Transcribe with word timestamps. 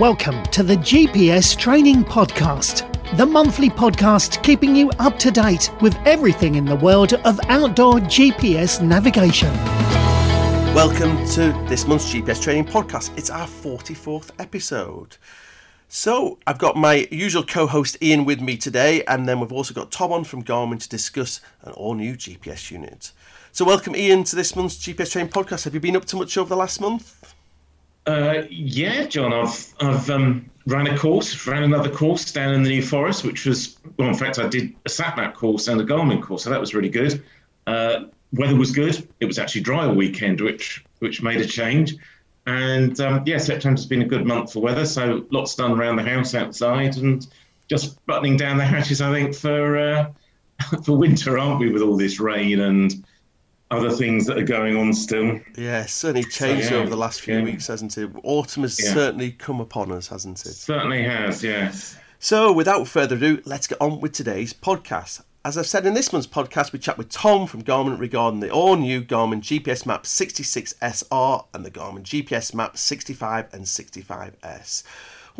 Welcome 0.00 0.42
to 0.44 0.62
the 0.62 0.76
GPS 0.76 1.54
Training 1.54 2.04
Podcast, 2.04 2.88
the 3.18 3.26
monthly 3.26 3.68
podcast 3.68 4.42
keeping 4.42 4.74
you 4.74 4.90
up 4.98 5.18
to 5.18 5.30
date 5.30 5.70
with 5.82 5.94
everything 6.06 6.54
in 6.54 6.64
the 6.64 6.76
world 6.76 7.12
of 7.12 7.38
outdoor 7.50 7.96
GPS 7.96 8.80
navigation. 8.80 9.52
Welcome 10.74 11.18
to 11.32 11.52
this 11.68 11.86
month's 11.86 12.10
GPS 12.10 12.40
Training 12.40 12.64
Podcast. 12.64 13.14
It's 13.18 13.28
our 13.28 13.46
44th 13.46 14.30
episode. 14.38 15.18
So, 15.88 16.38
I've 16.46 16.56
got 16.56 16.78
my 16.78 17.06
usual 17.10 17.44
co 17.44 17.66
host 17.66 18.02
Ian 18.02 18.24
with 18.24 18.40
me 18.40 18.56
today, 18.56 19.04
and 19.04 19.28
then 19.28 19.38
we've 19.38 19.52
also 19.52 19.74
got 19.74 19.92
Tom 19.92 20.12
on 20.12 20.24
from 20.24 20.42
Garmin 20.42 20.80
to 20.80 20.88
discuss 20.88 21.42
an 21.60 21.72
all 21.72 21.92
new 21.92 22.14
GPS 22.14 22.70
unit. 22.70 23.12
So, 23.52 23.66
welcome 23.66 23.94
Ian 23.94 24.24
to 24.24 24.34
this 24.34 24.56
month's 24.56 24.78
GPS 24.78 25.12
Training 25.12 25.30
Podcast. 25.30 25.64
Have 25.64 25.74
you 25.74 25.80
been 25.80 25.96
up 25.96 26.06
to 26.06 26.16
much 26.16 26.38
over 26.38 26.48
the 26.48 26.56
last 26.56 26.80
month? 26.80 27.34
Uh, 28.06 28.42
yeah, 28.48 29.04
John, 29.06 29.32
I've 29.32 29.74
I've 29.80 30.08
um, 30.10 30.50
ran 30.66 30.86
a 30.86 30.96
course, 30.96 31.46
ran 31.46 31.62
another 31.62 31.90
course 31.90 32.32
down 32.32 32.54
in 32.54 32.62
the 32.62 32.70
New 32.70 32.82
Forest, 32.82 33.24
which 33.24 33.46
was 33.46 33.78
well, 33.98 34.08
in 34.08 34.14
fact, 34.14 34.38
I 34.38 34.48
did 34.48 34.74
a 34.86 34.88
SatMap 34.88 35.34
course 35.34 35.68
and 35.68 35.80
a 35.80 35.84
Garmin 35.84 36.22
course, 36.22 36.44
so 36.44 36.50
that 36.50 36.60
was 36.60 36.74
really 36.74 36.88
good. 36.88 37.22
Uh, 37.66 38.04
weather 38.32 38.56
was 38.56 38.70
good; 38.70 39.06
it 39.20 39.26
was 39.26 39.38
actually 39.38 39.60
dry 39.62 39.86
all 39.86 39.94
weekend, 39.94 40.40
which 40.40 40.84
which 41.00 41.22
made 41.22 41.40
a 41.40 41.46
change. 41.46 41.96
And 42.46 42.98
um, 43.00 43.22
yeah, 43.26 43.38
September's 43.38 43.86
been 43.86 44.02
a 44.02 44.06
good 44.06 44.26
month 44.26 44.52
for 44.52 44.60
weather, 44.60 44.86
so 44.86 45.26
lots 45.30 45.54
done 45.54 45.72
around 45.72 45.96
the 45.96 46.02
house 46.02 46.34
outside, 46.34 46.96
and 46.96 47.26
just 47.68 48.04
buttoning 48.06 48.36
down 48.36 48.56
the 48.56 48.64
hatches, 48.64 49.00
I 49.00 49.12
think, 49.12 49.34
for 49.34 49.76
uh, 49.76 50.10
for 50.84 50.96
winter, 50.96 51.38
aren't 51.38 51.60
we, 51.60 51.70
with 51.70 51.82
all 51.82 51.96
this 51.96 52.18
rain 52.18 52.60
and 52.60 53.04
other 53.70 53.90
things 53.90 54.26
that 54.26 54.36
are 54.36 54.44
going 54.44 54.76
on 54.76 54.92
still. 54.92 55.40
Yeah, 55.56 55.86
certainly 55.86 56.24
changed 56.24 56.68
so, 56.68 56.74
yeah, 56.74 56.80
over 56.80 56.90
the 56.90 56.96
last 56.96 57.20
few 57.20 57.38
yeah. 57.38 57.44
weeks, 57.44 57.68
hasn't 57.68 57.96
it? 57.96 58.10
Autumn 58.24 58.62
has 58.62 58.82
yeah. 58.82 58.92
certainly 58.92 59.32
come 59.32 59.60
upon 59.60 59.92
us, 59.92 60.08
hasn't 60.08 60.44
it? 60.44 60.54
Certainly 60.54 61.04
has, 61.04 61.42
yes. 61.42 61.96
So, 62.18 62.52
without 62.52 62.88
further 62.88 63.16
ado, 63.16 63.40
let's 63.44 63.66
get 63.66 63.80
on 63.80 64.00
with 64.00 64.12
today's 64.12 64.52
podcast. 64.52 65.22
As 65.42 65.56
I've 65.56 65.66
said 65.66 65.86
in 65.86 65.94
this 65.94 66.12
month's 66.12 66.26
podcast, 66.26 66.72
we 66.72 66.78
chat 66.78 66.98
with 66.98 67.08
Tom 67.08 67.46
from 67.46 67.62
Garmin 67.62 67.98
regarding 67.98 68.40
the 68.40 68.50
all 68.50 68.76
new 68.76 69.02
Garmin 69.02 69.40
GPS 69.40 69.86
Map 69.86 70.02
66SR 70.02 71.46
and 71.54 71.64
the 71.64 71.70
Garmin 71.70 72.02
GPS 72.02 72.52
Map 72.52 72.76
65 72.76 73.54
and 73.54 73.64
65S. 73.64 74.82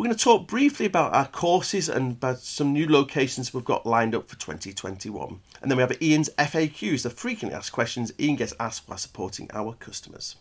We're 0.00 0.06
going 0.06 0.16
to 0.16 0.24
talk 0.24 0.46
briefly 0.46 0.86
about 0.86 1.12
our 1.12 1.26
courses 1.26 1.90
and 1.90 2.12
about 2.12 2.38
some 2.38 2.72
new 2.72 2.88
locations 2.88 3.52
we've 3.52 3.66
got 3.66 3.84
lined 3.84 4.14
up 4.14 4.30
for 4.30 4.36
2021. 4.38 5.40
And 5.60 5.70
then 5.70 5.76
we 5.76 5.82
have 5.82 6.00
Ian's 6.00 6.30
FAQs, 6.38 7.02
the 7.02 7.10
frequently 7.10 7.54
asked 7.54 7.72
questions 7.72 8.10
Ian 8.18 8.36
gets 8.36 8.54
asked 8.58 8.88
while 8.88 8.96
supporting 8.96 9.50
our 9.52 9.74
customers. 9.74 10.36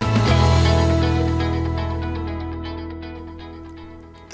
The 0.00 0.06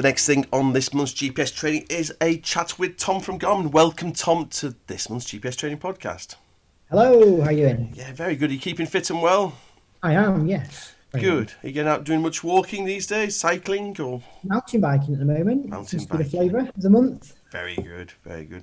next 0.04 0.26
thing 0.26 0.46
on 0.52 0.72
this 0.72 0.94
month's 0.94 1.14
GPS 1.14 1.52
training 1.52 1.86
is 1.90 2.14
a 2.20 2.38
chat 2.38 2.78
with 2.78 2.96
Tom 2.96 3.20
from 3.20 3.40
Garmin. 3.40 3.72
Welcome, 3.72 4.12
Tom, 4.12 4.46
to 4.50 4.76
this 4.86 5.10
month's 5.10 5.26
GPS 5.26 5.56
training 5.56 5.80
podcast. 5.80 6.36
Hello, 6.90 7.40
how 7.40 7.48
are 7.48 7.52
you 7.52 7.64
doing? 7.64 7.92
Yeah, 7.96 8.12
very 8.12 8.36
good. 8.36 8.50
Are 8.50 8.54
you 8.54 8.60
keeping 8.60 8.86
fit 8.86 9.10
and 9.10 9.20
well? 9.20 9.52
I 10.00 10.12
am, 10.12 10.46
yes. 10.46 10.94
Good. 11.12 11.52
Are 11.62 11.66
you 11.66 11.72
getting 11.72 11.90
out 11.90 12.04
doing 12.04 12.22
much 12.22 12.44
walking 12.44 12.84
these 12.84 13.06
days? 13.06 13.36
Cycling 13.36 14.00
or 14.00 14.22
mountain 14.44 14.80
biking 14.80 15.14
at 15.14 15.20
the 15.20 15.26
moment? 15.26 15.68
Mountain 15.68 16.04
biking. 16.04 16.18
the 16.18 16.30
flavour 16.30 16.58
of 16.60 16.82
the 16.82 16.90
month. 16.90 17.34
Very 17.50 17.74
good. 17.74 18.12
Very 18.24 18.44
good. 18.44 18.62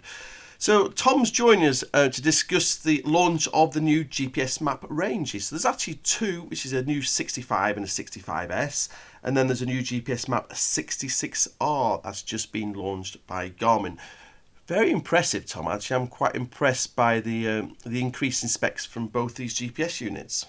So 0.60 0.88
Tom's 0.88 1.30
joining 1.30 1.66
us 1.66 1.84
uh, 1.94 2.10
to 2.10 2.22
discuss 2.22 2.76
the 2.76 3.04
launch 3.06 3.48
of 3.50 3.74
the 3.74 3.82
new 3.82 4.04
GPS 4.04 4.60
map 4.60 4.86
ranges. 4.90 5.48
So 5.48 5.56
there's 5.56 5.66
actually 5.66 5.96
two, 5.96 6.44
which 6.44 6.66
is 6.66 6.74
a 6.74 6.82
new 6.82 7.02
65 7.04 7.78
and 7.78 7.86
a 7.86 7.90
65S, 7.90 8.90
and 9.24 9.38
then 9.38 9.48
there's 9.48 9.62
a 9.62 9.68
new 9.68 9.82
GPS 9.82 10.28
map 10.28 10.50
66R 10.50 12.02
that's 12.02 12.24
just 12.24 12.52
been 12.52 12.74
launched 12.74 13.26
by 13.28 13.50
Garmin. 13.52 13.98
Very 14.66 14.90
impressive, 14.90 15.46
Tom. 15.46 15.68
Actually, 15.68 15.98
I'm 15.98 16.08
quite 16.08 16.36
impressed 16.36 16.96
by 16.96 17.20
the 17.20 17.48
um, 17.48 17.78
the 17.86 18.02
increase 18.02 18.42
in 18.42 18.50
specs 18.50 18.86
from 18.86 19.08
both 19.08 19.36
these 19.36 19.54
GPS 19.56 20.02
units. 20.02 20.46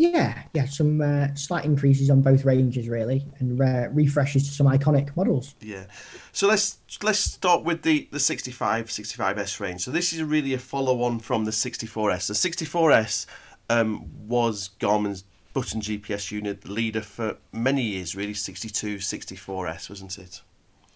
Yeah, 0.00 0.44
yeah, 0.54 0.64
some 0.64 1.02
uh, 1.02 1.34
slight 1.34 1.66
increases 1.66 2.08
on 2.08 2.22
both 2.22 2.46
ranges 2.46 2.88
really, 2.88 3.26
and 3.38 3.60
uh, 3.60 3.90
refreshes 3.90 4.48
to 4.48 4.54
some 4.54 4.66
iconic 4.66 5.14
models. 5.14 5.54
Yeah, 5.60 5.84
so 6.32 6.48
let's 6.48 6.78
let's 7.02 7.18
start 7.18 7.64
with 7.64 7.82
the 7.82 8.08
the 8.10 8.18
65 8.18 8.86
65s 8.86 9.60
range. 9.60 9.82
So 9.82 9.90
this 9.90 10.14
is 10.14 10.22
really 10.22 10.54
a 10.54 10.58
follow 10.58 11.02
on 11.02 11.18
from 11.18 11.44
the 11.44 11.50
64s. 11.50 12.28
The 12.28 12.64
64s 12.64 13.26
um, 13.68 14.08
was 14.26 14.68
Garmin's 14.78 15.24
button 15.52 15.82
GPS 15.82 16.30
unit, 16.30 16.62
the 16.62 16.72
leader 16.72 17.02
for 17.02 17.36
many 17.52 17.82
years, 17.82 18.16
really 18.16 18.32
62 18.32 18.96
64s, 18.96 19.90
wasn't 19.90 20.16
it? 20.16 20.40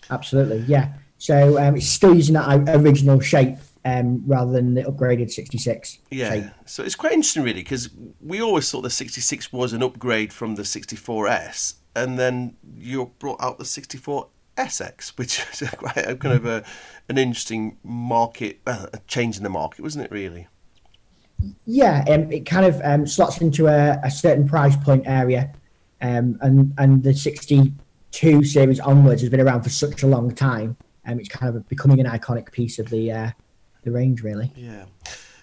Absolutely, 0.08 0.60
yeah. 0.60 0.94
So 1.18 1.62
um, 1.62 1.76
it's 1.76 1.88
still 1.88 2.14
using 2.14 2.36
that 2.36 2.70
original 2.74 3.20
shape 3.20 3.58
um, 3.84 4.22
rather 4.26 4.52
than 4.52 4.74
the 4.74 4.82
upgraded 4.82 5.30
66. 5.30 5.98
Yeah, 6.10 6.30
shape. 6.30 6.44
so 6.64 6.82
it's 6.82 6.94
quite 6.94 7.12
interesting, 7.12 7.42
really, 7.42 7.62
because 7.62 7.90
we 8.20 8.40
always 8.40 8.70
thought 8.70 8.82
the 8.82 8.90
66 8.90 9.52
was 9.52 9.72
an 9.72 9.82
upgrade 9.82 10.32
from 10.32 10.54
the 10.54 10.62
64S, 10.62 11.74
and 11.94 12.18
then 12.18 12.56
you 12.76 13.12
brought 13.18 13.42
out 13.42 13.58
the 13.58 13.64
64SX, 13.64 15.08
which 15.18 15.44
is 15.52 15.68
quite 15.70 15.96
a, 15.98 16.16
kind 16.16 16.34
of 16.34 16.46
a, 16.46 16.64
an 17.08 17.18
interesting 17.18 17.76
market, 17.82 18.60
uh, 18.66 18.86
a 18.92 18.98
change 19.06 19.36
in 19.36 19.42
the 19.42 19.50
market, 19.50 19.82
wasn't 19.82 20.04
it, 20.04 20.10
really? 20.10 20.48
Yeah, 21.66 22.04
um, 22.08 22.32
it 22.32 22.46
kind 22.46 22.64
of 22.64 22.80
um, 22.84 23.06
slots 23.06 23.40
into 23.40 23.66
a, 23.66 24.00
a, 24.02 24.10
certain 24.10 24.48
price 24.48 24.76
point 24.76 25.02
area, 25.06 25.52
um, 26.00 26.38
and 26.40 26.72
and 26.78 27.02
the 27.02 27.12
62 27.12 28.44
series 28.44 28.80
onwards 28.80 29.20
has 29.20 29.30
been 29.30 29.40
around 29.40 29.62
for 29.62 29.68
such 29.68 30.04
a 30.04 30.06
long 30.06 30.30
time. 30.30 30.76
Um, 31.06 31.20
it's 31.20 31.28
kind 31.28 31.54
of 31.54 31.68
becoming 31.68 32.00
an 32.00 32.06
iconic 32.06 32.50
piece 32.52 32.78
of 32.78 32.88
the 32.88 33.12
uh, 33.12 33.30
the 33.84 33.92
range, 33.92 34.22
really. 34.22 34.52
Yeah. 34.56 34.86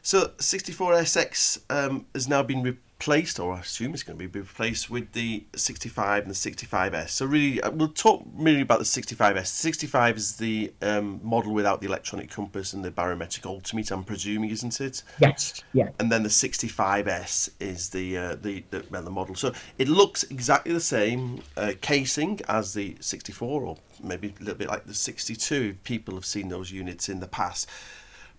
So 0.03 0.27
64SX 0.37 1.61
um, 1.69 2.05
has 2.13 2.27
now 2.27 2.41
been 2.41 2.63
replaced, 2.63 3.39
or 3.39 3.53
I 3.53 3.59
assume 3.59 3.93
it's 3.93 4.01
going 4.01 4.17
to 4.17 4.27
be 4.27 4.39
replaced 4.39 4.89
with 4.89 5.11
the 5.13 5.43
65 5.55 6.23
and 6.23 6.31
the 6.31 6.35
65S. 6.35 7.09
So 7.09 7.27
really, 7.27 7.61
uh, 7.61 7.69
we'll 7.69 7.87
talk 7.87 8.23
really 8.33 8.61
about 8.61 8.79
the 8.79 8.85
65S. 8.85 9.47
65 9.47 10.17
is 10.17 10.37
the 10.37 10.73
um, 10.81 11.19
model 11.23 11.53
without 11.53 11.81
the 11.81 11.87
electronic 11.87 12.31
compass 12.31 12.73
and 12.73 12.83
the 12.83 12.89
barometric 12.89 13.45
altimeter. 13.45 13.93
I'm 13.93 14.03
presuming, 14.03 14.49
isn't 14.49 14.81
it? 14.81 15.03
Yes. 15.19 15.61
Yeah. 15.73 15.89
And 15.99 16.11
then 16.11 16.23
the 16.23 16.29
65S 16.29 17.51
is 17.59 17.89
the 17.89 18.17
uh, 18.17 18.35
the, 18.41 18.63
the, 18.71 18.83
well, 18.89 19.03
the 19.03 19.11
model. 19.11 19.35
So 19.35 19.53
it 19.77 19.87
looks 19.87 20.23
exactly 20.23 20.73
the 20.73 20.79
same 20.79 21.43
uh, 21.57 21.73
casing 21.81 22.41
as 22.49 22.73
the 22.73 22.97
64, 22.99 23.61
or 23.61 23.77
maybe 24.03 24.33
a 24.39 24.43
little 24.43 24.57
bit 24.57 24.67
like 24.67 24.85
the 24.85 24.95
62. 24.95 25.75
People 25.83 26.15
have 26.15 26.25
seen 26.25 26.49
those 26.49 26.71
units 26.71 27.07
in 27.07 27.19
the 27.19 27.27
past 27.27 27.69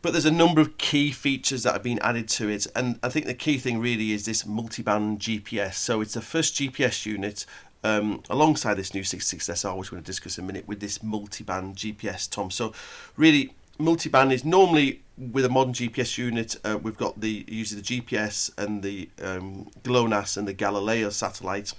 but 0.02 0.12
there's 0.12 0.26
a 0.26 0.30
number 0.30 0.60
of 0.60 0.76
key 0.78 1.10
features 1.10 1.62
that 1.62 1.72
have 1.72 1.82
been 1.82 1.98
added 2.00 2.28
to 2.28 2.48
it 2.48 2.66
and 2.76 2.98
i 3.02 3.08
think 3.08 3.26
the 3.26 3.34
key 3.34 3.56
thing 3.56 3.80
really 3.80 4.12
is 4.12 4.24
this 4.24 4.44
multi-band 4.44 5.18
gps 5.18 5.74
so 5.74 6.00
it's 6.00 6.14
the 6.14 6.20
first 6.20 6.54
gps 6.54 7.06
unit 7.06 7.46
um, 7.84 8.22
alongside 8.30 8.74
this 8.74 8.94
new 8.94 9.02
66SR, 9.02 9.76
which 9.76 9.90
we're 9.90 9.96
going 9.96 10.04
to 10.04 10.06
discuss 10.06 10.38
in 10.38 10.44
a 10.44 10.46
minute, 10.46 10.68
with 10.68 10.80
this 10.80 11.02
multi-band 11.02 11.76
GPS, 11.76 12.30
Tom. 12.30 12.50
So, 12.50 12.72
really, 13.16 13.54
multi-band 13.78 14.32
is 14.32 14.44
normally 14.44 15.02
with 15.18 15.44
a 15.44 15.48
modern 15.48 15.74
GPS 15.74 16.18
unit. 16.18 16.56
Uh, 16.64 16.78
we've 16.80 16.96
got 16.96 17.20
the 17.20 17.44
using 17.48 17.78
the 17.78 17.84
GPS 17.84 18.56
and 18.58 18.82
the 18.82 19.08
um, 19.22 19.70
GLONASS 19.82 20.36
and 20.36 20.46
the 20.46 20.52
Galileo 20.52 21.10
satellite, 21.10 21.72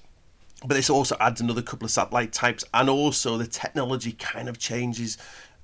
but 0.65 0.75
this 0.75 0.89
also 0.89 1.15
adds 1.19 1.41
another 1.41 1.61
couple 1.61 1.85
of 1.85 1.91
satellite 1.91 2.33
types, 2.33 2.63
and 2.73 2.89
also 2.89 3.37
the 3.37 3.47
technology 3.47 4.13
kind 4.13 4.49
of 4.49 4.59
changes 4.59 5.17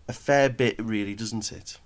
a 0.08 0.14
fair 0.14 0.50
bit, 0.50 0.76
really, 0.82 1.16
doesn't 1.16 1.52
it? 1.52 1.78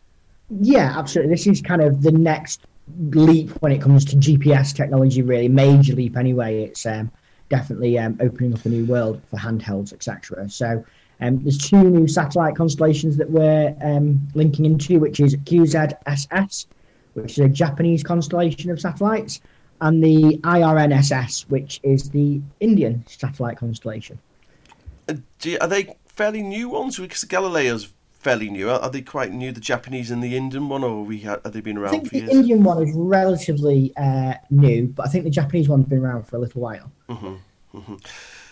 Yeah, 0.62 0.98
absolutely. 0.98 1.34
This 1.34 1.48
is 1.48 1.62
kind 1.62 1.82
of 1.82 2.02
the 2.02 2.12
next 2.12 2.62
leap 2.98 3.50
when 3.62 3.72
it 3.72 3.82
comes 3.82 4.06
to 4.06 4.16
GPS 4.16 4.76
technology. 4.76 5.22
Really, 5.22 5.48
major 5.48 5.96
leap 5.96 6.18
anyway. 6.18 6.64
It's 6.64 6.86
um, 6.86 7.12
definitely 7.50 7.98
um, 7.98 8.18
opening 8.20 8.54
up 8.54 8.66
a 8.66 8.70
new 8.70 8.86
world 8.86 9.22
for 9.30 9.38
handhelds, 9.38 9.94
etc. 9.94 10.50
So. 10.50 10.84
Um, 11.22 11.42
there's 11.42 11.60
two 11.60 11.82
new 11.82 12.06
satellite 12.08 12.56
constellations 12.56 13.16
that 13.16 13.30
we're 13.30 13.74
um, 13.82 14.28
linking 14.34 14.66
into, 14.66 15.00
which 15.00 15.22
is 15.22 15.36
QZSS, 15.36 16.66
which 17.14 17.34
is 17.34 17.40
a 17.40 17.48
Japanese 17.48 18.04
constellation 18.04 18.70
of 18.70 18.82
satellites, 18.82 19.40
and 19.80 20.04
the 20.04 20.40
IRNSS, 20.44 21.44
which 21.50 21.80
is 21.84 22.10
the 22.10 22.42
Indian 22.60 23.06
satellite 23.08 23.58
constellation. 23.58 24.20
Uh, 25.08 25.16
you, 25.42 25.58
are 25.62 25.68
they 25.68 25.96
fairly 26.08 26.42
new 26.42 26.70
ones? 26.70 26.98
Because 26.98 27.24
Galileo's 27.24 27.94
fairly 28.24 28.50
new. 28.50 28.70
Are 28.70 28.90
they 28.90 29.02
quite 29.02 29.32
new, 29.34 29.52
the 29.52 29.60
Japanese 29.60 30.10
and 30.10 30.24
the 30.24 30.36
Indian 30.38 30.70
one, 30.70 30.84
or 30.84 31.04
we 31.04 31.20
have 31.20 31.44
they 31.44 31.62
been 31.62 31.78
around 31.78 31.96
I 31.96 32.00
think 32.00 32.10
the 32.12 32.20
years? 32.20 32.30
Indian 32.32 32.64
one 32.64 32.82
is 32.82 32.96
relatively 32.96 33.94
uh, 33.98 34.36
new, 34.50 34.88
but 34.88 35.06
I 35.06 35.10
think 35.10 35.26
the 35.26 35.30
Japanese 35.30 35.68
one's 35.68 35.86
been 35.88 36.00
around 36.00 36.24
for 36.24 36.38
a 36.38 36.40
little 36.40 36.62
while. 36.62 36.92
Mm-hmm, 37.10 37.78
mm-hmm. 37.78 37.96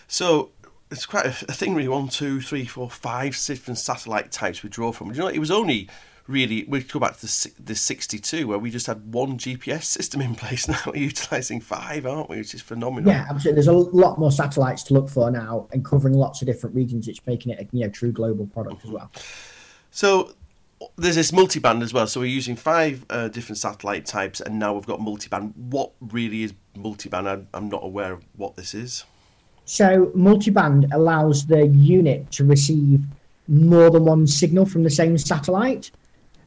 So 0.08 0.50
it's 0.90 1.06
quite 1.06 1.26
a, 1.26 1.32
thing, 1.32 1.74
really. 1.74 1.88
One, 1.88 2.08
two, 2.08 2.40
three, 2.42 2.66
four, 2.66 2.90
five 2.90 3.38
different 3.46 3.78
satellite 3.78 4.30
types 4.30 4.62
we 4.62 4.68
draw 4.68 4.92
from. 4.92 5.08
Do 5.08 5.14
you 5.14 5.22
know, 5.22 5.28
it 5.28 5.38
was 5.38 5.50
only 5.50 5.88
really 6.28 6.64
we 6.68 6.80
go 6.82 7.00
back 7.00 7.16
to 7.18 7.26
the, 7.26 7.52
the 7.58 7.74
62 7.74 8.46
where 8.46 8.58
we 8.58 8.70
just 8.70 8.86
had 8.86 9.12
one 9.12 9.38
GPS 9.38 9.84
system 9.84 10.20
in 10.20 10.34
place. 10.34 10.68
Now 10.72 10.78
we're 10.86 10.96
utilising 10.96 11.60
five, 11.60 12.06
aren't 12.06 12.28
we? 12.28 12.38
Which 12.38 12.54
is 12.54 12.60
phenomenal. 12.60 13.10
Yeah, 13.10 13.26
absolutely. 13.28 13.54
There's 13.54 13.66
a 13.66 13.72
lot 13.72 14.18
more 14.18 14.30
satellites 14.30 14.82
to 14.84 14.94
look 14.94 15.08
for 15.08 15.30
now, 15.30 15.66
and 15.72 15.84
covering 15.84 16.14
lots 16.14 16.42
of 16.42 16.46
different 16.46 16.76
regions. 16.76 17.08
It's 17.08 17.20
making 17.26 17.52
it 17.52 17.60
a 17.60 17.76
you 17.76 17.84
know 17.84 17.90
true 17.90 18.12
global 18.12 18.46
product 18.46 18.84
as 18.84 18.90
well. 18.90 19.10
So 19.92 20.34
there's 20.96 21.16
this 21.16 21.30
multiband 21.30 21.82
as 21.82 21.92
well. 21.92 22.06
So 22.06 22.20
we're 22.20 22.26
using 22.26 22.56
five 22.56 23.04
uh, 23.10 23.28
different 23.28 23.58
satellite 23.58 24.06
types, 24.06 24.40
and 24.40 24.58
now 24.58 24.72
we've 24.72 24.86
got 24.86 24.98
multiband. 24.98 25.54
What 25.54 25.92
really 26.00 26.42
is 26.42 26.54
multiband? 26.74 27.28
I'm, 27.28 27.48
I'm 27.54 27.68
not 27.68 27.84
aware 27.84 28.12
of 28.12 28.24
what 28.36 28.56
this 28.56 28.74
is. 28.74 29.04
So 29.66 30.06
multiband 30.16 30.92
allows 30.92 31.46
the 31.46 31.66
unit 31.66 32.30
to 32.32 32.44
receive 32.44 33.00
more 33.48 33.90
than 33.90 34.06
one 34.06 34.26
signal 34.26 34.64
from 34.64 34.82
the 34.82 34.90
same 34.90 35.16
satellite. 35.18 35.90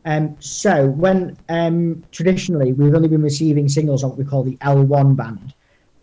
Um, 0.05 0.35
so 0.39 0.87
when 0.87 1.37
um, 1.49 2.03
traditionally 2.11 2.73
we've 2.73 2.93
only 2.93 3.07
been 3.07 3.23
receiving 3.23 3.69
signals 3.69 4.03
on 4.03 4.09
what 4.09 4.19
we 4.19 4.25
call 4.25 4.43
the 4.43 4.57
L1 4.57 5.15
band, 5.15 5.53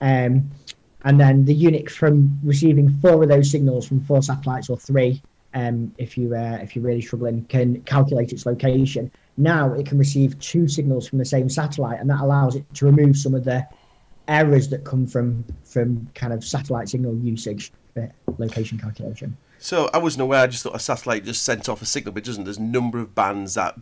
um, 0.00 0.48
and 1.04 1.20
then 1.20 1.44
the 1.44 1.54
unit 1.54 1.90
from 1.90 2.38
receiving 2.44 2.88
four 3.00 3.22
of 3.24 3.28
those 3.28 3.50
signals 3.50 3.86
from 3.86 4.00
four 4.04 4.22
satellites 4.22 4.70
or 4.70 4.76
three, 4.76 5.20
um, 5.54 5.94
if 5.98 6.16
you 6.16 6.34
uh, 6.34 6.58
if 6.62 6.74
you're 6.74 6.84
really 6.84 7.02
struggling, 7.02 7.44
can 7.44 7.82
calculate 7.82 8.32
its 8.32 8.46
location. 8.46 9.10
Now 9.36 9.72
it 9.72 9.86
can 9.86 9.98
receive 9.98 10.38
two 10.38 10.68
signals 10.68 11.08
from 11.08 11.18
the 11.18 11.24
same 11.24 11.48
satellite, 11.48 12.00
and 12.00 12.08
that 12.10 12.20
allows 12.20 12.56
it 12.56 12.64
to 12.74 12.86
remove 12.86 13.16
some 13.16 13.34
of 13.34 13.44
the 13.44 13.66
errors 14.28 14.68
that 14.68 14.84
come 14.84 15.06
from 15.06 15.44
from 15.64 16.08
kind 16.14 16.32
of 16.32 16.44
satellite 16.44 16.88
signal 16.88 17.16
usage 17.16 17.72
for 17.94 18.10
location 18.38 18.78
calculation. 18.78 19.36
So 19.58 19.88
I 19.92 19.98
wasn't 19.98 20.22
aware. 20.22 20.40
I 20.40 20.46
just 20.48 20.64
thought 20.64 20.74
a 20.74 20.80
satellite 20.80 21.24
just 21.24 21.44
sent 21.44 21.68
off 21.68 21.82
a 21.82 21.86
signal, 21.86 22.12
but 22.12 22.24
it 22.24 22.26
doesn't. 22.26 22.44
There's 22.44 22.58
a 22.58 22.62
number 22.62 22.98
of 22.98 23.14
bands 23.14 23.54
that 23.54 23.78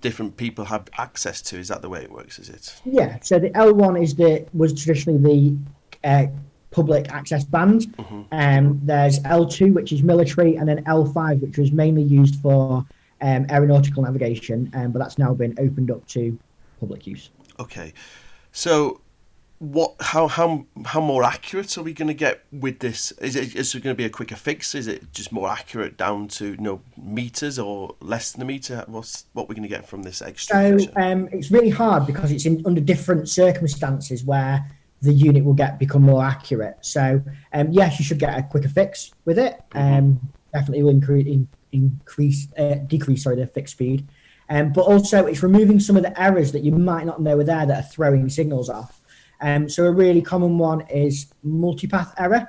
different 0.00 0.36
people 0.36 0.66
have 0.66 0.88
access 0.98 1.40
to. 1.42 1.58
Is 1.58 1.68
that 1.68 1.82
the 1.82 1.88
way 1.88 2.02
it 2.02 2.10
works? 2.10 2.38
Is 2.38 2.48
it? 2.48 2.74
Yeah. 2.84 3.18
So 3.22 3.38
the 3.38 3.50
L1 3.50 4.02
is 4.02 4.14
the 4.14 4.46
was 4.52 4.72
traditionally 4.72 5.56
the 6.02 6.08
uh, 6.08 6.26
public 6.70 7.10
access 7.10 7.44
band. 7.44 7.94
Mm-hmm. 7.96 8.22
Um, 8.32 8.80
there's 8.82 9.20
L2, 9.20 9.72
which 9.72 9.92
is 9.92 10.02
military, 10.02 10.56
and 10.56 10.68
then 10.68 10.84
L5, 10.84 11.40
which 11.40 11.58
was 11.58 11.72
mainly 11.72 12.02
used 12.02 12.36
for 12.40 12.84
um, 13.20 13.46
aeronautical 13.50 14.02
navigation, 14.02 14.70
um, 14.74 14.92
but 14.92 14.98
that's 14.98 15.18
now 15.18 15.34
been 15.34 15.54
opened 15.58 15.90
up 15.90 16.06
to 16.08 16.38
public 16.78 17.06
use. 17.06 17.30
Okay. 17.58 17.92
So 18.52 19.00
what 19.60 19.94
how 20.00 20.26
how 20.26 20.64
how 20.86 21.02
more 21.02 21.22
accurate 21.22 21.76
are 21.76 21.82
we 21.82 21.92
going 21.92 22.08
to 22.08 22.14
get 22.14 22.44
with 22.50 22.78
this 22.78 23.12
is 23.20 23.36
it 23.36 23.54
is 23.54 23.74
it 23.74 23.82
going 23.82 23.94
to 23.94 23.96
be 23.96 24.06
a 24.06 24.10
quicker 24.10 24.34
fix 24.34 24.74
is 24.74 24.86
it 24.86 25.12
just 25.12 25.32
more 25.32 25.50
accurate 25.50 25.98
down 25.98 26.26
to 26.26 26.52
you 26.52 26.56
know 26.56 26.80
meters 26.96 27.58
or 27.58 27.94
less 28.00 28.32
than 28.32 28.40
a 28.40 28.44
meter 28.46 28.82
what's 28.86 29.26
what 29.34 29.50
we're 29.50 29.54
going 29.54 29.62
to 29.62 29.68
get 29.68 29.86
from 29.86 30.02
this 30.02 30.22
extra 30.22 30.78
so 30.78 30.86
um, 30.96 31.28
it's 31.30 31.50
really 31.50 31.68
hard 31.68 32.06
because 32.06 32.32
it's 32.32 32.46
in 32.46 32.62
under 32.64 32.80
different 32.80 33.28
circumstances 33.28 34.24
where 34.24 34.66
the 35.02 35.12
unit 35.12 35.44
will 35.44 35.54
get 35.54 35.78
become 35.78 36.02
more 36.02 36.22
accurate 36.22 36.76
so 36.80 37.22
um, 37.52 37.68
yes 37.70 37.98
you 37.98 38.04
should 38.04 38.18
get 38.18 38.38
a 38.38 38.42
quicker 38.42 38.68
fix 38.68 39.12
with 39.24 39.38
it 39.38 39.60
um, 39.74 40.20
definitely 40.52 40.82
will 40.82 40.90
increase 40.90 41.26
in, 41.26 41.48
increase 41.72 42.48
uh, 42.58 42.74
decrease 42.86 43.24
sorry 43.24 43.36
the 43.36 43.46
fix 43.46 43.72
speed 43.72 44.06
um, 44.48 44.72
but 44.72 44.82
also 44.82 45.26
it's 45.26 45.42
removing 45.42 45.78
some 45.78 45.96
of 45.96 46.02
the 46.02 46.20
errors 46.20 46.52
that 46.52 46.62
you 46.62 46.72
might 46.72 47.06
not 47.06 47.22
know 47.22 47.38
are 47.38 47.44
there 47.44 47.66
that 47.66 47.84
are 47.84 47.88
throwing 47.88 48.28
signals 48.28 48.68
off 48.68 49.00
um, 49.40 49.68
so 49.68 49.84
a 49.84 49.90
really 49.90 50.22
common 50.22 50.58
one 50.58 50.82
is 50.82 51.32
multipath 51.44 52.12
error. 52.18 52.46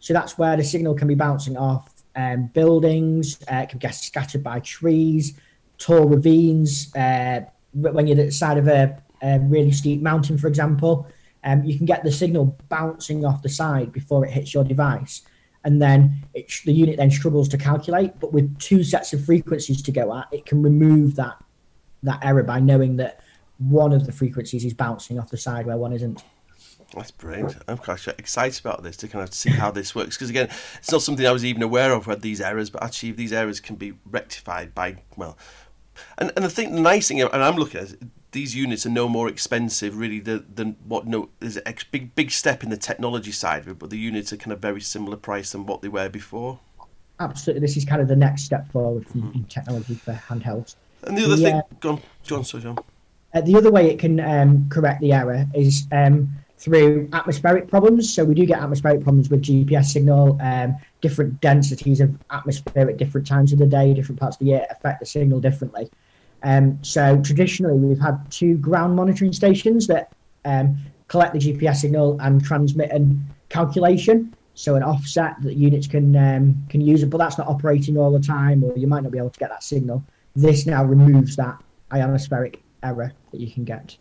So 0.00 0.14
that's 0.14 0.38
where 0.38 0.56
the 0.56 0.64
signal 0.64 0.94
can 0.94 1.08
be 1.08 1.14
bouncing 1.14 1.56
off 1.56 1.90
um, 2.14 2.46
buildings, 2.46 3.40
uh, 3.50 3.56
it 3.56 3.68
can 3.68 3.78
get 3.78 3.94
scattered 3.94 4.42
by 4.42 4.60
trees, 4.60 5.34
tall 5.78 6.06
ravines. 6.08 6.94
Uh, 6.94 7.42
when 7.72 8.06
you're 8.06 8.18
at 8.18 8.26
the 8.26 8.32
side 8.32 8.58
of 8.58 8.66
a, 8.66 9.00
a 9.22 9.38
really 9.40 9.70
steep 9.70 10.00
mountain, 10.00 10.38
for 10.38 10.48
example, 10.48 11.06
um, 11.48 11.64
you 11.64 11.76
can 11.78 11.86
get 11.86 12.04
the 12.04 12.12
signal 12.12 12.58
bouncing 12.68 13.24
off 13.24 13.42
the 13.42 13.48
side 13.48 13.90
before 13.90 14.26
it 14.26 14.30
hits 14.30 14.52
your 14.52 14.64
device. 14.64 15.22
And 15.64 15.80
then 15.80 16.24
it, 16.34 16.52
the 16.66 16.72
unit 16.72 16.98
then 16.98 17.10
struggles 17.10 17.48
to 17.48 17.58
calculate. 17.58 18.20
But 18.20 18.34
with 18.34 18.58
two 18.58 18.84
sets 18.84 19.14
of 19.14 19.24
frequencies 19.24 19.80
to 19.82 19.90
go 19.90 20.14
at, 20.14 20.28
it 20.30 20.44
can 20.44 20.62
remove 20.62 21.16
that 21.16 21.42
that 22.02 22.22
error 22.22 22.42
by 22.42 22.60
knowing 22.60 22.96
that 22.96 23.20
one 23.56 23.92
of 23.92 24.06
the 24.06 24.12
frequencies 24.12 24.64
is 24.64 24.72
bouncing 24.72 25.18
off 25.18 25.30
the 25.30 25.36
side 25.36 25.66
where 25.66 25.78
one 25.78 25.92
isn't. 25.92 26.22
That's 26.94 27.10
brilliant. 27.10 27.56
I'm 27.66 27.78
quite 27.78 28.06
excited 28.06 28.60
about 28.60 28.82
this 28.82 28.96
to 28.98 29.08
kind 29.08 29.26
of 29.26 29.34
see 29.34 29.50
how 29.50 29.70
this 29.70 29.94
works 29.94 30.16
because 30.16 30.30
again, 30.30 30.48
it's 30.78 30.92
not 30.92 31.02
something 31.02 31.26
I 31.26 31.32
was 31.32 31.44
even 31.44 31.62
aware 31.62 31.92
of 31.92 32.06
had 32.06 32.20
these 32.20 32.40
errors, 32.40 32.70
but 32.70 32.82
actually 32.82 33.12
these 33.12 33.32
errors 33.32 33.58
can 33.58 33.76
be 33.76 33.94
rectified 34.10 34.74
by 34.74 34.96
well, 35.16 35.36
and 36.18 36.30
and 36.36 36.44
the 36.44 36.50
thing, 36.50 36.74
the 36.74 36.80
nice 36.80 37.08
thing, 37.08 37.20
and 37.20 37.42
I'm 37.42 37.56
looking 37.56 37.80
at 37.80 37.94
these 38.32 38.54
units 38.54 38.84
are 38.84 38.90
no 38.90 39.08
more 39.08 39.28
expensive 39.28 39.96
really 39.96 40.20
than, 40.20 40.46
than 40.54 40.76
what 40.86 41.06
no 41.06 41.30
there's 41.40 41.56
a 41.56 41.74
big 41.90 42.14
big 42.14 42.30
step 42.30 42.62
in 42.62 42.70
the 42.70 42.76
technology 42.76 43.32
side 43.32 43.62
of 43.62 43.68
it, 43.68 43.78
but 43.78 43.90
the 43.90 43.98
units 43.98 44.32
are 44.32 44.36
kind 44.36 44.52
of 44.52 44.60
very 44.60 44.80
similar 44.80 45.16
price 45.16 45.52
than 45.52 45.66
what 45.66 45.82
they 45.82 45.88
were 45.88 46.08
before. 46.08 46.58
Absolutely, 47.20 47.60
this 47.60 47.76
is 47.76 47.84
kind 47.84 48.00
of 48.00 48.08
the 48.08 48.16
next 48.16 48.42
step 48.44 48.70
forward 48.70 49.06
from 49.06 49.44
technology 49.48 49.94
for 49.94 50.12
handhelds. 50.12 50.76
And 51.02 51.16
the 51.16 51.24
other 51.24 51.36
the, 51.36 51.42
thing, 51.42 51.54
uh, 51.54 51.62
go 51.80 51.90
on, 51.90 52.02
go 52.26 52.36
on, 52.36 52.44
sorry, 52.44 52.62
John. 52.62 52.78
Uh, 53.34 53.40
the 53.40 53.56
other 53.56 53.70
way 53.70 53.90
it 53.90 53.98
can 53.98 54.20
um, 54.20 54.68
correct 54.68 55.00
the 55.00 55.12
error 55.12 55.46
is 55.54 55.86
um, 55.92 56.28
through 56.58 57.08
atmospheric 57.12 57.68
problems. 57.68 58.12
So 58.12 58.24
we 58.24 58.34
do 58.34 58.46
get 58.46 58.60
atmospheric 58.60 59.02
problems 59.02 59.30
with 59.30 59.42
GPS 59.42 59.86
signal. 59.86 60.38
Um, 60.40 60.76
different 61.00 61.40
densities 61.40 62.00
of 62.00 62.16
atmosphere 62.30 62.88
at 62.88 62.96
different 62.96 63.26
times 63.26 63.52
of 63.52 63.58
the 63.58 63.66
day, 63.66 63.94
different 63.94 64.20
parts 64.20 64.36
of 64.36 64.40
the 64.40 64.46
year 64.46 64.66
affect 64.70 65.00
the 65.00 65.06
signal 65.06 65.40
differently. 65.40 65.90
Um, 66.42 66.78
so 66.82 67.20
traditionally, 67.22 67.76
we've 67.76 67.98
had 67.98 68.18
two 68.30 68.56
ground 68.58 68.96
monitoring 68.96 69.32
stations 69.32 69.86
that 69.88 70.12
um, 70.44 70.78
collect 71.08 71.32
the 71.32 71.38
GPS 71.38 71.76
signal 71.76 72.18
and 72.20 72.42
transmit 72.42 72.90
and 72.90 73.20
calculation. 73.48 74.34
So 74.54 74.74
an 74.74 74.82
offset 74.82 75.36
that 75.42 75.54
units 75.54 75.86
can 75.86 76.16
um, 76.16 76.66
can 76.68 76.80
use 76.80 77.02
it, 77.02 77.10
but 77.10 77.18
that's 77.18 77.38
not 77.38 77.46
operating 77.46 77.96
all 77.96 78.10
the 78.10 78.20
time, 78.20 78.64
or 78.64 78.76
you 78.76 78.86
might 78.88 79.02
not 79.04 79.12
be 79.12 79.18
able 79.18 79.30
to 79.30 79.38
get 79.38 79.50
that 79.50 79.62
signal. 79.62 80.02
This 80.34 80.66
now 80.66 80.84
removes 80.84 81.36
that 81.36 81.62
ionospheric 81.90 82.56
error 82.82 83.12
that 83.30 83.40
you 83.40 83.50
can 83.50 83.64
get. 83.64 83.96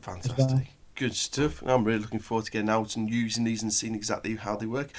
Fantastic. 0.00 0.38
Well. 0.38 0.62
Good 0.94 1.14
stuff. 1.14 1.62
I'm 1.64 1.84
really 1.84 2.00
looking 2.00 2.18
forward 2.18 2.44
to 2.46 2.50
getting 2.50 2.68
out 2.68 2.96
and 2.96 3.08
using 3.08 3.44
these 3.44 3.62
and 3.62 3.72
seeing 3.72 3.94
exactly 3.94 4.36
how 4.36 4.56
they 4.56 4.66
work. 4.66 4.90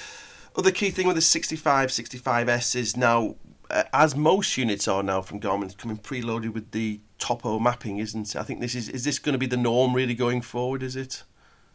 Other 0.56 0.70
key 0.70 0.90
thing 0.90 1.06
with 1.06 1.16
the 1.16 1.22
65, 1.22 1.90
65S 1.90 2.76
is 2.76 2.96
now, 2.96 3.36
as 3.70 4.16
most 4.16 4.56
units 4.56 4.88
are 4.88 5.02
now 5.02 5.22
from 5.22 5.40
Garmin, 5.40 5.64
it's 5.64 5.74
coming 5.74 5.96
preloaded 5.96 6.52
with 6.52 6.70
the 6.72 7.00
topo 7.18 7.58
mapping, 7.58 7.98
isn't 7.98 8.34
it? 8.34 8.36
I 8.36 8.42
think 8.42 8.60
this 8.60 8.74
is, 8.74 8.88
is 8.88 9.04
this 9.04 9.18
going 9.18 9.32
to 9.32 9.38
be 9.38 9.46
the 9.46 9.56
norm 9.56 9.94
really 9.94 10.14
going 10.14 10.42
forward, 10.42 10.82
is 10.82 10.96
it? 10.96 11.22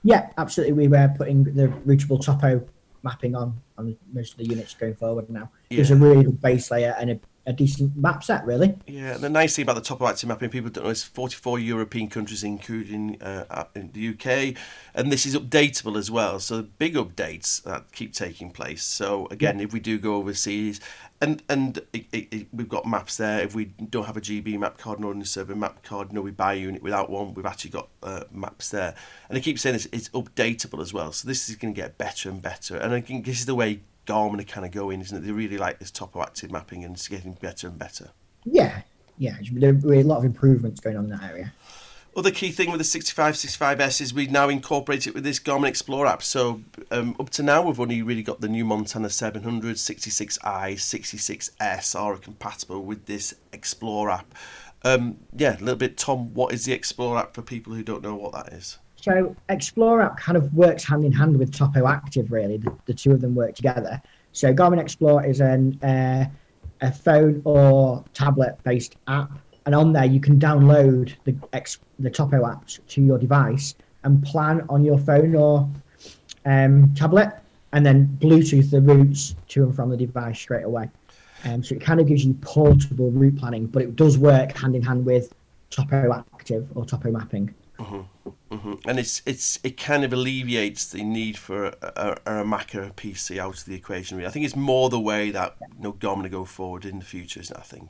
Yeah, 0.03 0.29
absolutely. 0.37 0.73
We 0.73 0.87
were 0.87 1.13
putting 1.17 1.43
the 1.43 1.67
routable 1.85 2.23
topo 2.23 2.67
mapping 3.03 3.35
on 3.35 3.61
on 3.77 3.95
most 4.11 4.33
of 4.33 4.39
the 4.39 4.45
units 4.45 4.73
going 4.73 4.95
forward 4.95 5.29
now. 5.29 5.49
Yeah. 5.69 5.77
There's 5.77 5.91
a 5.91 5.95
really 5.95 6.23
good 6.23 6.41
base 6.41 6.71
layer 6.71 6.95
and 6.99 7.11
a 7.11 7.19
a 7.47 7.53
decent 7.53 7.95
map 7.95 8.25
set, 8.25 8.45
really. 8.45 8.75
Yeah, 8.85 9.15
the 9.15 9.29
nice 9.29 9.55
thing 9.55 9.63
about 9.63 9.75
the 9.75 9.81
Topo 9.81 10.05
Active 10.05 10.27
mapping, 10.27 10.49
people 10.49 10.69
don't 10.69 10.83
know, 10.83 10.89
it's 10.89 11.03
44 11.03 11.59
European 11.59 12.09
countries, 12.09 12.43
including 12.43 13.21
uh, 13.21 13.63
in 13.73 13.89
the 13.93 14.09
UK, 14.09 14.61
and 14.93 15.11
this 15.11 15.25
is 15.25 15.33
updatable 15.33 15.97
as 15.97 16.11
well. 16.11 16.39
So 16.39 16.63
big 16.77 16.95
updates 16.95 17.63
that 17.63 17.93
keep 17.93 18.13
taking 18.13 18.51
place. 18.51 18.83
So 18.83 19.27
again, 19.31 19.59
yeah. 19.59 19.63
if 19.63 19.71
we 19.71 19.79
do 19.79 19.97
go 19.97 20.15
overseas, 20.15 20.81
and 21.21 21.41
and 21.49 21.77
it, 21.93 22.05
it, 22.11 22.27
it, 22.31 22.47
we've 22.51 22.69
got 22.69 22.85
maps 22.85 23.17
there. 23.17 23.41
If 23.41 23.55
we 23.55 23.65
don't 23.65 24.05
have 24.05 24.17
a 24.17 24.21
GB 24.21 24.57
map 24.59 24.77
card, 24.77 24.99
nor 24.99 25.13
a 25.13 25.25
server 25.25 25.55
map 25.55 25.83
card, 25.83 26.13
no, 26.13 26.21
we 26.21 26.31
buy 26.31 26.53
a 26.53 26.57
unit 26.57 26.83
without 26.83 27.09
one. 27.09 27.33
We've 27.33 27.45
actually 27.45 27.71
got 27.71 27.89
uh, 28.03 28.23
maps 28.31 28.69
there, 28.69 28.95
and 29.29 29.37
I 29.37 29.41
keep 29.41 29.59
saying 29.59 29.73
this, 29.73 29.87
it's 29.91 30.09
updatable 30.09 30.81
as 30.81 30.93
well. 30.93 31.11
So 31.11 31.27
this 31.27 31.49
is 31.49 31.55
going 31.55 31.73
to 31.73 31.79
get 31.79 31.97
better 31.97 32.29
and 32.29 32.41
better. 32.41 32.77
And 32.77 32.93
I 32.93 33.01
think 33.01 33.25
this 33.25 33.39
is 33.39 33.45
the 33.45 33.55
way 33.55 33.81
Garmin 34.07 34.39
are 34.39 34.43
kind 34.43 34.65
of 34.65 34.71
going, 34.71 35.01
isn't 35.01 35.17
it? 35.17 35.21
They 35.21 35.31
really 35.31 35.57
like 35.57 35.79
this 35.79 35.91
topo 35.91 36.21
active 36.21 36.51
mapping 36.51 36.83
and 36.83 36.95
it's 36.95 37.07
getting 37.07 37.33
better 37.33 37.67
and 37.67 37.77
better. 37.77 38.09
Yeah, 38.45 38.81
yeah. 39.17 39.35
There 39.51 39.71
a 39.71 40.03
lot 40.03 40.17
of 40.17 40.23
improvements 40.23 40.79
going 40.79 40.97
on 40.97 41.05
in 41.05 41.09
that 41.11 41.23
area. 41.23 41.53
Other 42.17 42.31
key 42.31 42.49
thing 42.49 42.71
with 42.71 42.79
the 42.79 42.83
65 42.83 43.35
65S 43.35 44.01
is 44.01 44.11
we 44.11 44.25
now 44.25 44.49
incorporate 44.49 45.05
it 45.05 45.13
with 45.13 45.23
this 45.23 45.39
Garmin 45.39 45.67
Explore 45.67 46.07
app. 46.07 46.23
So 46.23 46.61
um, 46.89 47.15
up 47.19 47.29
to 47.29 47.43
now, 47.43 47.61
we've 47.61 47.79
only 47.79 48.01
really 48.01 48.23
got 48.23 48.41
the 48.41 48.47
new 48.47 48.65
Montana 48.65 49.11
700, 49.11 49.75
66i, 49.75 50.39
66S 50.73 51.99
are 51.99 52.17
compatible 52.17 52.83
with 52.83 53.05
this 53.05 53.35
Explore 53.53 54.09
app. 54.09 54.33
Um, 54.83 55.19
yeah, 55.31 55.57
a 55.57 55.59
little 55.59 55.75
bit, 55.75 55.95
Tom. 55.95 56.33
What 56.33 56.55
is 56.55 56.65
the 56.65 56.73
Explore 56.73 57.19
app 57.19 57.35
for 57.35 57.43
people 57.43 57.75
who 57.75 57.83
don't 57.83 58.01
know 58.01 58.15
what 58.15 58.31
that 58.33 58.51
is? 58.51 58.79
So 58.95 59.35
Explore 59.49 60.01
app 60.01 60.17
kind 60.17 60.39
of 60.39 60.51
works 60.55 60.83
hand 60.83 61.05
in 61.05 61.11
hand 61.11 61.37
with 61.37 61.55
Topo 61.55 61.87
Active. 61.87 62.31
Really, 62.31 62.57
the, 62.57 62.75
the 62.87 62.95
two 62.95 63.11
of 63.11 63.21
them 63.21 63.35
work 63.35 63.53
together. 63.53 64.01
So 64.31 64.51
Garmin 64.55 64.81
Explore 64.81 65.23
is 65.23 65.39
an 65.39 65.79
uh, 65.83 66.25
a 66.81 66.91
phone 66.91 67.43
or 67.45 68.03
tablet 68.13 68.57
based 68.63 68.95
app, 69.07 69.37
and 69.67 69.75
on 69.75 69.91
there 69.91 70.05
you 70.05 70.21
can 70.21 70.39
download 70.39 71.13
the 71.25 71.35
the 71.99 72.09
Topo 72.09 72.41
apps 72.43 72.79
to 72.87 73.01
your 73.01 73.19
device 73.19 73.75
and 74.05 74.23
plan 74.23 74.65
on 74.69 74.83
your 74.85 74.97
phone 74.97 75.35
or 75.35 75.69
um, 76.45 76.93
tablet, 76.95 77.33
and 77.73 77.85
then 77.85 78.17
Bluetooth 78.21 78.71
the 78.71 78.79
routes 78.79 79.35
to 79.49 79.63
and 79.63 79.75
from 79.75 79.89
the 79.89 79.97
device 79.97 80.39
straight 80.39 80.63
away. 80.63 80.89
Um, 81.43 81.61
so 81.61 81.75
it 81.75 81.81
kind 81.81 81.99
of 81.99 82.07
gives 82.07 82.23
you 82.23 82.33
portable 82.35 83.11
route 83.11 83.37
planning, 83.37 83.67
but 83.67 83.83
it 83.83 83.97
does 83.97 84.17
work 84.17 84.57
hand 84.57 84.73
in 84.73 84.81
hand 84.81 85.05
with 85.05 85.33
Topo 85.69 86.13
Active 86.13 86.65
or 86.73 86.85
Topo 86.85 87.11
Mapping. 87.11 87.53
hmm 87.77 88.01
mhm. 88.49 88.79
And 88.87 88.97
it's 88.97 89.21
it's 89.25 89.59
it 89.65 89.75
kind 89.75 90.05
of 90.05 90.13
alleviates 90.13 90.89
the 90.91 91.03
need 91.03 91.37
for 91.37 91.65
a, 91.65 92.17
a, 92.25 92.39
a 92.39 92.45
Mac 92.45 92.73
or 92.73 92.83
a 92.83 92.91
PC 92.91 93.37
out 93.37 93.59
of 93.59 93.65
the 93.65 93.75
equation. 93.75 94.15
Really, 94.17 94.29
I 94.29 94.31
think 94.31 94.45
it's 94.45 94.55
more 94.55 94.89
the 94.89 94.99
way 94.99 95.29
that 95.31 95.57
you 95.75 95.83
know 95.83 95.91
Garmin 95.91 96.23
to 96.23 96.29
go 96.29 96.45
forward 96.45 96.85
in 96.85 96.99
the 96.99 97.05
future. 97.05 97.41
Isn't 97.41 97.57
it, 97.57 97.59
I 97.59 97.63
think. 97.63 97.89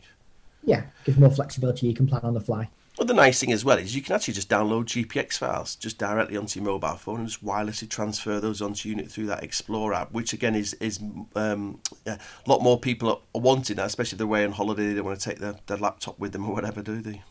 Yeah, 0.67 0.83
gives 1.05 1.17
more 1.17 1.31
flexibility. 1.31 1.87
You 1.87 1.93
can 1.93 2.07
plan 2.07 2.21
on 2.23 2.33
the 2.33 2.41
fly. 2.41 2.69
Well, 2.97 3.07
the 3.07 3.13
nice 3.13 3.39
thing 3.39 3.53
as 3.53 3.63
well 3.63 3.77
is 3.77 3.95
you 3.95 4.01
can 4.01 4.15
actually 4.15 4.33
just 4.33 4.49
download 4.49 4.85
GPX 4.85 5.37
files 5.37 5.75
just 5.75 5.97
directly 5.97 6.35
onto 6.35 6.59
your 6.59 6.67
mobile 6.67 6.95
phone 6.95 7.19
and 7.19 7.29
just 7.29 7.45
wirelessly 7.45 7.89
transfer 7.89 8.41
those 8.41 8.61
onto 8.61 8.89
Unit 8.89 9.09
through 9.09 9.27
that 9.27 9.43
Explore 9.43 9.93
app, 9.93 10.11
which 10.11 10.33
again 10.33 10.55
is 10.55 10.73
is 10.75 10.99
um, 11.35 11.79
a 12.05 12.19
lot 12.47 12.61
more 12.61 12.77
people 12.77 13.23
are 13.33 13.41
wanting 13.41 13.77
that, 13.77 13.85
especially 13.85 14.15
if 14.15 14.17
they're 14.17 14.27
away 14.27 14.43
on 14.43 14.51
holiday. 14.51 14.89
They 14.89 14.95
don't 14.95 15.05
want 15.05 15.21
to 15.21 15.29
take 15.29 15.39
their, 15.39 15.55
their 15.67 15.77
laptop 15.77 16.19
with 16.19 16.33
them 16.33 16.45
or 16.49 16.53
whatever, 16.53 16.81
do 16.81 17.01
they? 17.01 17.21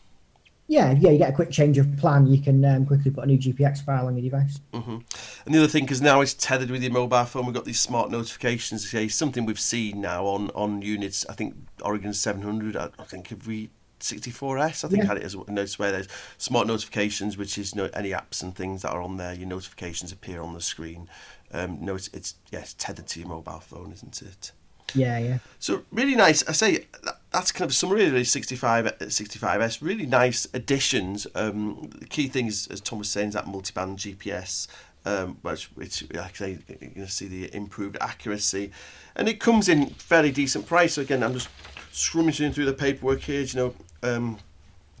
Yeah, 0.69 0.91
yeah, 0.99 1.11
you 1.11 1.17
get 1.17 1.29
a 1.29 1.33
quick 1.33 1.49
change 1.49 1.77
of 1.77 1.95
plan. 1.97 2.27
You 2.27 2.41
can 2.41 2.63
um, 2.65 2.85
quickly 2.85 3.09
put 3.09 3.23
a 3.23 3.27
new 3.27 3.37
GPX 3.37 3.85
file 3.85 4.07
on 4.07 4.17
your 4.17 4.29
device. 4.29 4.59
hmm 4.73 4.97
And 5.45 5.55
the 5.55 5.59
other 5.59 5.67
thing, 5.67 5.85
because 5.85 6.01
now 6.01 6.19
it's 6.19 6.33
tethered 6.33 6.69
with 6.69 6.83
your 6.83 6.91
mobile 6.91 7.23
phone, 7.23 7.45
we've 7.45 7.55
got 7.55 7.63
these 7.65 7.79
smart 7.79 8.11
notifications. 8.11 8.85
Okay, 8.85 9.07
something 9.07 9.45
we've 9.45 9.59
seen 9.59 10.01
now 10.01 10.25
on 10.25 10.49
on 10.51 10.81
units. 10.81 11.25
I 11.29 11.33
think 11.33 11.55
Oregon 11.81 12.13
700. 12.13 12.75
I, 12.75 12.89
I 12.99 13.03
think 13.03 13.31
if 13.31 13.47
we 13.47 13.69
64S, 14.01 14.83
I 14.83 14.89
think 14.89 15.03
Yeah. 15.03 15.07
had 15.07 15.17
it 15.17 15.23
as 15.23 15.35
a 15.35 15.51
notice 15.51 15.79
where 15.79 15.91
there's 15.93 16.07
smart 16.37 16.67
notifications, 16.67 17.37
which 17.37 17.57
is 17.57 17.73
know, 17.73 17.89
any 17.93 18.11
apps 18.11 18.43
and 18.43 18.53
things 18.53 18.81
that 18.81 18.91
are 18.91 19.01
on 19.01 19.15
there. 19.17 19.33
Your 19.33 19.47
notifications 19.47 20.11
appear 20.11 20.41
on 20.41 20.53
the 20.53 20.61
screen. 20.61 21.07
Um, 21.53 21.77
no, 21.79 21.95
it's, 21.95 22.09
it's 22.09 22.35
yes 22.51 22.75
tethered 22.77 23.07
to 23.07 23.19
your 23.21 23.29
mobile 23.29 23.61
phone, 23.61 23.93
isn't 23.93 24.21
it? 24.21 24.51
Yeah, 24.93 25.17
yeah. 25.17 25.37
So 25.59 25.83
really 25.91 26.15
nice. 26.15 26.47
I 26.47 26.51
say 26.51 26.87
that's 27.31 27.51
kind 27.51 27.69
of 27.69 27.75
summary 27.75 28.05
of 28.05 28.13
the 28.13 28.23
65 28.23 28.85
65s. 28.99 29.81
Really 29.81 30.05
nice 30.05 30.47
additions. 30.53 31.27
Um, 31.35 31.89
the 31.99 32.05
key 32.05 32.27
thing 32.27 32.47
is, 32.47 32.67
as 32.67 32.81
Tom 32.81 32.99
was 32.99 33.09
saying, 33.09 33.29
is 33.29 33.33
that 33.33 33.47
multi-band 33.47 33.99
GPS, 33.99 34.67
um, 35.05 35.37
which, 35.41 35.65
which 35.75 36.03
like 36.13 36.31
I 36.31 36.33
say, 36.33 36.59
you're 36.67 36.77
going 36.77 36.93
to 37.05 37.11
see 37.11 37.27
the 37.27 37.53
improved 37.55 37.97
accuracy, 37.99 38.71
and 39.15 39.27
it 39.27 39.39
comes 39.39 39.67
in 39.67 39.87
fairly 39.87 40.31
decent 40.31 40.65
price. 40.65 40.93
So 40.93 41.01
again, 41.01 41.23
I'm 41.23 41.33
just 41.33 41.49
scrummaging 41.91 42.53
through 42.53 42.65
the 42.65 42.73
paperwork 42.73 43.21
here. 43.21 43.41
You 43.41 43.55
know. 43.55 43.75
Um, 44.03 44.39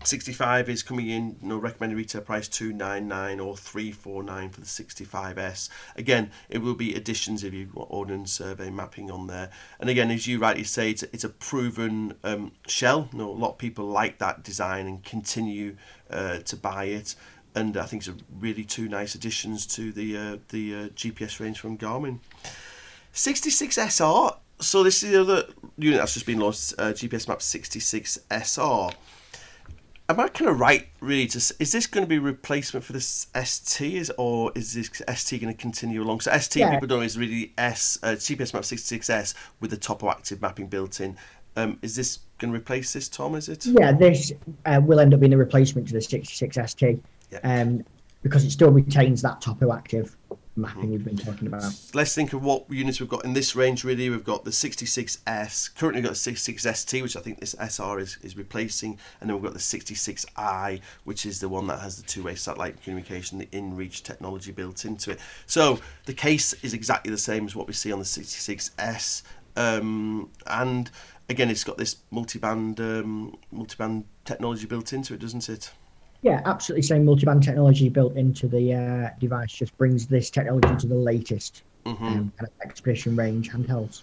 65 0.03 0.69
is 0.69 0.83
coming 0.83 1.09
in, 1.09 1.37
you 1.41 1.49
know, 1.49 1.57
recommended 1.57 1.97
retail 1.97 2.21
price 2.21 2.47
299 2.47 3.39
or 3.39 3.57
349 3.57 4.49
for 4.49 4.59
the 4.61 4.65
65S. 4.65 5.69
Again, 5.95 6.31
it 6.49 6.59
will 6.59 6.75
be 6.75 6.93
additions 6.93 7.43
if 7.43 7.53
you 7.53 7.69
want 7.73 7.89
ordnance 7.91 8.31
survey 8.31 8.69
mapping 8.69 9.09
on 9.09 9.27
there. 9.27 9.49
And 9.79 9.89
again, 9.89 10.11
as 10.11 10.27
you 10.27 10.39
rightly 10.39 10.63
say, 10.63 10.91
it's, 10.91 11.03
it's 11.03 11.23
a 11.23 11.29
proven 11.29 12.13
um, 12.23 12.51
shell. 12.67 13.09
You 13.11 13.19
know, 13.19 13.29
a 13.29 13.31
lot 13.31 13.51
of 13.51 13.57
people 13.57 13.85
like 13.85 14.19
that 14.19 14.43
design 14.43 14.87
and 14.87 15.03
continue 15.03 15.75
uh, 16.09 16.39
to 16.39 16.55
buy 16.55 16.85
it. 16.85 17.15
And 17.55 17.75
I 17.75 17.85
think 17.85 18.01
it's 18.01 18.09
a 18.09 18.15
really 18.39 18.63
two 18.63 18.87
nice 18.87 19.15
additions 19.15 19.65
to 19.67 19.91
the 19.91 20.15
uh, 20.15 20.37
the 20.49 20.75
uh, 20.75 20.87
GPS 20.89 21.39
range 21.39 21.59
from 21.59 21.75
Garmin. 21.75 22.19
66SR. 23.13 24.37
So 24.59 24.83
this 24.83 25.01
is 25.01 25.11
the 25.11 25.21
other 25.21 25.47
unit 25.75 25.99
that's 25.99 26.13
just 26.13 26.27
been 26.27 26.39
launched, 26.39 26.75
uh, 26.77 26.91
GPS 26.91 27.27
Map 27.27 27.39
66SR. 27.39 28.93
Am 30.09 30.21
I 30.21 30.29
kind 30.29 30.49
of 30.49 30.57
right, 30.59 30.87
really? 31.01 31.27
To 31.27 31.37
is 31.59 31.71
this 31.73 31.85
going 31.85 32.05
to 32.05 32.07
be 32.07 32.15
a 32.15 32.21
replacement 32.21 32.85
for 32.85 32.93
this 32.93 33.27
ST, 33.43 33.93
is 33.93 34.11
or 34.17 34.53
is 34.55 34.73
this 34.73 34.89
ST 35.15 35.41
going 35.41 35.53
to 35.53 35.59
continue 35.59 36.01
along? 36.01 36.21
So 36.21 36.31
ST, 36.37 36.61
Yeah. 36.61 36.71
people 36.71 36.87
don't 36.87 36.99
know, 36.99 37.05
is 37.05 37.17
really 37.17 37.53
S 37.57 37.99
uh, 38.03 38.11
GPS 38.11 38.53
Map 38.53 38.63
66S 38.63 39.33
with 39.59 39.71
the 39.71 39.77
Topo 39.77 40.09
Active 40.09 40.41
mapping 40.41 40.67
built 40.67 41.01
in. 41.01 41.17
Um, 41.57 41.77
is 41.81 41.95
this 41.95 42.19
going 42.37 42.53
to 42.53 42.57
replace 42.57 42.93
this, 42.93 43.09
Tom? 43.09 43.35
Is 43.35 43.49
it? 43.49 43.65
Yeah, 43.65 43.91
this 43.91 44.31
uh, 44.65 44.79
will 44.81 44.99
end 45.01 45.13
up 45.13 45.19
being 45.19 45.33
a 45.33 45.37
replacement 45.37 45.87
to 45.89 45.93
the 45.93 45.99
66ST 45.99 47.01
Yeah. 47.31 47.39
um, 47.43 47.83
because 48.23 48.45
it 48.45 48.51
still 48.51 48.71
retains 48.71 49.21
that 49.23 49.41
Topo 49.41 49.73
Active 49.73 50.15
mapping 50.57 50.91
we've 50.91 51.03
been 51.03 51.17
talking 51.17 51.47
about. 51.47 51.73
Let's 51.93 52.13
think 52.13 52.33
of 52.33 52.43
what 52.43 52.69
units 52.69 52.99
we've 52.99 53.09
got 53.09 53.23
in 53.23 53.33
this 53.33 53.55
range. 53.55 53.83
Really, 53.83 54.09
we've 54.09 54.23
got 54.23 54.43
the 54.43 54.51
66S. 54.51 55.75
Currently, 55.75 56.01
got 56.01 56.09
the 56.09 56.15
66ST, 56.15 57.01
which 57.01 57.15
I 57.15 57.21
think 57.21 57.39
this 57.39 57.55
SR 57.59 57.99
is, 57.99 58.17
is 58.21 58.35
replacing, 58.35 58.97
and 59.21 59.29
then 59.29 59.35
we've 59.35 59.43
got 59.43 59.53
the 59.53 59.59
66i, 59.59 60.81
which 61.03 61.25
is 61.25 61.39
the 61.39 61.49
one 61.49 61.67
that 61.67 61.79
has 61.79 61.97
the 61.97 62.07
two-way 62.07 62.35
satellite 62.35 62.81
communication, 62.83 63.37
the 63.37 63.45
InReach 63.47 64.03
technology 64.03 64.51
built 64.51 64.85
into 64.85 65.11
it. 65.11 65.19
So 65.45 65.79
the 66.05 66.13
case 66.13 66.53
is 66.63 66.73
exactly 66.73 67.11
the 67.11 67.17
same 67.17 67.45
as 67.45 67.55
what 67.55 67.67
we 67.67 67.73
see 67.73 67.91
on 67.91 67.99
the 67.99 68.05
66S, 68.05 69.23
um, 69.55 70.29
and 70.45 70.89
again, 71.29 71.49
it's 71.49 71.63
got 71.63 71.77
this 71.77 71.97
multi-band 72.11 72.79
um, 72.79 73.37
multi-band 73.51 74.05
technology 74.23 74.65
built 74.67 74.93
into 74.93 75.13
it, 75.13 75.19
doesn't 75.19 75.49
it? 75.49 75.71
Yeah, 76.21 76.41
absolutely 76.45 76.81
same 76.81 77.05
multiband 77.05 77.43
technology 77.43 77.89
built 77.89 78.15
into 78.15 78.47
the 78.47 78.73
uh, 78.73 79.09
device 79.19 79.51
just 79.51 79.77
brings 79.77 80.07
this 80.07 80.29
technology 80.29 80.75
to 80.77 80.87
the 80.87 80.95
latest 80.95 81.63
Mm-hmm. 81.87 82.05
um, 82.05 82.33
kind 82.37 82.49
of 82.49 82.49
expedition 82.65 83.15
range 83.15 83.49
handhelds. 83.49 84.01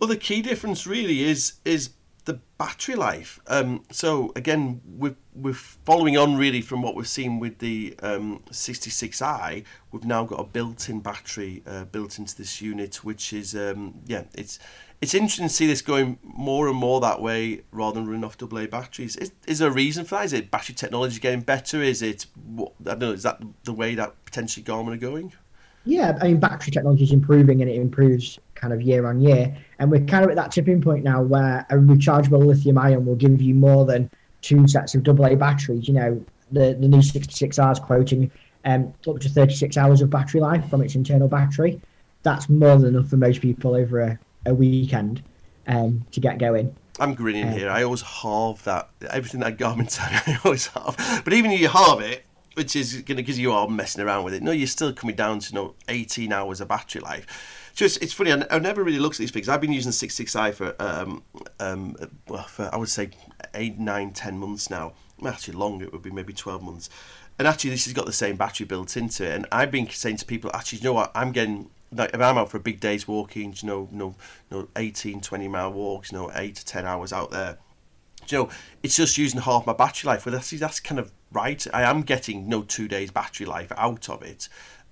Well, 0.00 0.08
the 0.08 0.16
key 0.16 0.42
difference 0.42 0.84
really 0.84 1.22
is 1.22 1.54
is 1.64 1.90
the 2.24 2.40
battery 2.58 2.96
life. 2.96 3.38
Um, 3.46 3.84
so 3.90 4.32
again, 4.34 4.80
we're, 4.84 5.14
we're 5.34 5.52
following 5.52 6.16
on 6.16 6.36
really 6.36 6.62
from 6.62 6.82
what 6.82 6.96
we've 6.96 7.06
seen 7.06 7.38
with 7.38 7.58
the 7.58 7.94
um, 8.02 8.42
66i. 8.50 9.62
We've 9.92 10.04
now 10.04 10.24
got 10.24 10.40
a 10.40 10.44
built-in 10.44 11.00
battery 11.00 11.62
uh, 11.66 11.84
built 11.84 12.18
into 12.18 12.34
this 12.34 12.62
unit, 12.62 13.04
which 13.04 13.32
is 13.32 13.54
um, 13.54 14.00
yeah, 14.06 14.24
it's 14.34 14.58
it's 15.00 15.14
interesting 15.14 15.48
to 15.48 15.52
see 15.54 15.66
this 15.66 15.82
going 15.82 16.18
more 16.22 16.68
and 16.68 16.76
more 16.76 17.00
that 17.00 17.20
way 17.20 17.62
rather 17.72 18.00
than 18.00 18.08
running 18.08 18.24
off 18.24 18.36
AA 18.42 18.66
batteries. 18.66 19.16
Is, 19.16 19.32
is 19.46 19.58
there 19.58 19.68
a 19.68 19.72
reason 19.72 20.04
for 20.04 20.16
that? 20.16 20.26
Is 20.26 20.32
it 20.32 20.50
battery 20.50 20.74
technology 20.74 21.20
getting 21.20 21.40
better? 21.40 21.82
Is 21.82 22.02
it 22.02 22.26
I 22.58 22.64
don't 22.84 22.98
know? 22.98 23.12
Is 23.12 23.22
that 23.24 23.42
the 23.64 23.72
way 23.72 23.94
that 23.94 24.14
potentially 24.24 24.64
Garmin 24.64 24.94
are 24.94 24.96
going? 24.96 25.32
Yeah, 25.86 26.16
I 26.20 26.28
mean, 26.28 26.40
battery 26.40 26.72
technology 26.72 27.04
is 27.04 27.12
improving 27.12 27.60
and 27.60 27.70
it 27.70 27.76
improves 27.76 28.38
kind 28.54 28.72
of 28.72 28.80
year 28.80 29.06
on 29.06 29.20
year. 29.20 29.54
And 29.78 29.90
we're 29.90 30.04
kind 30.06 30.24
of 30.24 30.30
at 30.30 30.36
that 30.36 30.50
tipping 30.50 30.80
point 30.80 31.04
now 31.04 31.22
where 31.22 31.66
a 31.68 31.74
rechargeable 31.74 32.44
lithium 32.44 32.78
ion 32.78 33.04
will 33.04 33.16
give 33.16 33.42
you 33.42 33.54
more 33.54 33.84
than 33.84 34.10
two 34.40 34.66
sets 34.66 34.94
of 34.94 35.06
AA 35.06 35.34
batteries. 35.34 35.86
You 35.86 35.94
know, 35.94 36.24
the, 36.52 36.76
the 36.80 36.88
new 36.88 37.02
66 37.02 37.58
hours 37.58 37.78
quoting 37.78 38.30
um, 38.64 38.94
up 39.06 39.20
to 39.20 39.28
36 39.28 39.76
hours 39.76 40.00
of 40.00 40.08
battery 40.08 40.40
life 40.40 40.68
from 40.70 40.80
its 40.80 40.94
internal 40.94 41.28
battery. 41.28 41.80
That's 42.22 42.48
more 42.48 42.78
than 42.78 42.94
enough 42.94 43.10
for 43.10 43.18
most 43.18 43.42
people 43.42 43.74
over 43.74 44.00
a, 44.00 44.18
a 44.46 44.54
weekend 44.54 45.22
um, 45.66 46.04
to 46.12 46.20
get 46.20 46.38
going. 46.38 46.74
I'm 47.00 47.14
grinning 47.14 47.48
Um, 47.48 47.52
here. 47.52 47.70
I 47.70 47.82
always 47.82 48.02
halve 48.02 48.62
that. 48.64 48.90
Everything 49.10 49.40
that 49.40 49.58
Garmin 49.58 49.90
me, 50.26 50.32
I 50.34 50.38
always 50.44 50.66
halve. 50.68 50.96
But 51.24 51.32
even 51.32 51.50
if 51.50 51.60
you 51.60 51.68
halve 51.68 52.00
it, 52.00 52.24
which 52.54 52.76
is 52.76 52.92
going 52.94 53.04
to 53.06 53.14
because 53.16 53.38
you 53.38 53.50
are 53.50 53.66
messing 53.68 54.04
around 54.04 54.22
with 54.24 54.34
it, 54.34 54.42
no, 54.42 54.52
you're 54.52 54.68
still 54.68 54.92
coming 54.92 55.16
down 55.16 55.40
to 55.40 55.52
you 55.52 55.54
know 55.56 55.74
18 55.88 56.32
hours 56.32 56.60
of 56.60 56.68
battery 56.68 57.00
life. 57.00 57.70
Just 57.74 58.00
it's 58.00 58.12
funny. 58.12 58.32
I, 58.32 58.46
I 58.48 58.58
never 58.60 58.84
really 58.84 59.00
looked 59.00 59.16
at 59.16 59.18
these 59.18 59.32
figures. 59.32 59.48
I've 59.48 59.60
been 59.60 59.72
using 59.72 59.90
66i 59.90 60.54
for 60.54 60.76
um 60.80 61.24
um 61.58 61.96
well 62.28 62.44
for 62.44 62.70
I 62.72 62.76
would 62.76 62.88
say 62.88 63.10
eight, 63.54 63.78
nine, 63.80 64.12
ten 64.12 64.38
months 64.38 64.70
now. 64.70 64.92
Actually, 65.26 65.54
longer. 65.54 65.86
It 65.86 65.92
would 65.92 66.02
be 66.02 66.10
maybe 66.10 66.32
12 66.32 66.62
months. 66.62 66.90
And 67.38 67.48
actually, 67.48 67.70
this 67.70 67.84
has 67.86 67.92
got 67.92 68.06
the 68.06 68.12
same 68.12 68.36
battery 68.36 68.66
built 68.66 68.96
into 68.96 69.24
it. 69.24 69.32
And 69.34 69.46
I've 69.50 69.70
been 69.72 69.88
saying 69.90 70.18
to 70.18 70.24
people, 70.24 70.50
actually, 70.54 70.78
you 70.78 70.84
know 70.84 70.92
what? 70.92 71.10
I'm 71.16 71.32
getting 71.32 71.70
like 71.94 72.10
if 72.14 72.20
I'm 72.20 72.38
out 72.38 72.50
for 72.50 72.56
a 72.56 72.60
big 72.60 72.80
day's 72.80 73.06
walking, 73.08 73.54
you 73.60 73.68
know, 73.68 73.88
no, 73.90 74.14
no, 74.50 74.68
18, 74.76 75.20
20 75.20 75.48
mile 75.48 75.72
walks, 75.72 76.12
you 76.12 76.18
know, 76.18 76.30
eight 76.34 76.56
to 76.56 76.64
10 76.64 76.84
hours 76.84 77.12
out 77.12 77.30
there. 77.30 77.58
You 78.28 78.38
know, 78.38 78.48
it's 78.82 78.96
just 78.96 79.18
using 79.18 79.40
half 79.40 79.66
my 79.66 79.74
battery 79.74 80.08
life. 80.08 80.24
Well, 80.24 80.34
that's, 80.34 80.50
that's 80.50 80.80
kind 80.80 80.98
of 80.98 81.12
right. 81.30 81.66
I 81.74 81.82
am 81.82 82.02
getting 82.02 82.48
no 82.48 82.62
two 82.62 82.88
days 82.88 83.10
battery 83.10 83.46
life 83.46 83.70
out 83.76 84.08
of 84.08 84.22
it. 84.22 84.48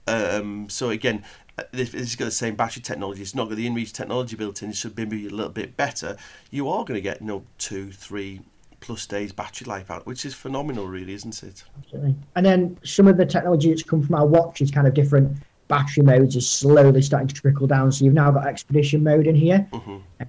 Um, 0.07 0.69
so 0.69 0.91
again, 0.91 1.25
uh, 1.59 1.65
this, 1.73 1.91
this 1.91 2.01
has 2.01 2.17
got 2.17 2.25
the 2.27 2.31
same 2.31 2.57
battery 2.57 2.83
technology. 2.83 3.23
It's 3.23 3.35
not 3.35 3.49
got 3.49 3.57
the 3.57 3.69
InReach 3.69 3.93
technology 3.93 4.37
built 4.37 4.63
in. 4.63 4.71
It 4.71 4.77
should 4.77 4.95
be 4.95 5.27
a 5.27 5.31
little 5.31 5.49
bit 5.49 5.77
better. 5.77 6.17
You 6.51 6.69
are 6.69 6.85
going 6.85 6.99
to 6.99 7.03
get 7.03 7.21
you 7.21 7.27
know 7.27 7.45
two, 7.59 7.93
three 7.93 8.41
plus 8.81 9.07
days 9.07 9.33
battery 9.33 9.67
life 9.67 9.91
out, 9.91 10.07
which 10.07 10.27
is 10.27 10.35
phenomenal, 10.35 10.87
really, 10.87 11.15
isn't 11.15 11.43
it? 11.43 11.65
Absolutely. 11.79 12.17
And 12.37 12.45
then 12.45 12.79
some 12.85 13.07
of 13.07 13.17
the 13.17 13.25
technology 13.25 13.71
that's 13.71 13.83
come 13.83 14.03
from 14.03 14.15
our 14.17 14.27
watch 14.27 14.61
is 14.61 14.71
kind 14.71 14.87
of 14.87 14.93
different 14.93 15.39
battery 15.73 16.05
modes 16.05 16.37
is 16.37 16.47
slowly 16.47 17.01
starting 17.01 17.27
to 17.27 17.35
trickle 17.35 17.67
down. 17.67 17.91
So 17.91 18.05
you've 18.05 18.13
now 18.13 18.31
got 18.31 18.47
expedition 18.47 19.03
mode 19.03 19.27
in 19.27 19.35
here. 19.35 19.67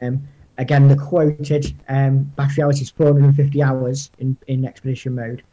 Um, 0.01 0.25
again, 0.57 0.88
the 0.88 0.95
quoted 0.95 1.75
um, 1.89 2.23
battery 2.38 2.63
hours 2.63 2.79
is 2.79 2.89
450 2.91 3.62
hours 3.62 4.09
in, 4.19 4.38
in 4.47 4.63
expedition 4.63 5.15
mode, 5.15 5.43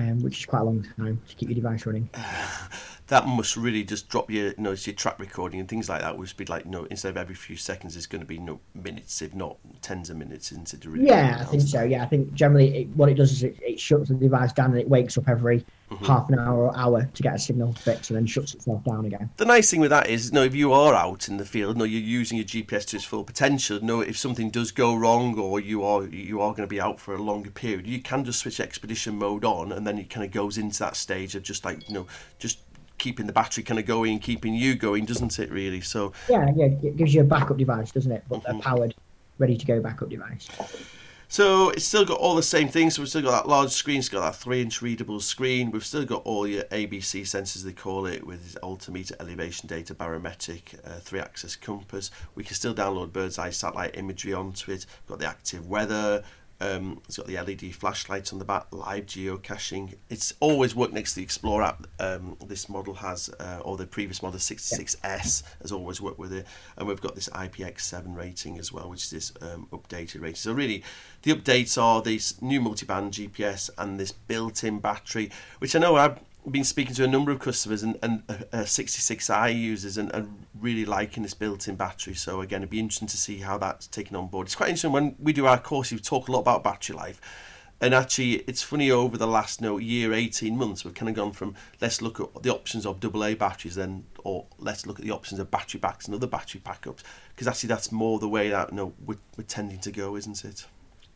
um, 0.00 0.18
which 0.24 0.40
is 0.40 0.46
quite 0.46 0.62
a 0.62 0.64
long 0.64 0.84
time 0.96 1.20
to 1.28 1.36
keep 1.36 1.48
your 1.48 1.54
device 1.54 1.86
running. 1.86 2.10
that 3.12 3.26
must 3.26 3.58
really 3.58 3.84
just 3.84 4.08
drop 4.08 4.30
your, 4.30 4.46
you 4.46 4.54
know, 4.56 4.70
your 4.70 4.94
track 4.94 5.18
recording 5.18 5.60
and 5.60 5.68
things 5.68 5.86
like 5.86 6.00
that. 6.00 6.16
Would 6.16 6.34
be 6.34 6.46
like, 6.46 6.64
you 6.64 6.70
know, 6.70 6.84
instead 6.84 7.10
of 7.10 7.18
every 7.18 7.34
few 7.34 7.56
seconds, 7.56 7.94
it's 7.94 8.06
going 8.06 8.22
to 8.22 8.26
be 8.26 8.36
you 8.36 8.40
know, 8.40 8.60
minutes, 8.74 9.20
if 9.20 9.34
not 9.34 9.58
tens 9.82 10.08
of 10.08 10.16
minutes 10.16 10.50
into 10.50 10.78
the. 10.78 10.88
Really 10.88 11.08
yeah, 11.08 11.36
I 11.38 11.44
think 11.44 11.60
so. 11.62 11.82
Yeah, 11.82 12.04
I 12.04 12.06
think 12.06 12.32
generally 12.32 12.74
it, 12.74 12.88
what 12.96 13.10
it 13.10 13.14
does 13.14 13.32
is 13.32 13.42
it, 13.42 13.58
it 13.60 13.78
shuts 13.78 14.08
the 14.08 14.14
device 14.14 14.54
down 14.54 14.70
and 14.70 14.80
it 14.80 14.88
wakes 14.88 15.18
up 15.18 15.28
every 15.28 15.62
mm-hmm. 15.90 16.04
half 16.06 16.30
an 16.30 16.38
hour 16.38 16.68
or 16.68 16.74
hour 16.74 17.04
to 17.04 17.22
get 17.22 17.34
a 17.34 17.38
signal 17.38 17.74
fix 17.74 18.08
and 18.08 18.16
then 18.16 18.24
shuts 18.24 18.54
itself 18.54 18.82
down 18.84 19.04
again. 19.04 19.28
The 19.36 19.44
nice 19.44 19.70
thing 19.70 19.80
with 19.80 19.90
that 19.90 20.08
is, 20.08 20.30
you 20.30 20.32
know, 20.32 20.44
if 20.44 20.54
you 20.54 20.72
are 20.72 20.94
out 20.94 21.28
in 21.28 21.36
the 21.36 21.44
field, 21.44 21.76
you 21.76 21.80
know, 21.80 21.84
you're 21.84 22.00
using 22.00 22.38
your 22.38 22.46
GPS 22.46 22.86
to 22.86 22.96
its 22.96 23.04
full 23.04 23.24
potential. 23.24 23.78
You 23.78 23.84
know, 23.84 24.00
if 24.00 24.16
something 24.16 24.48
does 24.48 24.70
go 24.70 24.94
wrong 24.94 25.38
or 25.38 25.60
you 25.60 25.84
are 25.84 26.04
you 26.06 26.40
are 26.40 26.52
going 26.52 26.62
to 26.62 26.66
be 26.66 26.80
out 26.80 26.98
for 26.98 27.14
a 27.14 27.22
longer 27.22 27.50
period, 27.50 27.86
you 27.86 28.00
can 28.00 28.24
just 28.24 28.38
switch 28.38 28.58
expedition 28.58 29.18
mode 29.18 29.44
on, 29.44 29.70
and 29.70 29.86
then 29.86 29.98
it 29.98 30.08
kind 30.08 30.24
of 30.24 30.32
goes 30.32 30.56
into 30.56 30.78
that 30.78 30.96
stage 30.96 31.34
of 31.34 31.42
just 31.42 31.66
like 31.66 31.86
you 31.88 31.94
know, 31.94 32.06
just 32.38 32.60
keeping 33.02 33.26
the 33.26 33.32
battery 33.32 33.64
kind 33.64 33.80
of 33.80 33.84
going, 33.84 34.20
keeping 34.20 34.54
you 34.54 34.76
going, 34.76 35.04
doesn't 35.04 35.38
it? 35.38 35.50
Really. 35.50 35.80
So 35.80 36.12
yeah, 36.28 36.48
yeah, 36.54 36.66
it 36.66 36.96
gives 36.96 37.12
you 37.12 37.22
a 37.22 37.24
backup 37.24 37.58
device, 37.58 37.90
doesn't 37.90 38.12
it? 38.12 38.22
But 38.28 38.44
mm-hmm. 38.44 38.60
a 38.60 38.62
powered, 38.62 38.94
ready 39.38 39.58
to 39.58 39.66
go 39.66 39.80
backup 39.80 40.08
device. 40.08 40.48
So 41.26 41.70
it's 41.70 41.86
still 41.86 42.04
got 42.04 42.20
all 42.20 42.34
the 42.34 42.42
same 42.42 42.68
things. 42.68 42.94
So 42.94 43.02
we've 43.02 43.08
still 43.08 43.22
got 43.22 43.42
that 43.42 43.48
large 43.48 43.70
screen, 43.70 43.98
it's 43.98 44.10
got 44.10 44.20
that 44.20 44.36
three-inch 44.36 44.82
readable 44.82 45.18
screen. 45.18 45.70
We've 45.70 45.84
still 45.84 46.04
got 46.04 46.22
all 46.24 46.46
your 46.46 46.64
ABC 46.64 47.22
sensors, 47.22 47.64
they 47.64 47.72
call 47.72 48.04
it, 48.04 48.26
with 48.26 48.58
altimeter, 48.62 49.16
elevation 49.18 49.66
data, 49.66 49.94
barometric, 49.94 50.74
uh, 50.84 50.98
three-axis 50.98 51.56
compass. 51.56 52.10
We 52.34 52.44
can 52.44 52.54
still 52.54 52.74
download 52.74 53.12
bird's 53.12 53.38
eye 53.38 53.48
satellite 53.48 53.96
imagery 53.96 54.34
onto 54.34 54.70
it. 54.72 54.84
We've 54.84 55.08
got 55.08 55.20
the 55.20 55.26
active 55.26 55.66
weather, 55.66 56.22
um, 56.62 57.00
it's 57.06 57.16
got 57.16 57.26
the 57.26 57.36
LED 57.36 57.74
flashlights 57.74 58.32
on 58.32 58.38
the 58.38 58.44
back, 58.44 58.66
live 58.70 59.06
geocaching. 59.06 59.94
It's 60.08 60.32
always 60.38 60.76
worked 60.76 60.92
next 60.92 61.14
to 61.14 61.16
the 61.16 61.22
Explore 61.24 61.62
app. 61.62 61.88
Um, 61.98 62.36
this 62.46 62.68
model 62.68 62.94
has, 62.94 63.28
uh, 63.40 63.60
or 63.64 63.76
the 63.76 63.86
previous 63.86 64.22
model 64.22 64.38
66S 64.38 65.42
has 65.60 65.72
always 65.72 66.00
worked 66.00 66.20
with 66.20 66.32
it. 66.32 66.46
And 66.76 66.86
we've 66.86 67.00
got 67.00 67.16
this 67.16 67.28
IPX7 67.30 68.16
rating 68.16 68.58
as 68.58 68.72
well, 68.72 68.88
which 68.88 69.02
is 69.02 69.10
this 69.10 69.32
um, 69.42 69.66
updated 69.72 70.22
rating. 70.22 70.36
So 70.36 70.52
really, 70.52 70.84
the 71.22 71.34
updates 71.34 71.80
are 71.82 72.00
this 72.00 72.40
new 72.40 72.60
multi-band 72.60 73.14
GPS 73.14 73.68
and 73.76 73.98
this 73.98 74.12
built-in 74.12 74.78
battery, 74.78 75.32
which 75.58 75.74
I 75.74 75.80
know 75.80 75.96
I've 75.96 76.20
been 76.50 76.64
speaking 76.64 76.94
to 76.94 77.04
a 77.04 77.08
number 77.08 77.30
of 77.30 77.38
customers 77.38 77.82
and, 77.82 77.98
and 78.02 78.22
uh, 78.28 78.64
66i 78.64 79.54
users 79.56 79.96
and, 79.96 80.12
and 80.12 80.46
really 80.60 80.84
liking 80.84 81.22
this 81.22 81.34
built-in 81.34 81.76
battery. 81.76 82.14
So 82.14 82.40
again, 82.40 82.62
it'd 82.62 82.70
be 82.70 82.80
interesting 82.80 83.08
to 83.08 83.16
see 83.16 83.38
how 83.38 83.58
that's 83.58 83.86
taken 83.86 84.16
on 84.16 84.26
board. 84.26 84.48
It's 84.48 84.56
quite 84.56 84.70
interesting 84.70 84.92
when 84.92 85.14
we 85.18 85.32
do 85.32 85.46
our 85.46 85.58
course. 85.58 85.92
We 85.92 85.98
talk 85.98 86.28
a 86.28 86.32
lot 86.32 86.40
about 86.40 86.64
battery 86.64 86.96
life, 86.96 87.20
and 87.82 87.94
actually, 87.94 88.34
it's 88.46 88.62
funny 88.62 88.92
over 88.92 89.18
the 89.18 89.26
last 89.26 89.60
no 89.60 89.76
year, 89.76 90.12
18 90.12 90.56
months, 90.56 90.84
we've 90.84 90.94
kind 90.94 91.08
of 91.08 91.16
gone 91.16 91.32
from 91.32 91.56
let's 91.80 92.00
look 92.00 92.20
at 92.20 92.44
the 92.44 92.50
options 92.50 92.86
of 92.86 93.04
AA 93.04 93.34
batteries 93.34 93.74
then, 93.74 94.04
or 94.22 94.46
let's 94.60 94.86
look 94.86 95.00
at 95.00 95.04
the 95.04 95.10
options 95.10 95.40
of 95.40 95.50
battery 95.50 95.80
backs 95.80 96.06
and 96.06 96.14
other 96.14 96.28
battery 96.28 96.60
backups, 96.64 97.02
because 97.34 97.48
actually 97.48 97.66
that's 97.66 97.90
more 97.90 98.20
the 98.20 98.28
way 98.28 98.50
that 98.50 98.72
know, 98.72 98.92
we're, 99.04 99.18
we're 99.36 99.42
tending 99.42 99.80
to 99.80 99.90
go, 99.90 100.14
isn't 100.14 100.44
it? 100.44 100.64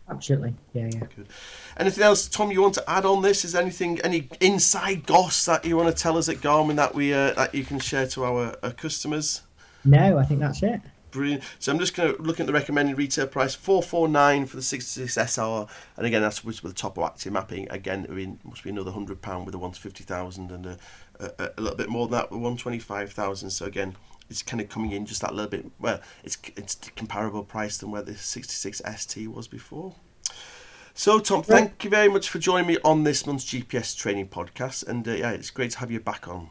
Absolutely. 0.09 0.55
Yeah, 0.73 0.89
yeah. 0.93 1.01
Good. 1.17 1.29
Anything 1.77 2.05
else, 2.05 2.29
Tom? 2.29 2.53
You 2.53 2.63
want 2.63 2.75
to 2.75 2.91
add 2.91 3.05
on 3.05 3.23
this? 3.23 3.45
Is 3.45 3.55
anything 3.55 4.01
any 4.03 4.29
inside 4.41 5.05
goss 5.07 5.45
that 5.47 5.65
you 5.65 5.77
want 5.77 5.95
to 5.95 6.03
tell 6.03 6.17
us 6.17 6.29
at 6.29 6.37
Garmin 6.37 6.77
that 6.77 6.95
we 6.95 7.13
uh, 7.13 7.33
that 7.35 7.55
you 7.55 7.65
can 7.65 7.81
share 7.81 8.07
to 8.09 8.25
our, 8.25 8.57
our 8.63 8.73
customers? 8.73 9.43
No, 9.85 10.19
I 10.19 10.25
think 10.25 10.41
that's 10.41 10.63
it. 10.63 10.81
Brilliant. 11.11 11.43
So 11.59 11.73
I'm 11.73 11.79
just 11.79 11.97
going 11.97 12.15
to 12.15 12.23
look 12.23 12.41
at 12.41 12.47
the 12.47 12.53
recommended 12.53 12.99
retail 12.99 13.27
price: 13.27 13.55
four 13.55 13.83
four 13.83 14.07
nine 14.07 14.47
for 14.47 14.57
the 14.57 14.63
66 14.63 15.17
SR, 15.17 15.67
and 15.97 16.07
again 16.07 16.23
that's 16.23 16.45
with 16.45 16.61
the 16.61 16.73
Topo 16.73 17.05
Active 17.05 17.33
mapping. 17.33 17.69
Again, 17.71 18.07
I 18.09 18.13
mean, 18.13 18.39
must 18.45 18.63
be 18.63 18.71
another 18.71 18.93
hundred 18.93 19.23
pound 19.23 19.45
with 19.45 19.53
the 19.53 19.59
one 19.59 19.73
to 19.73 19.81
fifty 19.81 20.05
thousand, 20.05 20.53
and 20.53 20.67
a, 20.67 20.79
a, 21.19 21.51
a, 21.57 21.61
little 21.61 21.77
bit 21.77 21.89
more 21.89 22.07
than 22.07 22.19
that 22.19 22.31
with 22.31 22.41
one 22.41 22.57
twenty 22.57 22.79
five 22.79 23.13
thousand. 23.13 23.51
So 23.51 23.67
again, 23.67 23.97
it's 24.29 24.43
kind 24.43 24.61
of 24.61 24.69
coming 24.69 24.93
in 24.93 25.07
just 25.07 25.21
that 25.23 25.35
little 25.35 25.51
bit. 25.51 25.67
Well, 25.79 26.01
it's 26.25 26.37
it's 26.57 26.75
comparable 26.97 27.45
price 27.45 27.79
than 27.79 27.91
where 27.91 28.03
the 28.03 28.17
66 28.17 28.83
ST 28.97 29.31
was 29.31 29.49
before. 29.49 29.95
So, 30.95 31.19
Tom, 31.19 31.43
thank 31.43 31.85
you 31.85 31.91
very 31.91 32.09
much 32.09 32.31
for 32.31 32.39
joining 32.39 32.67
me 32.67 32.79
on 32.83 33.05
this 33.05 33.27
month's 33.27 33.45
GPS 33.45 33.95
training 33.95 34.29
podcast, 34.29 34.87
and 34.87 35.07
uh, 35.07 35.13
yeah, 35.13 35.33
it's 35.33 35.51
great 35.51 35.73
to 35.73 35.79
have 35.81 35.91
you 35.91 36.01
back 36.01 36.27
on. 36.27 36.49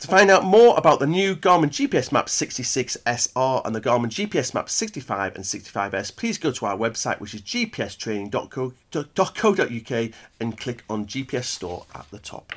To 0.00 0.08
find 0.08 0.30
out 0.30 0.44
more 0.44 0.76
about 0.76 1.00
the 1.00 1.06
new 1.06 1.34
Garmin 1.34 1.70
GPS 1.70 2.12
Map 2.12 2.26
66SR 2.26 3.64
and 3.64 3.74
the 3.74 3.80
Garmin 3.80 4.08
GPS 4.08 4.52
Map 4.52 4.68
65 4.68 5.36
and 5.36 5.44
65S, 5.44 6.14
please 6.14 6.36
go 6.36 6.52
to 6.52 6.66
our 6.66 6.76
website, 6.76 7.18
which 7.18 7.34
is 7.34 7.40
gpstraining.co.uk, 7.42 10.14
and 10.40 10.58
click 10.58 10.84
on 10.90 11.06
GPS 11.06 11.44
Store 11.44 11.86
at 11.94 12.10
the 12.10 12.18
top. 12.18 12.52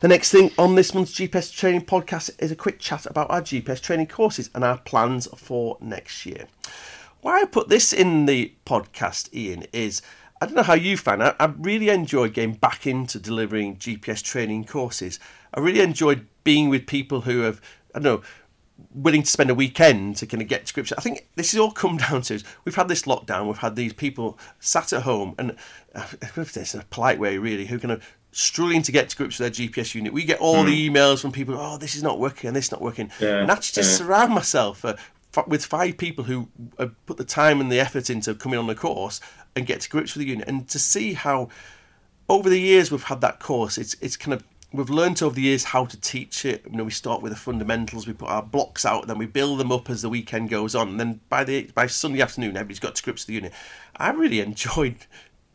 The 0.00 0.06
next 0.06 0.30
thing 0.30 0.52
on 0.56 0.76
this 0.76 0.94
month's 0.94 1.12
GPS 1.12 1.52
training 1.52 1.80
podcast 1.80 2.30
is 2.38 2.52
a 2.52 2.56
quick 2.56 2.78
chat 2.78 3.04
about 3.04 3.30
our 3.30 3.42
GPS 3.42 3.80
training 3.80 4.06
courses 4.06 4.48
and 4.54 4.62
our 4.62 4.78
plans 4.78 5.26
for 5.36 5.76
next 5.80 6.24
year. 6.24 6.46
Why 7.20 7.40
I 7.40 7.46
put 7.46 7.68
this 7.68 7.92
in 7.92 8.26
the 8.26 8.54
podcast, 8.64 9.34
Ian, 9.34 9.64
is 9.72 10.00
I 10.40 10.46
don't 10.46 10.54
know 10.54 10.62
how 10.62 10.74
you 10.74 10.96
found 10.96 11.22
it. 11.22 11.34
I 11.40 11.46
really 11.46 11.88
enjoyed 11.88 12.34
getting 12.34 12.54
back 12.54 12.86
into 12.86 13.18
delivering 13.18 13.78
GPS 13.78 14.22
training 14.22 14.66
courses. 14.66 15.18
I 15.52 15.58
really 15.58 15.80
enjoyed 15.80 16.28
being 16.44 16.68
with 16.68 16.86
people 16.86 17.22
who 17.22 17.40
have, 17.40 17.60
I 17.92 17.98
don't 17.98 18.04
know, 18.04 18.22
willing 18.94 19.24
to 19.24 19.30
spend 19.30 19.50
a 19.50 19.54
weekend 19.54 20.14
to 20.18 20.26
kind 20.26 20.40
of 20.40 20.46
get 20.46 20.60
to 20.60 20.66
scripture. 20.68 20.94
I 20.96 21.00
think 21.00 21.28
this 21.34 21.50
has 21.50 21.60
all 21.60 21.72
come 21.72 21.96
down 22.08 22.22
to 22.22 22.40
we've 22.64 22.76
had 22.76 22.86
this 22.86 23.02
lockdown, 23.02 23.48
we've 23.48 23.58
had 23.58 23.74
these 23.74 23.92
people 23.92 24.38
sat 24.60 24.92
at 24.92 25.02
home, 25.02 25.34
and 25.40 25.56
uh, 25.92 26.06
it's 26.36 26.74
a 26.76 26.84
polite 26.90 27.18
way, 27.18 27.36
really, 27.36 27.66
who 27.66 27.80
kind 27.80 27.90
of 27.90 28.04
struggling 28.38 28.82
to 28.82 28.92
get 28.92 29.08
to 29.08 29.16
grips 29.16 29.38
with 29.38 29.52
their 29.52 29.66
GPS 29.66 29.94
unit. 29.94 30.12
We 30.12 30.24
get 30.24 30.38
all 30.38 30.62
mm. 30.62 30.66
the 30.66 30.88
emails 30.88 31.20
from 31.20 31.32
people, 31.32 31.56
oh, 31.58 31.76
this 31.76 31.96
is 31.96 32.04
not 32.04 32.20
working 32.20 32.46
and 32.46 32.56
this 32.56 32.66
is 32.66 32.72
not 32.72 32.80
working. 32.80 33.10
Yeah, 33.20 33.40
and 33.40 33.50
actually 33.50 33.82
just 33.82 34.00
yeah. 34.00 34.06
surround 34.06 34.32
myself 34.32 34.84
uh, 34.84 34.94
with 35.48 35.66
five 35.66 35.98
people 35.98 36.24
who 36.24 36.48
have 36.78 36.94
put 37.06 37.16
the 37.16 37.24
time 37.24 37.60
and 37.60 37.70
the 37.70 37.80
effort 37.80 38.08
into 38.08 38.34
coming 38.34 38.58
on 38.58 38.68
the 38.68 38.76
course 38.76 39.20
and 39.56 39.66
get 39.66 39.80
to 39.80 39.90
grips 39.90 40.14
with 40.14 40.24
the 40.24 40.30
unit. 40.30 40.46
And 40.46 40.68
to 40.68 40.78
see 40.78 41.14
how 41.14 41.48
over 42.28 42.48
the 42.48 42.60
years 42.60 42.92
we've 42.92 43.02
had 43.02 43.20
that 43.22 43.40
course, 43.40 43.76
it's 43.76 43.96
it's 44.00 44.16
kind 44.16 44.34
of 44.34 44.44
we've 44.72 44.90
learned 44.90 45.20
over 45.20 45.34
the 45.34 45.42
years 45.42 45.64
how 45.64 45.84
to 45.86 46.00
teach 46.00 46.44
it. 46.44 46.64
You 46.70 46.76
know, 46.76 46.84
we 46.84 46.92
start 46.92 47.22
with 47.22 47.32
the 47.32 47.38
fundamentals, 47.38 48.06
we 48.06 48.12
put 48.12 48.28
our 48.28 48.42
blocks 48.42 48.84
out, 48.84 49.08
then 49.08 49.18
we 49.18 49.26
build 49.26 49.58
them 49.58 49.72
up 49.72 49.90
as 49.90 50.02
the 50.02 50.08
weekend 50.08 50.48
goes 50.48 50.76
on, 50.76 50.90
and 50.90 51.00
then 51.00 51.20
by 51.28 51.42
the 51.42 51.64
by 51.74 51.88
Sunday 51.88 52.20
afternoon, 52.20 52.56
everybody's 52.56 52.78
got 52.78 52.94
to 52.94 53.02
grips 53.02 53.22
with 53.22 53.28
the 53.28 53.34
unit. 53.34 53.52
I 53.96 54.10
really 54.10 54.40
enjoyed 54.48 55.06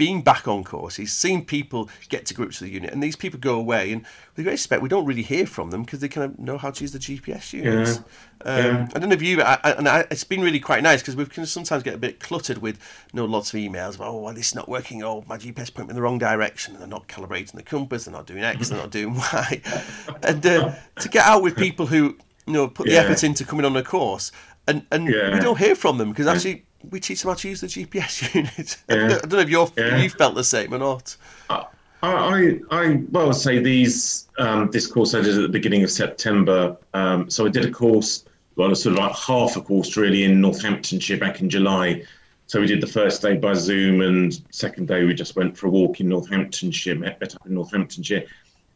being 0.04 0.22
back 0.22 0.50
on 0.50 0.66
course, 0.66 0.98
he's 0.98 1.14
seen 1.14 1.46
people 1.46 1.90
get 2.10 2.26
to 2.26 2.34
grips 2.34 2.60
with 2.60 2.68
the 2.68 2.74
unit, 2.74 2.92
and 2.92 3.02
these 3.02 3.16
people 3.16 3.40
go 3.40 3.56
away, 3.58 3.94
and 3.94 4.02
with 4.36 4.44
great 4.44 4.52
respect, 4.52 4.82
we 4.82 4.90
don't 4.90 5.06
really 5.06 5.22
hear 5.22 5.46
from 5.46 5.70
them 5.70 5.84
because 5.84 6.02
they 6.02 6.10
kind 6.10 6.30
of 6.30 6.38
know 6.38 6.58
how 6.58 6.70
to 6.70 6.84
use 6.84 6.92
the 6.92 7.00
GPS 7.00 7.54
units. 7.54 8.02
Yeah. 8.46 8.52
Um, 8.52 8.66
yeah. 8.66 8.88
I 8.94 9.00
don't 9.00 9.08
know 9.08 9.16
if 9.16 9.22
you, 9.22 9.42
I, 9.42 9.58
I, 9.64 9.72
and 9.72 9.88
I, 9.88 10.00
it's 10.12 10.26
been 10.26 10.42
really 10.42 10.60
quite 10.60 10.84
nice 10.84 11.02
because 11.02 11.16
we 11.16 11.26
can 11.26 11.46
sometimes 11.46 11.84
get 11.84 11.94
a 11.94 11.98
bit 11.98 12.20
cluttered 12.20 12.58
with 12.58 12.80
you 13.14 13.18
know 13.18 13.24
lots 13.24 13.54
of 13.54 13.60
emails. 13.62 13.96
About, 13.96 14.10
oh, 14.10 14.20
well, 14.20 14.34
this 14.34 14.48
is 14.48 14.56
not 14.56 14.68
working. 14.68 15.02
Oh, 15.04 15.24
my 15.26 15.38
GPS 15.38 15.74
point 15.74 15.88
me 15.88 15.92
in 15.92 15.96
the 15.96 16.02
wrong 16.02 16.18
direction. 16.18 16.74
And 16.74 16.82
they're 16.82 16.90
not 16.90 17.08
calibrating 17.08 17.54
the 17.54 17.64
compass. 17.64 18.04
They're 18.04 18.12
not 18.12 18.28
doing 18.28 18.44
X. 18.44 18.68
they're 18.68 18.78
not 18.78 18.92
doing 19.00 19.16
Y. 19.16 19.62
and 20.24 20.46
uh, 20.46 20.74
to 21.00 21.08
get 21.08 21.26
out 21.26 21.44
with 21.44 21.56
people 21.56 21.86
who 21.86 22.18
you 22.46 22.52
know 22.52 22.68
put 22.68 22.88
the 22.88 22.92
yeah. 22.92 23.04
effort 23.04 23.24
into 23.24 23.46
coming 23.46 23.66
on 23.66 23.78
a 23.78 23.84
course, 23.84 24.34
and 24.68 24.86
and 24.92 25.06
we 25.06 25.40
don't 25.40 25.60
hear 25.60 25.76
from 25.76 25.98
them 25.98 26.10
because 26.10 26.28
actually 26.28 26.66
we 26.90 27.00
teach 27.00 27.22
them 27.22 27.30
how 27.30 27.36
to 27.36 27.50
use 27.50 27.62
the 27.62 27.68
GPS 27.68 28.34
unit. 28.36 28.78
Yeah. 28.90 29.18
I 29.18 29.20
don't 29.20 29.32
know 29.32 29.40
if 29.40 29.50
you're, 29.50 29.72
yeah. 29.78 30.02
you 30.02 30.10
felt 30.10 30.36
the 30.36 30.44
same 30.44 30.74
or 30.74 30.80
not. 30.80 31.16
I, 31.50 31.66
I, 32.02 32.60
I 32.72 33.02
well, 33.12 33.30
I'd 33.30 33.36
say 33.36 33.60
these 33.60 34.28
um, 34.38 34.70
this 34.72 34.88
course 34.88 35.14
I 35.14 35.22
did 35.22 35.36
at 35.36 35.42
the 35.42 35.50
beginning 35.50 35.84
of 35.84 35.92
September. 35.92 36.76
Um, 36.94 37.30
so 37.30 37.46
I 37.46 37.50
did 37.50 37.66
a 37.66 37.72
course, 37.72 38.26
well, 38.56 38.76
sort 38.76 38.98
of 38.98 39.00
like 39.00 39.16
half 39.16 39.56
a 39.56 39.62
course 39.62 39.96
really 39.96 40.26
in 40.26 40.42
Northamptonshire 40.42 41.18
back 41.18 41.42
in 41.42 41.50
July. 41.50 42.04
So 42.48 42.60
we 42.60 42.68
did 42.68 42.82
the 42.82 42.88
first 42.88 43.22
day 43.22 43.38
by 43.38 43.54
Zoom, 43.54 44.02
and 44.02 44.42
second 44.52 44.90
day 44.90 45.06
we 45.06 45.14
just 45.14 45.36
went 45.38 45.58
for 45.58 45.68
a 45.68 45.70
walk 45.70 46.02
in 46.02 46.10
Northamptonshire, 46.10 46.96
met, 46.96 47.20
met 47.22 47.36
up 47.36 47.48
in 47.48 47.54
Northamptonshire. 47.54 48.26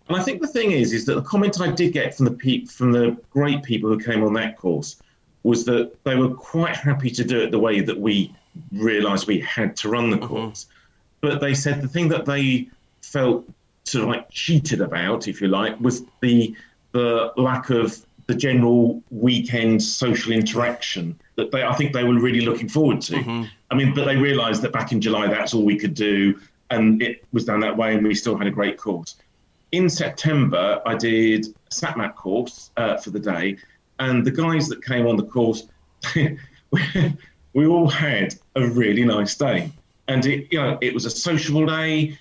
And 0.08 0.18
I 0.18 0.24
think 0.24 0.42
the 0.42 0.48
thing 0.48 0.72
is, 0.72 0.94
is 0.94 1.06
that 1.06 1.16
the 1.16 1.22
comment 1.22 1.60
I 1.60 1.70
did 1.70 1.92
get 1.92 2.16
from 2.16 2.26
the 2.26 2.32
pe- 2.32 2.66
from 2.66 2.94
the 2.94 3.18
great 3.30 3.62
people 3.62 3.90
who 3.90 4.00
came 4.00 4.24
on 4.24 4.34
that 4.34 4.58
course 4.58 5.02
was 5.48 5.64
that 5.64 6.04
they 6.04 6.16
were 6.16 6.34
quite 6.34 6.76
happy 6.76 7.10
to 7.10 7.24
do 7.24 7.40
it 7.40 7.52
the 7.52 7.60
way 7.60 7.80
that 7.80 7.98
we 7.98 8.36
realised 8.74 9.28
we 9.28 9.40
had 9.40 9.78
to 9.78 9.88
run 9.88 10.10
the 10.10 10.18
uh-huh. 10.18 10.28
course. 10.28 10.66
Mm-hmm. 10.66 10.74
But 11.22 11.40
they 11.40 11.54
said 11.54 11.82
the 11.82 11.88
thing 11.88 12.10
that 12.10 12.26
they 12.26 12.68
felt 13.02 13.46
sort 13.86 14.04
of 14.04 14.10
like 14.10 14.30
cheated 14.30 14.82
about, 14.82 15.30
if 15.30 15.42
you 15.42 15.48
like, 15.48 15.80
was 15.80 16.04
the 16.22 16.56
the 16.92 17.32
lack 17.38 17.70
of 17.70 18.06
the 18.28 18.36
general 18.36 19.02
weekend 19.10 19.82
social 19.82 20.34
interaction 20.34 21.18
that 21.38 21.52
they 21.52 21.64
I 21.64 21.74
think 21.76 21.94
they 21.94 22.04
were 22.04 22.20
really 22.20 22.42
looking 22.42 22.68
forward 22.68 23.00
to. 23.02 23.14
Mm-hmm. 23.14 23.44
I 23.72 23.76
mean, 23.76 23.94
but 23.96 24.04
they 24.06 24.18
realised 24.18 24.62
that 24.64 24.74
back 24.74 24.92
in 24.92 25.00
July 25.00 25.28
that's 25.28 25.54
all 25.54 25.64
we 25.64 25.78
could 25.78 25.94
do, 25.94 26.40
and 26.72 27.02
it 27.02 27.24
was 27.32 27.46
done 27.46 27.62
that 27.62 27.76
way, 27.78 27.96
and 27.96 28.06
we 28.06 28.16
still 28.16 28.38
had 28.38 28.48
a 28.48 28.56
great 28.60 28.78
course. 28.78 29.16
In 29.72 29.90
September, 29.90 30.82
I 30.86 30.96
did 30.96 31.48
a 31.48 31.74
SatMap 31.74 32.16
course 32.16 32.72
uh, 32.78 32.98
for 32.98 33.12
the 33.12 33.20
day, 33.20 33.58
and 34.00 34.26
the 34.26 34.32
guys 34.32 34.68
that 34.70 34.84
came 34.84 35.08
on 35.08 35.18
the 35.18 35.24
course, 35.24 35.64
we, 37.54 37.68
all 37.68 37.90
had 37.90 38.36
a 38.56 38.68
really 38.68 39.04
nice 39.04 39.36
day. 39.36 39.72
and 40.08 40.26
it, 40.26 40.48
you 40.52 40.60
know, 40.60 40.78
it 40.82 40.94
was 40.94 41.06
a 41.06 41.10
sociable 41.10 41.66
day 41.66 42.18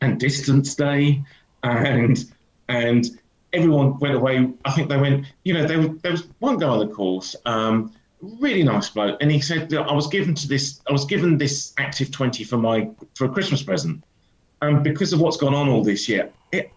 and 0.00 0.18
distance 0.18 0.74
day, 0.74 1.22
and 1.62 2.24
and 2.68 3.06
everyone 3.52 3.98
went 3.98 4.14
away. 4.14 4.50
I 4.64 4.70
think 4.72 4.88
they 4.88 4.96
went. 4.96 5.26
You 5.44 5.54
know, 5.54 5.66
there, 5.66 5.88
there 6.02 6.12
was 6.12 6.26
one 6.38 6.58
guy 6.58 6.68
on 6.68 6.78
the 6.86 6.94
course, 6.94 7.36
um, 7.46 7.92
really 8.20 8.62
nice 8.62 8.88
bloke, 8.90 9.18
and 9.20 9.30
he 9.30 9.40
said, 9.40 9.72
"I 9.74 9.92
was 9.92 10.06
given 10.06 10.34
to 10.34 10.48
this. 10.48 10.80
I 10.88 10.92
was 10.92 11.04
given 11.04 11.38
this 11.38 11.74
Active 11.78 12.10
Twenty 12.10 12.44
for 12.44 12.56
my 12.56 12.88
for 13.14 13.26
a 13.26 13.28
Christmas 13.28 13.62
present, 13.62 14.02
and 14.62 14.82
because 14.82 15.12
of 15.12 15.20
what's 15.20 15.36
gone 15.36 15.54
on 15.54 15.68
all 15.68 15.84
this 15.84 16.08
year, 16.08 16.30
it 16.52 16.70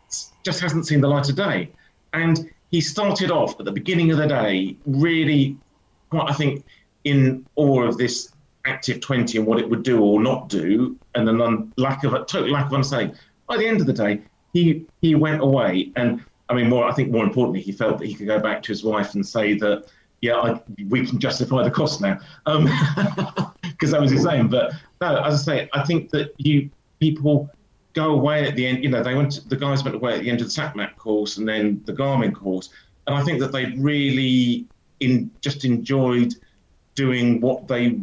just 0.43 0.59
hasn't 0.59 0.87
seen 0.87 1.01
the 1.01 1.07
light 1.07 1.29
of 1.29 1.35
day." 1.35 1.69
And 2.13 2.51
he 2.73 2.81
started 2.81 3.29
off 3.29 3.59
at 3.59 3.65
the 3.65 3.71
beginning 3.71 4.09
of 4.09 4.17
the 4.17 4.25
day 4.25 4.75
really, 4.87 5.55
quite, 6.09 6.27
I 6.31 6.33
think, 6.33 6.65
in 7.03 7.45
awe 7.55 7.83
of 7.83 7.99
this 7.99 8.33
Active 8.65 8.99
20 8.99 9.37
and 9.37 9.45
what 9.45 9.59
it 9.59 9.69
would 9.69 9.83
do 9.83 10.01
or 10.01 10.19
not 10.19 10.49
do, 10.49 10.97
and 11.13 11.27
then 11.27 11.37
non- 11.37 11.71
lack 11.77 12.03
of 12.03 12.15
a 12.15 12.25
total 12.25 12.49
lack 12.49 12.65
of 12.65 12.73
understanding. 12.73 13.15
By 13.47 13.57
the 13.57 13.67
end 13.67 13.79
of 13.79 13.85
the 13.85 13.93
day, 13.93 14.21
he 14.53 14.87
he 15.01 15.13
went 15.13 15.41
away, 15.41 15.91
and 15.97 16.23
I 16.49 16.55
mean, 16.55 16.67
more. 16.67 16.89
I 16.89 16.93
think 16.93 17.11
more 17.11 17.23
importantly, 17.23 17.61
he 17.61 17.73
felt 17.73 17.99
that 17.99 18.07
he 18.07 18.15
could 18.15 18.25
go 18.25 18.39
back 18.39 18.63
to 18.63 18.69
his 18.69 18.83
wife 18.83 19.13
and 19.13 19.23
say 19.23 19.53
that, 19.59 19.85
yeah, 20.21 20.37
I, 20.37 20.59
we 20.87 21.05
can 21.05 21.19
justify 21.19 21.61
the 21.61 21.69
cost 21.69 22.01
now, 22.01 22.19
because 22.45 22.57
um, 22.57 22.65
that 23.91 24.01
was 24.01 24.11
his 24.11 24.25
aim. 24.25 24.47
But 24.47 24.71
no, 24.99 25.21
as 25.21 25.33
I 25.41 25.43
say, 25.43 25.69
I 25.73 25.83
think 25.83 26.09
that 26.11 26.33
you 26.37 26.71
people 26.99 27.51
go 27.93 28.11
away 28.11 28.47
at 28.47 28.55
the 28.55 28.65
end. 28.65 28.83
You 28.83 28.89
know, 28.89 29.03
they 29.03 29.15
went. 29.15 29.47
The 29.49 29.55
guys 29.55 29.83
went 29.83 29.95
away 29.95 30.15
at 30.15 30.21
the 30.21 30.29
end 30.29 30.41
of 30.41 30.47
the 30.47 30.61
SatMap 30.61 30.97
course 30.97 31.37
and 31.37 31.47
then 31.47 31.81
the 31.85 31.93
Garmin 31.93 32.33
course, 32.33 32.69
and 33.07 33.15
I 33.15 33.23
think 33.23 33.39
that 33.39 33.51
they 33.51 33.65
really 33.77 34.65
in 34.99 35.31
just 35.41 35.65
enjoyed 35.65 36.35
doing 36.95 37.41
what 37.41 37.67
they 37.67 37.99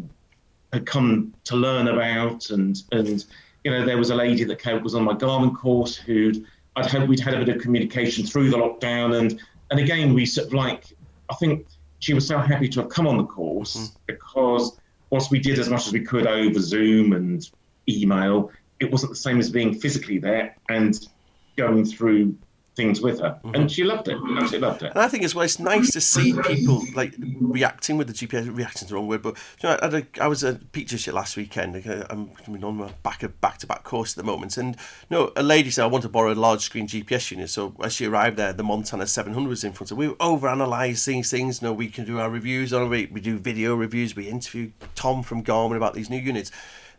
had 0.72 0.86
come 0.86 1.34
to 1.44 1.56
learn 1.56 1.88
about, 1.88 2.50
and 2.50 2.82
and 2.92 3.24
you 3.64 3.70
know, 3.70 3.84
there 3.84 3.98
was 3.98 4.10
a 4.10 4.14
lady 4.14 4.44
that 4.44 4.58
came, 4.58 4.82
was 4.82 4.94
on 4.94 5.04
my 5.04 5.14
Garmin 5.14 5.54
course 5.54 5.96
who'd 5.96 6.44
I'd 6.76 6.86
had 6.86 7.08
we'd 7.08 7.20
had 7.20 7.34
a 7.34 7.44
bit 7.44 7.56
of 7.56 7.60
communication 7.60 8.24
through 8.24 8.50
the 8.50 8.56
lockdown, 8.56 9.18
and 9.18 9.40
and 9.70 9.80
again 9.80 10.14
we 10.14 10.26
sort 10.26 10.48
of 10.48 10.54
like 10.54 10.84
I 11.28 11.34
think 11.34 11.66
she 11.98 12.14
was 12.14 12.26
so 12.26 12.38
happy 12.38 12.68
to 12.68 12.80
have 12.80 12.88
come 12.88 13.06
on 13.06 13.18
the 13.18 13.24
course 13.24 13.76
mm. 13.76 13.96
because 14.06 14.78
whilst 15.10 15.30
we 15.30 15.38
did 15.38 15.58
as 15.58 15.68
much 15.68 15.86
as 15.86 15.92
we 15.92 16.00
could 16.00 16.26
over 16.26 16.60
Zoom 16.60 17.12
and 17.12 17.48
email, 17.88 18.50
it 18.80 18.90
wasn't 18.90 19.12
the 19.12 19.16
same 19.16 19.38
as 19.38 19.50
being 19.50 19.78
physically 19.78 20.18
there 20.18 20.56
and 20.68 21.08
going 21.56 21.84
through 21.84 22.34
things 22.76 23.00
with 23.00 23.20
her, 23.20 23.38
mm-hmm. 23.44 23.54
and 23.54 23.70
she 23.70 23.84
loved 23.84 24.08
it. 24.08 24.16
Absolutely 24.16 24.58
loved 24.58 24.82
it. 24.82 24.92
And 24.92 25.00
I 25.00 25.08
think 25.08 25.24
as 25.24 25.34
well, 25.34 25.44
it's 25.44 25.58
nice 25.58 25.90
to 25.92 26.00
see 26.00 26.32
people 26.44 26.82
like 26.94 27.14
reacting 27.40 27.98
with 27.98 28.06
the 28.06 28.14
GPS. 28.14 28.54
Reacting 28.56 28.82
is 28.82 28.88
the 28.88 28.94
wrong 28.94 29.06
word, 29.06 29.22
but 29.22 29.36
you 29.62 29.68
know, 29.68 29.76
I, 29.82 29.86
a, 29.98 30.04
I 30.20 30.28
was 30.28 30.42
a 30.42 30.54
Peak 30.54 30.88
District 30.88 31.14
last 31.14 31.36
weekend. 31.36 31.76
I'm 32.08 32.28
coming 32.28 32.64
on 32.64 32.76
my 32.76 32.90
back 33.02 33.22
of 33.22 33.38
back 33.40 33.58
to 33.58 33.66
back 33.66 33.84
course 33.84 34.12
at 34.12 34.16
the 34.16 34.22
moment, 34.22 34.56
and 34.56 34.76
you 35.08 35.16
know, 35.16 35.32
a 35.36 35.42
lady 35.42 35.70
said 35.70 35.82
I 35.82 35.88
want 35.88 36.02
to 36.02 36.08
borrow 36.08 36.32
a 36.32 36.34
large 36.34 36.62
screen 36.62 36.86
GPS 36.86 37.30
unit. 37.30 37.50
So 37.50 37.74
as 37.82 37.92
she 37.92 38.06
arrived 38.06 38.36
there, 38.36 38.52
the 38.52 38.62
Montana 38.62 39.06
700 39.06 39.48
was 39.48 39.64
in 39.64 39.72
front 39.72 39.90
of. 39.90 39.96
Her. 39.98 40.08
We 40.08 40.14
over 40.20 40.48
analyse 40.48 41.04
these 41.04 41.30
things. 41.30 41.60
You 41.60 41.68
know, 41.68 41.72
we 41.74 41.88
can 41.88 42.04
do 42.04 42.18
our 42.18 42.30
reviews 42.30 42.72
on 42.72 42.92
it. 42.94 43.12
We 43.12 43.20
do 43.20 43.36
video 43.38 43.74
reviews. 43.74 44.16
We 44.16 44.28
interview 44.28 44.70
Tom 44.94 45.22
from 45.22 45.42
Garmin 45.42 45.76
about 45.76 45.94
these 45.94 46.08
new 46.08 46.18
units 46.18 46.50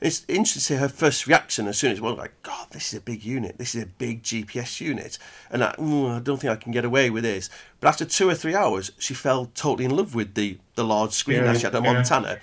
it's 0.02 0.26
interesting 0.28 0.60
to 0.60 0.66
see 0.66 0.76
her 0.76 0.90
first 0.90 1.28
reaction 1.28 1.68
as 1.68 1.78
soon 1.78 1.92
as 1.92 2.02
well, 2.02 2.16
like, 2.16 2.34
God, 2.42 2.68
this 2.72 2.92
is 2.92 3.00
a 3.00 3.02
big 3.02 3.24
unit. 3.24 3.60
This 3.60 3.76
is 3.76 3.84
a 3.84 3.86
big 3.86 4.24
GPS 4.24 4.82
unit, 4.82 5.20
and 5.52 5.64
I, 5.64 5.76
I 5.78 6.20
don't 6.20 6.40
think 6.40 6.52
I 6.52 6.56
can 6.56 6.72
get 6.72 6.84
away 6.84 7.12
with 7.12 7.24
this. 7.24 7.52
But 7.80 7.90
after 7.90 8.06
two 8.06 8.28
or 8.28 8.34
three 8.34 8.56
hours, 8.56 8.92
she 8.98 9.14
fell 9.14 9.52
totally 9.54 9.86
in 9.86 9.96
love 9.96 10.16
with 10.16 10.34
the 10.34 10.58
the 10.76 10.84
large 10.84 11.12
screen 11.12 11.38
yeah, 11.38 11.52
that 11.52 11.58
she 11.58 11.64
had 11.64 11.76
at 11.76 11.84
yeah. 11.84 11.94
Montana, 11.94 12.40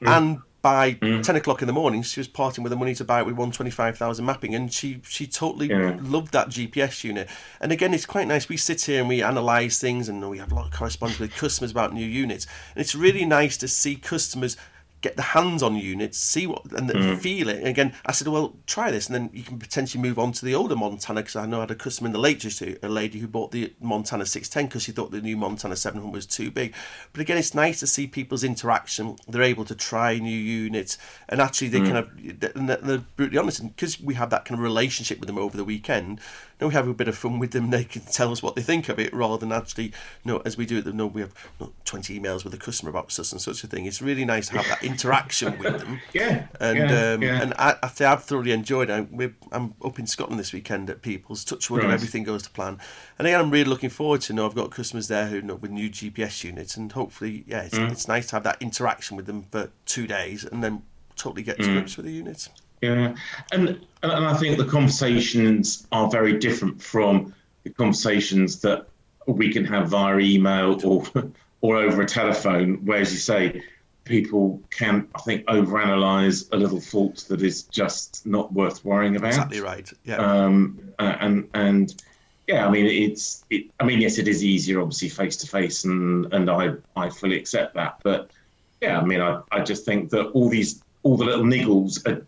yeah. 0.00 0.16
and 0.16 0.42
by 0.62 0.94
mm. 0.94 1.22
10 1.22 1.36
o'clock 1.36 1.60
in 1.60 1.66
the 1.66 1.72
morning 1.72 2.02
she 2.02 2.20
was 2.20 2.28
parting 2.28 2.62
with 2.62 2.70
the 2.70 2.76
money 2.76 2.94
to 2.94 3.04
buy 3.04 3.18
it 3.18 3.26
with 3.26 3.34
125,000 3.34 4.24
mapping 4.24 4.54
and 4.54 4.72
she 4.72 5.00
she 5.02 5.26
totally 5.26 5.68
yeah. 5.68 5.98
loved 6.00 6.32
that 6.32 6.48
GPS 6.48 7.02
unit 7.02 7.28
and 7.60 7.72
again 7.72 7.92
it's 7.92 8.06
quite 8.06 8.28
nice 8.28 8.48
we 8.48 8.56
sit 8.56 8.80
here 8.82 9.00
and 9.00 9.08
we 9.08 9.20
analyse 9.22 9.80
things 9.80 10.08
and 10.08 10.30
we 10.30 10.38
have 10.38 10.52
a 10.52 10.54
lot 10.54 10.66
of 10.66 10.72
correspondence 10.72 11.18
with 11.18 11.34
customers 11.34 11.72
about 11.72 11.92
new 11.92 12.06
units 12.06 12.46
and 12.74 12.80
it's 12.80 12.94
really 12.94 13.24
nice 13.24 13.56
to 13.56 13.66
see 13.66 13.96
customers 13.96 14.56
get 15.02 15.16
the 15.16 15.22
hands 15.22 15.62
on 15.62 15.76
units, 15.76 16.16
see 16.16 16.46
what 16.46 16.64
and 16.72 16.88
mm. 16.88 17.18
feel 17.18 17.48
it. 17.48 17.58
And 17.58 17.66
again, 17.66 17.94
I 18.06 18.12
said, 18.12 18.28
well, 18.28 18.54
try 18.66 18.90
this, 18.90 19.08
and 19.08 19.14
then 19.14 19.30
you 19.32 19.42
can 19.42 19.58
potentially 19.58 20.00
move 20.00 20.18
on 20.18 20.32
to 20.32 20.44
the 20.44 20.54
older 20.54 20.76
Montana 20.76 21.20
because 21.20 21.36
I 21.36 21.44
know 21.44 21.58
I 21.58 21.62
had 21.62 21.72
a 21.72 21.74
customer 21.74 22.06
in 22.06 22.12
the 22.12 22.18
Lake 22.18 22.40
District, 22.40 22.82
a 22.84 22.88
lady 22.88 23.18
who 23.18 23.26
bought 23.26 23.50
the 23.50 23.74
Montana 23.80 24.24
610 24.24 24.68
because 24.68 24.84
she 24.84 24.92
thought 24.92 25.10
the 25.10 25.20
new 25.20 25.36
Montana 25.36 25.76
700 25.76 26.12
was 26.12 26.24
too 26.24 26.50
big. 26.50 26.72
But 27.12 27.20
again, 27.20 27.36
it's 27.36 27.54
nice 27.54 27.80
to 27.80 27.86
see 27.86 28.06
people's 28.06 28.44
interaction. 28.44 29.16
They're 29.28 29.42
able 29.42 29.64
to 29.66 29.74
try 29.74 30.18
new 30.18 30.30
units, 30.30 30.96
and 31.28 31.40
actually 31.40 31.68
they 31.68 31.80
mm. 31.80 31.90
kind 31.90 31.98
of 31.98 32.56
and 32.56 32.68
they're 32.68 32.98
brutally 33.16 33.38
honest, 33.38 33.62
because 33.62 34.00
we 34.00 34.14
have 34.14 34.30
that 34.30 34.44
kind 34.44 34.58
of 34.58 34.62
relationship 34.62 35.18
with 35.18 35.26
them 35.26 35.38
over 35.38 35.56
the 35.56 35.64
weekend 35.64 36.20
know, 36.62 36.68
we 36.68 36.74
have 36.74 36.88
a 36.88 36.94
bit 36.94 37.08
of 37.08 37.16
fun 37.16 37.38
with 37.38 37.52
them. 37.52 37.70
They 37.70 37.84
can 37.84 38.02
tell 38.02 38.32
us 38.32 38.42
what 38.42 38.56
they 38.56 38.62
think 38.62 38.88
of 38.88 38.98
it 38.98 39.12
rather 39.12 39.38
than 39.38 39.52
actually, 39.52 39.86
you 39.86 39.92
know, 40.24 40.42
as 40.44 40.56
we 40.56 40.66
do 40.66 40.78
at 40.78 40.84
the 40.84 40.92
no, 40.92 41.06
we 41.06 41.20
have 41.20 41.34
you 41.60 41.66
know, 41.66 41.72
20 41.84 42.18
emails 42.18 42.44
with 42.44 42.54
a 42.54 42.58
customer 42.58 42.90
about 42.90 43.12
such 43.12 43.32
and 43.32 43.40
such 43.40 43.62
a 43.64 43.66
thing. 43.66 43.86
It's 43.86 44.02
really 44.02 44.24
nice 44.24 44.48
to 44.48 44.58
have 44.58 44.68
that 44.68 44.82
interaction 44.82 45.58
with 45.58 45.80
them. 45.80 46.00
Yeah. 46.12 46.46
And 46.60 46.78
yeah, 46.78 47.12
um, 47.12 47.22
yeah. 47.22 47.42
and 47.42 47.54
I, 47.54 47.76
I 47.82 47.90
I've 48.04 48.24
thoroughly 48.24 48.52
enjoyed 48.52 48.90
it. 48.90 48.92
I'm, 48.92 49.36
I'm 49.50 49.74
up 49.82 49.98
in 49.98 50.06
Scotland 50.06 50.38
this 50.38 50.52
weekend 50.52 50.90
at 50.90 51.00
Peebles 51.00 51.44
Touchwood 51.44 51.78
right. 51.78 51.84
and 51.84 51.94
everything 51.94 52.22
goes 52.22 52.42
to 52.42 52.50
plan. 52.50 52.78
And 53.18 53.26
again, 53.26 53.40
I'm 53.40 53.50
really 53.50 53.64
looking 53.64 53.88
forward 53.88 54.20
to, 54.22 54.32
you 54.32 54.36
know, 54.36 54.46
I've 54.46 54.54
got 54.54 54.70
customers 54.70 55.08
there 55.08 55.26
who 55.26 55.36
you 55.36 55.42
know 55.42 55.54
with 55.54 55.70
new 55.70 55.88
GPS 55.88 56.44
units 56.44 56.76
and 56.76 56.92
hopefully, 56.92 57.44
yeah, 57.46 57.62
it's, 57.62 57.78
mm. 57.78 57.90
it's 57.90 58.08
nice 58.08 58.26
to 58.28 58.36
have 58.36 58.44
that 58.44 58.60
interaction 58.60 59.16
with 59.16 59.26
them 59.26 59.42
for 59.50 59.70
two 59.86 60.06
days 60.06 60.44
and 60.44 60.62
then 60.62 60.82
totally 61.16 61.42
get 61.42 61.56
to 61.58 61.64
mm. 61.64 61.72
grips 61.74 61.96
with 61.96 62.06
the 62.06 62.12
units. 62.12 62.50
Yeah, 62.82 63.14
and 63.52 63.80
and 64.02 64.12
I 64.12 64.34
think 64.34 64.58
the 64.58 64.64
conversations 64.64 65.86
are 65.92 66.10
very 66.10 66.38
different 66.38 66.82
from 66.82 67.32
the 67.62 67.70
conversations 67.70 68.60
that 68.62 68.86
we 69.26 69.52
can 69.52 69.64
have 69.64 69.88
via 69.88 70.18
email 70.18 70.80
or 70.84 71.04
or 71.60 71.76
over 71.76 72.02
a 72.02 72.06
telephone. 72.06 72.84
Where, 72.84 72.98
as 72.98 73.12
you 73.12 73.18
say, 73.18 73.62
people 74.04 74.60
can 74.70 75.08
I 75.14 75.20
think 75.20 75.46
overanalyze 75.46 76.48
a 76.52 76.56
little 76.56 76.80
fault 76.80 77.24
that 77.28 77.42
is 77.42 77.62
just 77.64 78.26
not 78.26 78.52
worth 78.52 78.84
worrying 78.84 79.16
about. 79.16 79.28
Exactly 79.28 79.60
right. 79.60 79.90
Yeah. 80.04 80.16
Um, 80.16 80.92
and 80.98 81.48
and 81.54 82.02
yeah, 82.48 82.66
I 82.66 82.70
mean 82.70 82.86
it's 82.86 83.44
it. 83.50 83.66
I 83.78 83.84
mean 83.84 84.00
yes, 84.00 84.18
it 84.18 84.26
is 84.26 84.42
easier 84.42 84.80
obviously 84.80 85.08
face 85.08 85.36
to 85.36 85.46
face, 85.46 85.84
and 85.84 86.32
and 86.34 86.50
I 86.50 86.72
I 86.96 87.10
fully 87.10 87.36
accept 87.36 87.74
that. 87.74 88.00
But 88.02 88.30
yeah, 88.80 88.98
I 88.98 89.04
mean 89.04 89.20
I 89.20 89.40
I 89.52 89.60
just 89.60 89.84
think 89.84 90.10
that 90.10 90.26
all 90.30 90.48
these 90.48 90.82
all 91.04 91.16
the 91.16 91.24
little 91.24 91.44
niggles 91.44 92.04
are 92.06 92.26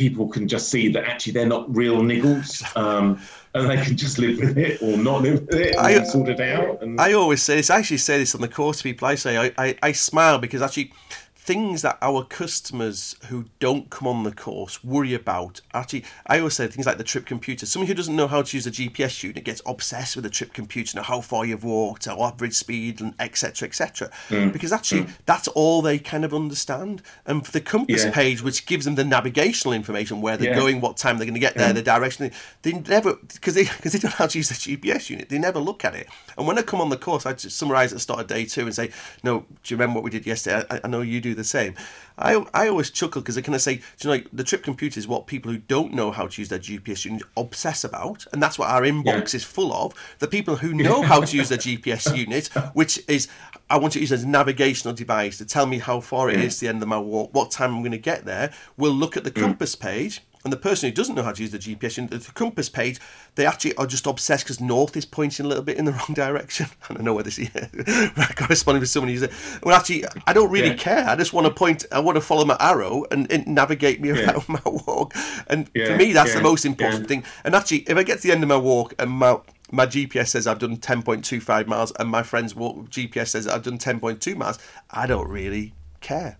people 0.00 0.26
can 0.26 0.48
just 0.48 0.70
see 0.70 0.88
that 0.88 1.04
actually 1.04 1.34
they're 1.34 1.54
not 1.56 1.64
real 1.76 1.98
niggles. 1.98 2.64
Um, 2.80 3.20
and 3.52 3.68
they 3.68 3.82
can 3.84 3.96
just 3.96 4.16
live 4.18 4.38
with 4.38 4.56
it 4.56 4.80
or 4.80 4.96
not 4.96 5.22
live 5.22 5.40
with 5.40 5.54
it 5.54 5.74
and 5.74 5.86
I, 5.86 6.04
sort 6.04 6.28
it 6.28 6.40
out. 6.40 6.80
And... 6.82 7.00
I 7.00 7.14
always 7.14 7.42
say 7.42 7.56
this. 7.56 7.68
I 7.68 7.78
actually 7.80 7.96
say 7.96 8.16
this 8.16 8.32
on 8.34 8.40
the 8.40 8.48
course 8.48 8.78
to 8.78 8.84
people. 8.84 9.08
I 9.08 9.16
say 9.16 9.36
I, 9.36 9.52
I, 9.58 9.76
I 9.82 9.92
smile 9.92 10.38
because 10.38 10.62
actually 10.62 10.92
things 11.42 11.80
that 11.80 11.96
our 12.02 12.22
customers 12.22 13.16
who 13.28 13.46
don't 13.60 13.88
come 13.88 14.06
on 14.06 14.24
the 14.24 14.30
course 14.30 14.84
worry 14.84 15.14
about. 15.14 15.62
Actually, 15.72 16.04
I 16.26 16.38
always 16.38 16.54
say 16.54 16.66
things 16.66 16.84
like 16.84 16.98
the 16.98 17.02
trip 17.02 17.24
computer. 17.24 17.64
Someone 17.64 17.88
who 17.88 17.94
doesn't 17.94 18.14
know 18.14 18.28
how 18.28 18.42
to 18.42 18.56
use 18.56 18.66
a 18.66 18.70
GPS 18.70 19.22
unit 19.22 19.42
gets 19.44 19.62
obsessed 19.64 20.16
with 20.16 20.24
the 20.24 20.30
trip 20.30 20.52
computer, 20.52 20.98
and 20.98 21.06
how 21.06 21.22
far 21.22 21.46
you've 21.46 21.64
walked, 21.64 22.06
or 22.06 22.26
average 22.26 22.52
speed, 22.52 23.00
and 23.00 23.14
etc. 23.18 23.66
etc. 23.66 24.10
Mm. 24.28 24.52
Because 24.52 24.70
actually, 24.70 25.04
mm. 25.04 25.12
that's 25.24 25.48
all 25.48 25.80
they 25.80 25.98
kind 25.98 26.26
of 26.26 26.34
understand. 26.34 27.00
And 27.24 27.44
for 27.44 27.52
the 27.52 27.62
compass 27.62 28.04
yeah. 28.04 28.12
page, 28.12 28.42
which 28.42 28.66
gives 28.66 28.84
them 28.84 28.96
the 28.96 29.04
navigational 29.04 29.72
information, 29.72 30.20
where 30.20 30.36
they're 30.36 30.50
yeah. 30.50 30.56
going, 30.56 30.82
what 30.82 30.98
time 30.98 31.16
they're 31.16 31.26
going 31.26 31.34
to 31.34 31.40
get 31.40 31.54
there, 31.54 31.68
yeah. 31.68 31.72
the 31.72 31.82
direction, 31.82 32.30
they 32.62 32.72
never 32.72 33.14
because 33.14 33.54
they 33.54 33.64
because 33.64 33.94
they 33.94 33.98
don't 33.98 34.10
know 34.10 34.16
how 34.16 34.26
to 34.26 34.38
use 34.38 34.50
the 34.50 34.54
GPS 34.54 35.08
unit. 35.08 35.30
They 35.30 35.38
never 35.38 35.58
look 35.58 35.86
at 35.86 35.94
it. 35.94 36.06
And 36.36 36.46
when 36.46 36.58
I 36.58 36.62
come 36.62 36.82
on 36.82 36.90
the 36.90 36.98
course, 36.98 37.24
I 37.24 37.32
just 37.32 37.56
summarise 37.56 37.92
at 37.92 37.96
the 37.96 38.00
start 38.00 38.20
of 38.20 38.26
day 38.26 38.44
two 38.44 38.66
and 38.66 38.74
say, 38.74 38.90
"No, 39.24 39.40
do 39.40 39.46
you 39.64 39.76
remember 39.76 39.94
what 39.94 40.04
we 40.04 40.10
did 40.10 40.26
yesterday? 40.26 40.64
I, 40.70 40.80
I 40.84 40.88
know 40.88 41.00
you 41.00 41.20
do 41.20 41.29
the 41.34 41.44
same." 41.44 41.74
I, 42.20 42.44
I 42.52 42.68
always 42.68 42.90
chuckle 42.90 43.22
because 43.22 43.38
I 43.38 43.40
kind 43.40 43.54
of 43.54 43.62
say, 43.62 43.74
you 43.74 43.80
know, 44.04 44.10
like 44.10 44.28
the 44.32 44.44
trip 44.44 44.62
computer 44.62 44.98
is 44.98 45.08
what 45.08 45.26
people 45.26 45.50
who 45.50 45.58
don't 45.58 45.94
know 45.94 46.10
how 46.10 46.26
to 46.26 46.40
use 46.40 46.50
their 46.50 46.58
GPS 46.58 47.04
unit 47.04 47.22
obsess 47.36 47.82
about, 47.82 48.26
and 48.32 48.42
that's 48.42 48.58
what 48.58 48.68
our 48.68 48.82
inbox 48.82 49.32
yeah. 49.32 49.36
is 49.36 49.44
full 49.44 49.72
of. 49.72 49.94
The 50.18 50.28
people 50.28 50.56
who 50.56 50.74
know 50.74 51.02
how 51.02 51.22
to 51.22 51.36
use 51.36 51.48
their 51.48 51.58
GPS 51.58 52.14
unit, 52.16 52.48
which 52.74 53.00
is 53.08 53.28
I 53.70 53.78
want 53.78 53.94
to 53.94 54.00
use 54.00 54.12
as 54.12 54.24
a 54.24 54.28
navigational 54.28 54.94
device 54.94 55.38
to 55.38 55.46
tell 55.46 55.66
me 55.66 55.78
how 55.78 56.00
far 56.00 56.28
it 56.28 56.40
is 56.40 56.58
to 56.58 56.66
the 56.66 56.68
end 56.68 56.82
of 56.82 56.88
my 56.88 56.98
walk, 56.98 57.32
what 57.32 57.50
time 57.50 57.74
I'm 57.74 57.82
going 57.82 57.92
to 57.92 57.98
get 57.98 58.24
there. 58.24 58.52
We'll 58.76 58.92
look 58.92 59.16
at 59.16 59.24
the 59.24 59.30
mm. 59.30 59.40
compass 59.40 59.74
page 59.74 60.22
and 60.42 60.52
the 60.52 60.56
person 60.56 60.88
who 60.88 60.94
doesn't 60.94 61.14
know 61.14 61.22
how 61.22 61.32
to 61.32 61.42
use 61.42 61.50
the 61.50 61.58
GPS 61.58 61.98
and 61.98 62.08
the 62.08 62.32
compass 62.32 62.68
page, 62.68 62.98
they 63.34 63.44
actually 63.44 63.74
are 63.76 63.86
just 63.86 64.06
obsessed 64.06 64.44
because 64.44 64.60
north 64.60 64.96
is 64.96 65.04
pointing 65.04 65.44
a 65.44 65.48
little 65.48 65.62
bit 65.62 65.76
in 65.76 65.84
the 65.84 65.92
wrong 66.08 66.14
direction. 66.14 66.66
I 66.88 66.94
don't 66.94 67.04
know 67.04 67.14
where 67.14 67.24
this 67.24 67.38
is 67.38 67.50
corresponding 68.36 68.80
with 68.80 68.88
someone 68.88 69.10
who's 69.10 69.22
it. 69.22 69.32
Well, 69.62 69.76
actually, 69.76 70.04
I 70.26 70.32
don't 70.32 70.50
really 70.50 70.68
yeah. 70.68 70.74
care. 70.74 71.08
I 71.08 71.16
just 71.16 71.32
want 71.32 71.46
to 71.46 71.52
point. 71.52 71.84
I 71.92 72.00
want 72.00 72.16
to 72.16 72.22
follow 72.22 72.44
my 72.44 72.56
arrow 72.58 73.04
and, 73.10 73.30
and 73.30 73.46
navigate 73.46 74.00
me 74.00 74.10
around 74.10 74.44
yeah. 74.48 74.56
my 74.56 74.62
walk. 74.64 75.14
And 75.48 75.70
yeah. 75.74 75.86
for 75.86 75.96
me, 75.96 76.12
that's 76.12 76.34
the 76.34 76.40
most 76.40 76.64
important 76.64 77.06
thing. 77.06 77.24
And 77.44 77.54
actually, 77.54 77.78
if 77.78 77.96
I 77.96 78.02
get 78.02 78.20
to 78.20 78.28
the 78.28 78.32
end 78.32 78.42
of 78.42 78.48
my 78.48 78.56
walk 78.56 78.94
and 78.98 79.10
my 79.10 79.38
my 79.72 79.86
GPS 79.86 80.28
says 80.28 80.48
I've 80.48 80.58
done 80.58 80.78
10.25 80.78 81.66
miles, 81.68 81.92
and 81.92 82.08
my 82.08 82.24
friend's 82.24 82.56
walk 82.56 82.90
GPS 82.90 83.28
says 83.28 83.46
I've 83.46 83.62
done 83.62 83.78
10.2 83.78 84.36
miles, 84.36 84.58
I 84.90 85.06
don't 85.06 85.28
really 85.28 85.74
care. 86.00 86.38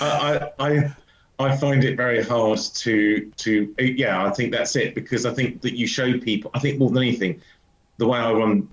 I, 0.00 0.50
I 0.58 0.94
I 1.38 1.56
find 1.56 1.84
it 1.84 1.96
very 1.96 2.22
hard 2.22 2.58
to 2.58 3.30
to 3.36 3.74
yeah. 3.78 4.24
I 4.26 4.30
think 4.30 4.52
that's 4.52 4.76
it 4.76 4.94
because 4.94 5.24
I 5.24 5.32
think 5.32 5.62
that 5.62 5.76
you 5.76 5.86
show 5.86 6.18
people. 6.18 6.50
I 6.54 6.58
think 6.58 6.78
more 6.78 6.90
than 6.90 7.02
anything, 7.02 7.40
the 7.96 8.06
way 8.06 8.18
I 8.18 8.30
run 8.32 8.68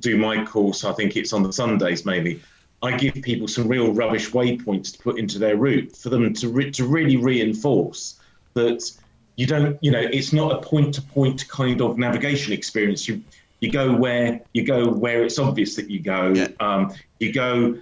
do 0.00 0.18
my 0.18 0.44
course, 0.44 0.84
I 0.84 0.92
think 0.92 1.16
it's 1.16 1.32
on 1.32 1.42
the 1.42 1.52
Sundays 1.52 2.04
mainly. 2.04 2.42
I 2.82 2.96
give 2.96 3.14
people 3.14 3.48
some 3.48 3.66
real 3.66 3.92
rubbish 3.92 4.30
waypoints 4.30 4.92
to 4.96 5.02
put 5.02 5.18
into 5.18 5.38
their 5.38 5.56
route 5.56 5.96
for 5.96 6.10
them 6.10 6.32
to 6.34 6.48
re- 6.48 6.70
to 6.70 6.86
really 6.86 7.16
reinforce 7.16 8.20
that 8.54 8.92
you 9.36 9.46
don't, 9.46 9.78
you 9.80 9.90
know, 9.90 10.00
it's 10.00 10.32
not 10.32 10.52
a 10.52 10.60
point 10.60 10.94
to 10.94 11.02
point 11.02 11.48
kind 11.48 11.80
of 11.80 11.96
navigation 11.96 12.52
experience. 12.52 13.08
You 13.08 13.22
you 13.60 13.72
go 13.72 13.94
where 13.94 14.40
you 14.52 14.64
go 14.64 14.88
where 14.88 15.24
it's 15.24 15.38
obvious 15.38 15.74
that 15.76 15.90
you 15.90 16.00
go. 16.00 16.32
Yeah. 16.34 16.48
Um, 16.60 16.92
you 17.18 17.32
go 17.32 17.78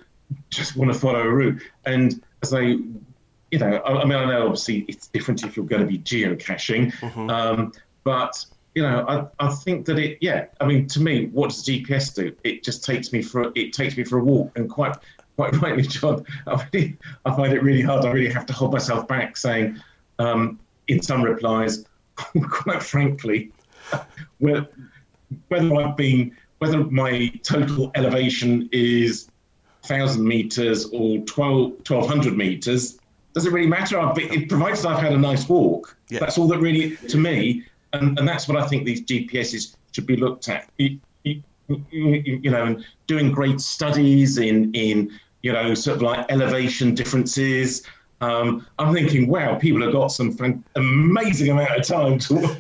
just 0.51 0.77
want 0.77 0.93
to 0.93 0.99
follow 0.99 1.21
a 1.21 1.29
route, 1.29 1.63
and 1.85 2.23
as 2.43 2.53
I, 2.53 2.61
you 2.61 3.59
know, 3.59 3.77
I, 3.77 4.03
I, 4.03 4.05
mean, 4.05 4.19
I 4.19 4.25
know 4.27 4.45
obviously 4.45 4.85
it's 4.89 5.09
different 5.09 5.45
if 5.45 5.57
you're 5.57 5.67
going 5.67 5.83
to 5.83 5.89
be 5.89 5.99
geocaching, 5.99 6.93
mm-hmm. 6.93 7.31
um, 7.31 7.73
but 8.05 8.45
you 8.75 8.83
know, 8.83 9.07
I, 9.09 9.47
I 9.47 9.55
think 9.55 9.87
that 9.87 9.99
it, 9.99 10.19
yeah, 10.21 10.47
I 10.61 10.67
mean, 10.67 10.87
to 10.89 11.01
me, 11.01 11.27
what 11.29 11.51
does 11.51 11.65
GPS 11.65 12.15
do? 12.15 12.35
It 12.45 12.63
just 12.63 12.85
takes 12.85 13.13
me 13.13 13.23
for 13.23 13.53
it 13.55 13.73
takes 13.73 13.97
me 13.97 14.05
for 14.05 14.19
a 14.19 14.25
walk, 14.25 14.59
and 14.59 14.69
quite 14.69 14.97
quite 15.37 15.57
rightly, 15.63 15.85
John, 15.85 16.25
I, 16.47 16.67
really, 16.73 16.97
I 17.25 17.35
find 17.35 17.53
it 17.53 17.63
really 17.63 17.83
hard. 17.83 18.05
I 18.05 18.11
really 18.11 18.33
have 18.33 18.47
to 18.47 18.53
hold 18.53 18.73
myself 18.73 19.07
back, 19.09 19.37
saying 19.37 19.81
um, 20.19 20.59
in 20.89 21.03
some 21.03 21.23
replies, 21.23 21.85
quite 22.51 22.83
frankly, 22.83 23.53
whether 24.39 24.67
I've 25.51 25.97
been 25.97 26.37
whether 26.59 26.85
my 26.85 27.29
total 27.43 27.91
elevation 27.95 28.69
is 28.73 29.29
1,000 29.89 30.27
meters 30.27 30.87
or 30.93 31.19
12, 31.19 31.71
1,200 31.89 32.37
meters 32.37 32.99
doesn't 33.35 33.53
really 33.53 33.69
matter. 33.69 34.01
I've 34.01 34.15
been, 34.15 34.33
it 34.33 34.49
provides 34.49 34.85
I've 34.87 34.99
had 34.99 35.13
a 35.13 35.19
nice 35.19 35.49
walk. 35.49 35.97
Yeah. 36.09 36.21
That's 36.21 36.39
all 36.39 36.49
that 36.49 36.59
really, 36.59 36.97
to 36.97 37.19
me, 37.19 37.65
and, 37.93 38.19
and 38.19 38.27
that's 38.27 38.49
what 38.49 38.57
I 38.57 38.67
think 38.67 38.85
these 38.87 39.03
GPSs 39.03 39.77
should 39.93 40.07
be 40.07 40.17
looked 40.17 40.49
at. 40.49 40.69
You, 40.79 40.99
you, 41.25 41.43
you 41.91 42.51
know, 42.51 42.65
and 42.65 42.85
doing 43.07 43.33
great 43.33 43.61
studies 43.61 44.39
in 44.39 44.73
in 44.73 45.11
you 45.43 45.53
know 45.53 45.75
sort 45.75 45.97
of 45.97 46.03
like 46.03 46.27
elevation 46.31 46.95
differences. 46.95 47.83
Um, 48.21 48.67
I'm 48.79 48.95
thinking, 48.95 49.29
wow, 49.29 49.57
people 49.57 49.83
have 49.83 49.93
got 49.93 50.09
some 50.09 50.33
fan- 50.33 50.65
amazing 50.75 51.51
amount 51.51 51.77
of 51.77 51.87
time 51.87 52.19
to. 52.21 52.57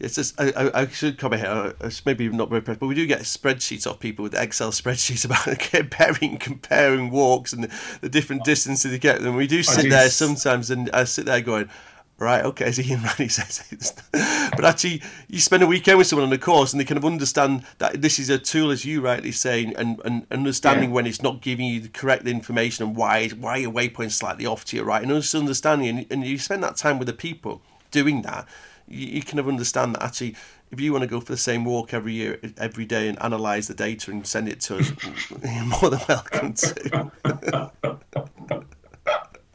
It's 0.00 0.16
just 0.16 0.40
I, 0.40 0.70
I, 0.74 0.86
should 0.88 1.18
come 1.18 1.32
here. 1.32 1.74
I 1.80 1.90
maybe 2.04 2.28
not 2.28 2.48
very 2.48 2.58
impressed, 2.58 2.80
but 2.80 2.86
we 2.86 2.94
do 2.94 3.06
get 3.06 3.20
spreadsheets 3.20 3.86
of 3.86 4.00
people 4.00 4.22
with 4.22 4.34
Excel 4.34 4.70
spreadsheets 4.70 5.24
about 5.24 5.58
comparing 5.58 6.38
comparing 6.38 7.10
walks 7.10 7.52
and 7.52 7.64
the, 7.64 7.98
the 8.00 8.08
different 8.08 8.44
distances 8.44 8.90
they 8.90 8.98
get. 8.98 9.20
And 9.20 9.36
we 9.36 9.46
do 9.46 9.62
sit 9.62 9.90
there 9.90 10.10
sometimes, 10.10 10.70
and 10.70 10.90
I 10.92 11.04
sit 11.04 11.26
there 11.26 11.40
going, 11.40 11.70
right, 12.18 12.44
okay, 12.44 12.66
as 12.66 12.80
Ian 12.80 13.02
Randy 13.02 13.28
says. 13.28 13.92
but 14.12 14.64
actually, 14.64 15.02
you 15.28 15.38
spend 15.38 15.62
a 15.62 15.66
weekend 15.66 15.98
with 15.98 16.06
someone 16.06 16.26
on 16.28 16.32
a 16.32 16.38
course 16.38 16.72
and 16.72 16.80
they 16.80 16.84
kind 16.84 16.98
of 16.98 17.04
understand 17.04 17.64
that 17.78 18.00
this 18.02 18.18
is 18.18 18.30
a 18.30 18.38
tool, 18.38 18.70
as 18.70 18.84
you 18.84 19.00
rightly 19.00 19.32
saying, 19.32 19.74
and, 19.76 20.00
and 20.04 20.26
understanding 20.30 20.90
yeah. 20.90 20.94
when 20.94 21.06
it's 21.06 21.22
not 21.22 21.40
giving 21.40 21.66
you 21.66 21.80
the 21.80 21.88
correct 21.88 22.26
information 22.26 22.86
and 22.86 22.96
why 22.96 23.28
why 23.28 23.56
your 23.56 23.72
waypoint's 23.72 24.14
slightly 24.14 24.46
off 24.46 24.64
to 24.66 24.76
your 24.76 24.84
right, 24.84 25.02
and 25.02 25.12
also 25.12 25.38
understanding, 25.38 25.88
and, 25.88 26.06
and 26.10 26.24
you 26.24 26.38
spend 26.38 26.62
that 26.62 26.76
time 26.76 26.98
with 26.98 27.06
the 27.06 27.14
people 27.14 27.62
doing 27.90 28.22
that, 28.22 28.46
you, 28.88 29.06
you 29.06 29.22
kind 29.22 29.38
of 29.38 29.48
understand 29.48 29.94
that 29.94 30.02
actually 30.02 30.36
if 30.74 30.80
you 30.80 30.92
want 30.92 31.02
to 31.02 31.08
go 31.08 31.20
for 31.20 31.32
the 31.32 31.38
same 31.38 31.64
walk 31.64 31.94
every 31.94 32.12
year, 32.12 32.40
every 32.58 32.84
day, 32.84 33.08
and 33.08 33.20
analyze 33.22 33.68
the 33.68 33.74
data 33.74 34.10
and 34.10 34.26
send 34.26 34.48
it 34.48 34.60
to 34.62 34.78
us, 34.78 34.92
you're 35.44 35.64
more 35.64 35.90
than 35.90 36.00
welcome 36.08 36.52
to. 36.54 37.12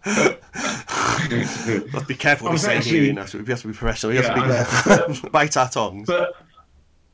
Let's 1.29 2.05
be 2.07 2.15
careful 2.15 2.45
what 2.45 2.53
we 2.53 2.57
say 2.57 2.77
actually, 2.77 2.91
here. 2.91 3.03
You 3.03 3.13
know, 3.13 3.25
we 3.33 3.45
have 3.45 3.61
to 3.61 3.67
be 3.67 3.73
professional. 3.73 4.13
We 4.13 4.19
yeah, 4.19 4.63
have 4.63 5.15
to 5.15 5.21
be, 5.21 5.29
bite 5.31 5.57
our 5.57 5.69
tongues. 5.69 6.07
But 6.07 6.35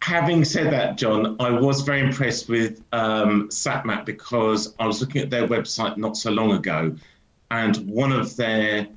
having 0.01 0.45
said 0.45 0.71
that, 0.71 0.97
John, 0.97 1.35
I 1.39 1.49
was 1.49 1.81
very 1.81 2.01
impressed 2.01 2.47
with 2.47 2.83
um, 2.93 3.49
SatMap 3.49 4.05
because 4.05 4.75
I 4.79 4.85
was 4.85 5.01
looking 5.01 5.21
at 5.21 5.31
their 5.31 5.47
website 5.47 5.97
not 5.97 6.15
so 6.15 6.29
long 6.31 6.51
ago, 6.51 6.95
and 7.49 7.75
one 7.87 8.11
of 8.11 8.35
their 8.35 8.87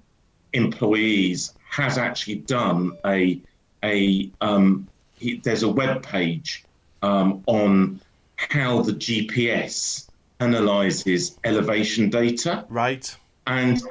employees 0.53 1.55
has 1.71 1.99
actually 1.99 2.37
done 2.37 2.93
a 3.05 3.41
a 3.85 4.31
um, 4.41 4.89
he, 5.15 5.37
there's 5.39 5.63
a 5.63 5.69
web 5.69 6.03
page 6.03 6.65
um, 7.03 7.43
on 7.47 8.01
how 8.37 8.83
the 8.83 8.93
GPS 8.93 10.09
analyzes 10.41 11.39
elevation 11.45 12.11
data. 12.11 12.65
Right. 12.69 13.15
And 13.47 13.83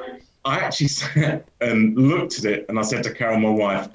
I 0.46 0.60
actually 0.60 0.88
sat 1.02 1.48
and 1.62 1.98
looked 1.98 2.40
at 2.40 2.46
it 2.46 2.66
and 2.70 2.80
I 2.80 2.82
said 2.82 3.04
to 3.04 3.14
Carol, 3.14 3.40
my 3.40 3.50
wife, 3.50 3.90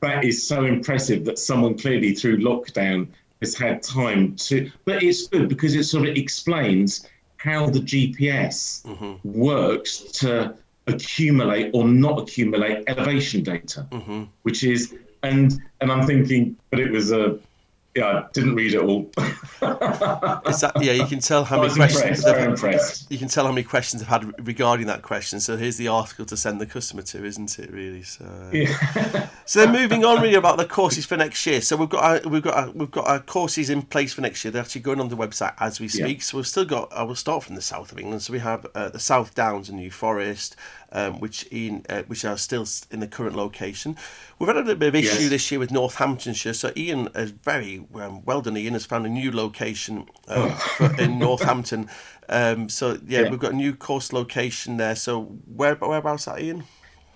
that 0.00 0.24
is 0.24 0.44
so 0.44 0.64
impressive 0.64 1.24
that 1.24 1.38
someone 1.38 1.78
clearly 1.78 2.14
through 2.14 2.38
lockdown 2.38 3.06
has 3.40 3.56
had 3.56 3.82
time 3.82 4.34
to. 4.36 4.70
But 4.84 5.02
it's 5.02 5.28
good 5.28 5.48
because 5.48 5.74
it 5.74 5.84
sort 5.84 6.08
of 6.08 6.16
explains 6.16 7.08
how 7.36 7.66
the 7.66 7.80
GPS 7.80 8.84
mm-hmm. 8.84 9.16
works 9.24 9.98
to 10.20 10.54
accumulate 10.86 11.70
or 11.72 11.84
not 11.84 12.20
accumulate 12.20 12.84
elevation 12.86 13.42
data, 13.42 13.86
mm-hmm. 13.90 14.24
which 14.42 14.64
is 14.64 14.94
and 15.22 15.60
and 15.80 15.92
I'm 15.92 16.06
thinking, 16.06 16.56
but 16.70 16.80
it 16.80 16.90
was 16.90 17.12
a 17.12 17.38
yeah, 17.94 18.06
I 18.06 18.24
didn't 18.32 18.54
read 18.54 18.72
it 18.72 18.80
all. 18.80 19.10
that, 19.60 20.72
yeah, 20.80 20.92
you 20.92 21.06
can 21.06 21.20
tell 21.20 21.44
how 21.44 21.60
many 21.60 21.74
questions. 21.74 22.24
Impressed, 22.24 23.10
you 23.10 23.18
can 23.18 23.28
tell 23.28 23.44
how 23.44 23.52
many 23.52 23.64
questions 23.64 24.02
I've 24.02 24.08
had 24.08 24.46
regarding 24.46 24.86
that 24.86 25.02
question. 25.02 25.40
So 25.40 25.58
here's 25.58 25.76
the 25.76 25.88
article 25.88 26.24
to 26.26 26.36
send 26.36 26.58
the 26.58 26.66
customer 26.66 27.02
to, 27.02 27.24
isn't 27.24 27.58
it? 27.58 27.70
Really. 27.70 28.02
So. 28.02 28.24
Uh, 28.24 28.50
yeah. 28.52 29.28
so 29.44 29.60
then 29.60 29.72
moving 29.72 30.06
on 30.06 30.22
really 30.22 30.36
about 30.36 30.56
the 30.56 30.64
courses 30.64 31.04
for 31.04 31.18
next 31.18 31.44
year. 31.44 31.60
So 31.60 31.76
we've 31.76 31.90
got 31.90 32.02
our, 32.02 32.30
we've 32.30 32.42
got 32.42 32.54
our, 32.54 32.70
we've 32.70 32.90
got 32.90 33.06
our 33.06 33.20
courses 33.20 33.68
in 33.68 33.82
place 33.82 34.14
for 34.14 34.22
next 34.22 34.42
year. 34.42 34.52
They're 34.52 34.62
actually 34.62 34.80
going 34.80 35.00
on 35.00 35.08
the 35.08 35.16
website 35.16 35.54
as 35.60 35.78
we 35.78 35.88
speak. 35.88 36.18
Yeah. 36.18 36.22
So 36.22 36.38
we've 36.38 36.46
still 36.46 36.64
got. 36.64 36.90
I 36.94 37.02
will 37.02 37.14
start 37.14 37.44
from 37.44 37.56
the 37.56 37.62
south 37.62 37.92
of 37.92 37.98
England. 37.98 38.22
So 38.22 38.32
we 38.32 38.38
have 38.38 38.66
uh, 38.74 38.88
the 38.88 39.00
South 39.00 39.34
Downs 39.34 39.68
and 39.68 39.78
New 39.78 39.90
Forest, 39.90 40.56
um, 40.92 41.20
which 41.20 41.44
in 41.50 41.84
uh, 41.88 42.02
which 42.06 42.24
are 42.24 42.36
still 42.36 42.66
in 42.90 43.00
the 43.00 43.06
current 43.06 43.34
location. 43.34 43.96
We've 44.38 44.46
had 44.46 44.56
a 44.56 44.60
little 44.60 44.76
bit 44.76 44.88
of 44.88 44.94
issue 44.94 45.22
yes. 45.22 45.30
this 45.30 45.50
year 45.50 45.58
with 45.58 45.70
Northamptonshire. 45.70 46.54
So 46.54 46.72
Ian 46.76 47.08
is 47.14 47.30
very 47.30 47.84
um, 47.94 48.24
well 48.24 48.40
done. 48.40 48.56
Ian 48.56 48.74
has 48.74 48.84
found 48.84 49.06
a 49.06 49.08
new 49.08 49.32
location 49.32 50.06
uh, 50.28 50.50
for, 50.50 51.00
in 51.00 51.18
Northampton. 51.18 51.88
Um, 52.28 52.68
so 52.68 52.98
yeah, 53.06 53.22
yeah, 53.22 53.30
we've 53.30 53.40
got 53.40 53.52
a 53.52 53.56
new 53.56 53.74
course 53.74 54.12
location 54.12 54.76
there. 54.76 54.94
So 54.94 55.24
where 55.54 55.74
whereabouts 55.74 56.26
that 56.26 56.40
Ian? 56.40 56.64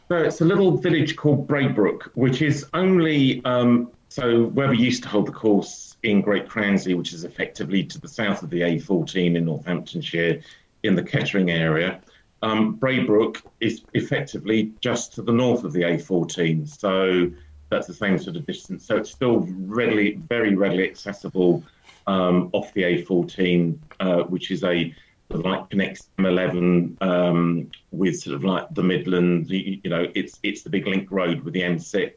So 0.08 0.16
it's 0.16 0.40
a 0.40 0.44
little 0.44 0.76
village 0.76 1.16
called 1.16 1.48
Braybrooke, 1.48 2.10
which 2.14 2.40
is 2.40 2.66
only 2.74 3.44
um, 3.44 3.90
so 4.08 4.46
where 4.46 4.68
we 4.68 4.78
used 4.78 5.02
to 5.02 5.08
hold 5.08 5.26
the 5.26 5.32
course 5.32 5.96
in 6.02 6.20
Great 6.20 6.48
Cransley, 6.48 6.96
which 6.96 7.12
is 7.12 7.24
effectively 7.24 7.82
to 7.84 8.00
the 8.00 8.08
south 8.08 8.42
of 8.42 8.50
the 8.50 8.60
A14 8.60 9.36
in 9.36 9.44
Northamptonshire, 9.44 10.40
in 10.84 10.94
the 10.94 11.02
Kettering 11.02 11.50
area. 11.50 12.00
Um, 12.46 12.76
Braybrooke 12.78 13.42
is 13.58 13.82
effectively 13.94 14.72
just 14.80 15.14
to 15.14 15.22
the 15.22 15.32
north 15.32 15.64
of 15.64 15.72
the 15.72 15.82
A14, 15.82 16.68
so 16.68 17.28
that's 17.70 17.88
the 17.88 17.94
same 17.94 18.18
sort 18.18 18.36
of 18.36 18.46
distance. 18.46 18.86
So 18.86 18.96
it's 18.96 19.10
still 19.10 19.40
readily, 19.48 20.20
very 20.28 20.54
readily 20.54 20.88
accessible 20.88 21.64
um, 22.06 22.50
off 22.52 22.72
the 22.74 22.82
A14, 22.82 23.78
uh, 23.98 24.22
which 24.24 24.52
is 24.52 24.62
a 24.62 24.94
sort 25.28 25.40
of 25.40 25.50
like 25.50 25.70
connects 25.70 26.08
M11 26.18 27.02
um, 27.02 27.68
with 27.90 28.20
sort 28.20 28.36
of 28.36 28.44
like 28.44 28.72
the 28.74 28.82
Midlands. 28.82 29.50
You, 29.50 29.80
you, 29.82 29.90
know, 29.90 30.06
it's 30.14 30.38
it's 30.44 30.62
the 30.62 30.70
big 30.70 30.86
link 30.86 31.10
road 31.10 31.42
with 31.42 31.52
the 31.52 31.62
M6 31.62 32.12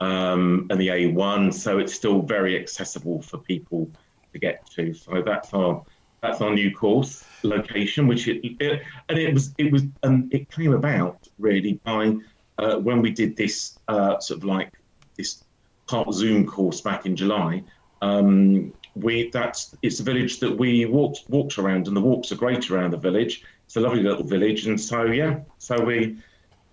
um, 0.00 0.66
and 0.68 0.78
the 0.78 0.88
A1, 0.88 1.54
so 1.54 1.78
it's 1.78 1.94
still 1.94 2.20
very 2.20 2.60
accessible 2.60 3.22
for 3.22 3.38
people 3.38 3.90
to 4.34 4.38
get 4.38 4.68
to. 4.72 4.92
So 4.92 5.22
that's 5.22 5.54
our 5.54 5.82
that's 6.20 6.42
our 6.42 6.52
new 6.52 6.74
course 6.74 7.24
location, 7.46 8.06
which 8.06 8.28
it, 8.28 8.40
it 8.60 8.82
and 9.08 9.18
it 9.18 9.32
was 9.32 9.54
it 9.58 9.72
was 9.72 9.82
and 10.02 10.32
it 10.32 10.50
came 10.50 10.72
about 10.72 11.28
really 11.38 11.74
by 11.84 12.16
uh, 12.58 12.76
when 12.76 13.02
we 13.02 13.10
did 13.10 13.36
this 13.36 13.78
uh, 13.88 14.18
sort 14.18 14.38
of 14.38 14.44
like 14.44 14.72
this 15.16 15.44
part 15.86 16.12
Zoom 16.12 16.46
course 16.46 16.80
back 16.80 17.06
in 17.06 17.16
July. 17.16 17.62
Um, 18.02 18.72
we 18.94 19.30
that's 19.30 19.76
it's 19.82 20.00
a 20.00 20.02
village 20.02 20.40
that 20.40 20.56
we 20.56 20.86
walked 20.86 21.24
walked 21.28 21.58
around, 21.58 21.86
and 21.86 21.96
the 21.96 22.00
walks 22.00 22.32
are 22.32 22.36
great 22.36 22.70
around 22.70 22.92
the 22.92 22.98
village. 22.98 23.44
It's 23.66 23.76
a 23.76 23.80
lovely 23.80 24.02
little 24.02 24.24
village, 24.24 24.66
and 24.66 24.80
so 24.80 25.04
yeah, 25.04 25.40
so 25.58 25.82
we 25.82 26.18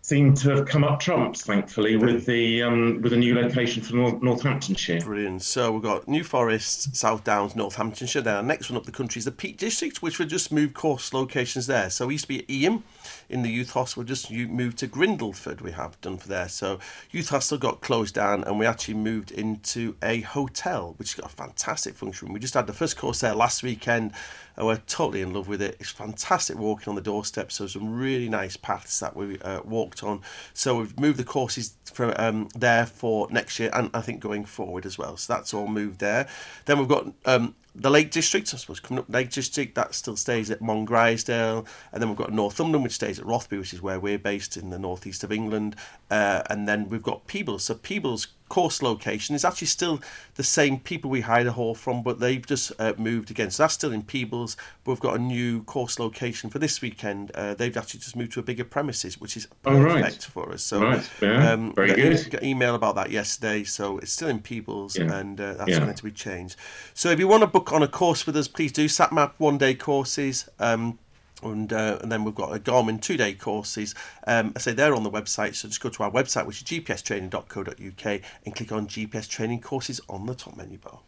seem 0.04 0.34
to 0.34 0.50
have 0.50 0.68
come 0.68 0.84
up 0.84 1.00
trumps, 1.00 1.44
thankfully, 1.44 1.96
with 1.96 2.26
the 2.26 2.62
um, 2.62 3.02
with 3.02 3.14
a 3.14 3.18
new 3.18 3.34
location 3.34 3.82
for 3.82 3.96
North- 3.96 4.22
Northamptonshire. 4.22 5.00
Brilliant. 5.00 5.42
So 5.42 5.72
we've 5.72 5.82
got 5.82 6.10
New 6.10 6.26
Forest, 6.26 6.94
South 6.96 7.24
Downs, 7.24 7.56
Northamptonshire. 7.56 8.22
Then 8.22 8.36
our 8.36 8.44
next 8.44 8.70
one 8.70 8.78
up 8.78 8.86
the 8.86 8.92
country 8.92 9.20
is 9.20 9.26
the 9.26 9.32
Peak 9.32 9.58
District, 9.58 10.02
which 10.02 10.20
we've 10.20 10.28
just 10.28 10.52
moved 10.52 10.74
course 10.74 11.14
locations 11.14 11.68
there. 11.68 11.90
So 11.90 12.08
we 12.08 12.16
used 12.16 12.26
to 12.26 12.28
be 12.28 12.40
at 12.40 12.50
Ian 12.50 12.84
in 13.30 13.44
the 13.44 13.50
youth 13.50 13.72
hostel. 13.72 14.04
Just 14.04 14.30
moved 14.30 14.78
to 14.80 14.88
Grindleford. 14.90 15.62
We 15.62 15.72
have 15.72 16.00
done 16.02 16.18
for 16.18 16.28
there. 16.28 16.50
So 16.50 16.80
youth 17.12 17.30
hostel 17.30 17.58
got 17.58 17.80
closed 17.80 18.14
down, 18.14 18.44
and 18.44 18.60
we 18.60 18.66
actually 18.66 18.96
moved 18.96 19.32
into 19.32 19.96
a 20.04 20.20
hotel, 20.20 20.96
which 20.98 21.16
got 21.16 21.32
a 21.32 21.36
fantastic 21.36 21.96
function. 21.96 22.28
room. 22.28 22.34
We 22.34 22.42
just 22.42 22.56
had 22.56 22.68
the 22.68 22.74
first 22.74 22.98
course 22.98 23.22
there 23.22 23.34
last 23.34 23.64
weekend. 23.64 24.12
And 24.56 24.68
we're 24.68 24.78
totally 24.88 25.22
in 25.22 25.34
love 25.34 25.48
with 25.48 25.62
it. 25.62 25.78
It's 25.80 25.90
fantastic 25.90 26.58
walking 26.58 26.90
on 26.90 26.96
the 26.96 27.02
doorstep. 27.02 27.52
So 27.52 27.68
some 27.68 27.96
really 27.96 28.30
nice 28.30 28.56
paths 28.56 29.00
that 29.00 29.16
we 29.16 29.40
uh, 29.40 29.62
walked 29.64 30.04
on. 30.04 30.22
So 30.54 30.78
we've 30.80 31.00
moved 31.00 31.18
the 31.18 31.24
courses 31.24 31.76
from 31.86 32.14
um, 32.18 32.50
there 32.56 32.86
for 32.86 33.28
next 33.32 33.60
year, 33.60 33.70
and 33.74 33.90
I 33.94 34.02
think 34.02 34.20
going 34.20 34.46
forward 34.46 34.86
as 34.86 34.98
well. 34.98 35.18
So 35.18 35.34
that's 35.34 35.54
all 35.54 35.68
moved 35.68 36.00
there. 36.00 36.28
Then 36.66 36.80
we've 36.80 36.88
got 36.88 37.08
um, 37.26 37.56
the 37.76 37.90
Lake 37.90 38.12
District, 38.12 38.54
I 38.54 38.58
suppose, 38.58 38.80
coming 38.80 39.00
up 39.00 39.10
Lake 39.10 39.32
District, 39.32 39.74
that 39.76 39.96
still 39.96 40.16
stays 40.16 40.52
at 40.52 40.60
Mungrisdale. 40.60 41.66
And 41.92 42.02
then 42.02 42.10
we've 42.10 42.18
got 42.18 42.32
Northumberland, 42.32 42.84
which 42.84 42.94
stays 42.94 43.20
at 43.20 43.26
Rothbury, 43.26 43.60
which 43.60 43.74
is 43.74 43.82
where 43.82 44.00
we're 44.00 44.20
based 44.20 44.58
in 44.58 44.70
the 44.70 44.78
northeast 44.78 45.24
of 45.24 45.32
England. 45.32 45.76
Uh, 46.12 46.44
and 46.50 46.68
then 46.68 46.90
we've 46.90 47.02
got 47.02 47.26
Peebles. 47.28 47.64
So 47.64 47.74
Peebles 47.74 48.28
course 48.54 48.84
location 48.84 49.34
is 49.34 49.44
actually 49.44 49.66
still 49.66 50.00
the 50.36 50.44
same 50.44 50.80
people 50.80 51.10
we 51.10 51.22
hired 51.22 51.48
a 51.48 51.52
hall 51.52 51.74
from, 51.74 52.04
but 52.04 52.20
they've 52.20 52.46
just 52.46 52.72
uh, 52.78 52.94
moved 53.00 53.32
again. 53.32 53.50
So 53.50 53.64
that's 53.64 53.74
still 53.74 53.92
in 53.92 54.04
Peebles, 54.04 54.56
but 54.84 54.92
we've 54.92 55.00
got 55.00 55.16
a 55.16 55.20
new 55.20 55.64
course 55.64 55.98
location 55.98 56.52
for 56.52 56.60
this 56.60 56.80
weekend. 56.80 57.32
Uh, 57.32 57.56
they've 57.56 57.76
actually 57.76 58.02
just 58.02 58.16
moved 58.16 58.34
to 58.34 58.40
a 58.40 58.44
bigger 58.44 58.64
premises, 58.64 59.20
which 59.20 59.36
is 59.36 59.48
perfect 59.64 59.90
oh, 59.92 60.02
right. 60.02 60.24
for 60.24 60.52
us. 60.54 60.62
So, 60.62 60.84
right. 60.84 61.10
yeah. 61.20 61.52
um, 61.52 61.74
very 61.74 61.96
good. 61.96 62.30
Got 62.30 62.44
email 62.44 62.76
about 62.76 62.94
that 62.94 63.10
yesterday, 63.10 63.64
so 63.64 63.98
it's 63.98 64.12
still 64.12 64.30
in 64.30 64.40
Peebles, 64.40 65.00
yeah. 65.00 65.12
and 65.20 65.42
uh, 65.42 65.56
that's 65.56 65.72
yeah. 65.72 65.80
going 65.80 65.92
to 65.92 66.04
be 66.04 66.12
changed. 66.12 66.56
So 66.94 67.10
if 67.10 67.18
you 67.18 67.28
want 67.28 67.42
to 67.42 67.48
book 67.48 67.74
on 67.74 67.82
a 67.82 67.88
course 67.88 68.28
with 68.28 68.38
us, 68.38 68.48
please 68.48 68.72
do. 68.72 68.86
SatMap 68.86 69.32
one 69.40 69.58
day 69.58 69.74
courses. 69.74 70.48
Um, 70.60 71.00
and 71.44 71.72
uh, 71.72 72.00
and 72.02 72.12
then 72.12 72.24
we've 72.24 72.36
got 72.36 72.56
a 72.56 72.60
Garmin 72.60 73.02
two 73.02 73.18
day 73.18 73.34
courses. 73.34 73.96
Um, 74.28 74.54
I 74.56 74.60
say 74.60 74.74
they're 74.74 74.96
on 74.96 75.04
the 75.04 75.12
website, 75.12 75.56
so 75.56 75.68
just 75.68 75.82
go 75.82 75.90
to 75.90 76.04
our 76.04 76.12
website, 76.12 76.46
which 76.46 76.62
is 76.62 76.64
gpstraining.co.uk, 76.64 78.22
and 78.46 78.56
click 78.56 78.72
on 78.72 78.88
GPS 78.88 79.28
training 79.28 79.62
courses 79.62 80.02
on 80.10 80.26
the 80.26 80.36
top 80.36 80.56
menu 80.56 80.78
bar. 80.78 81.00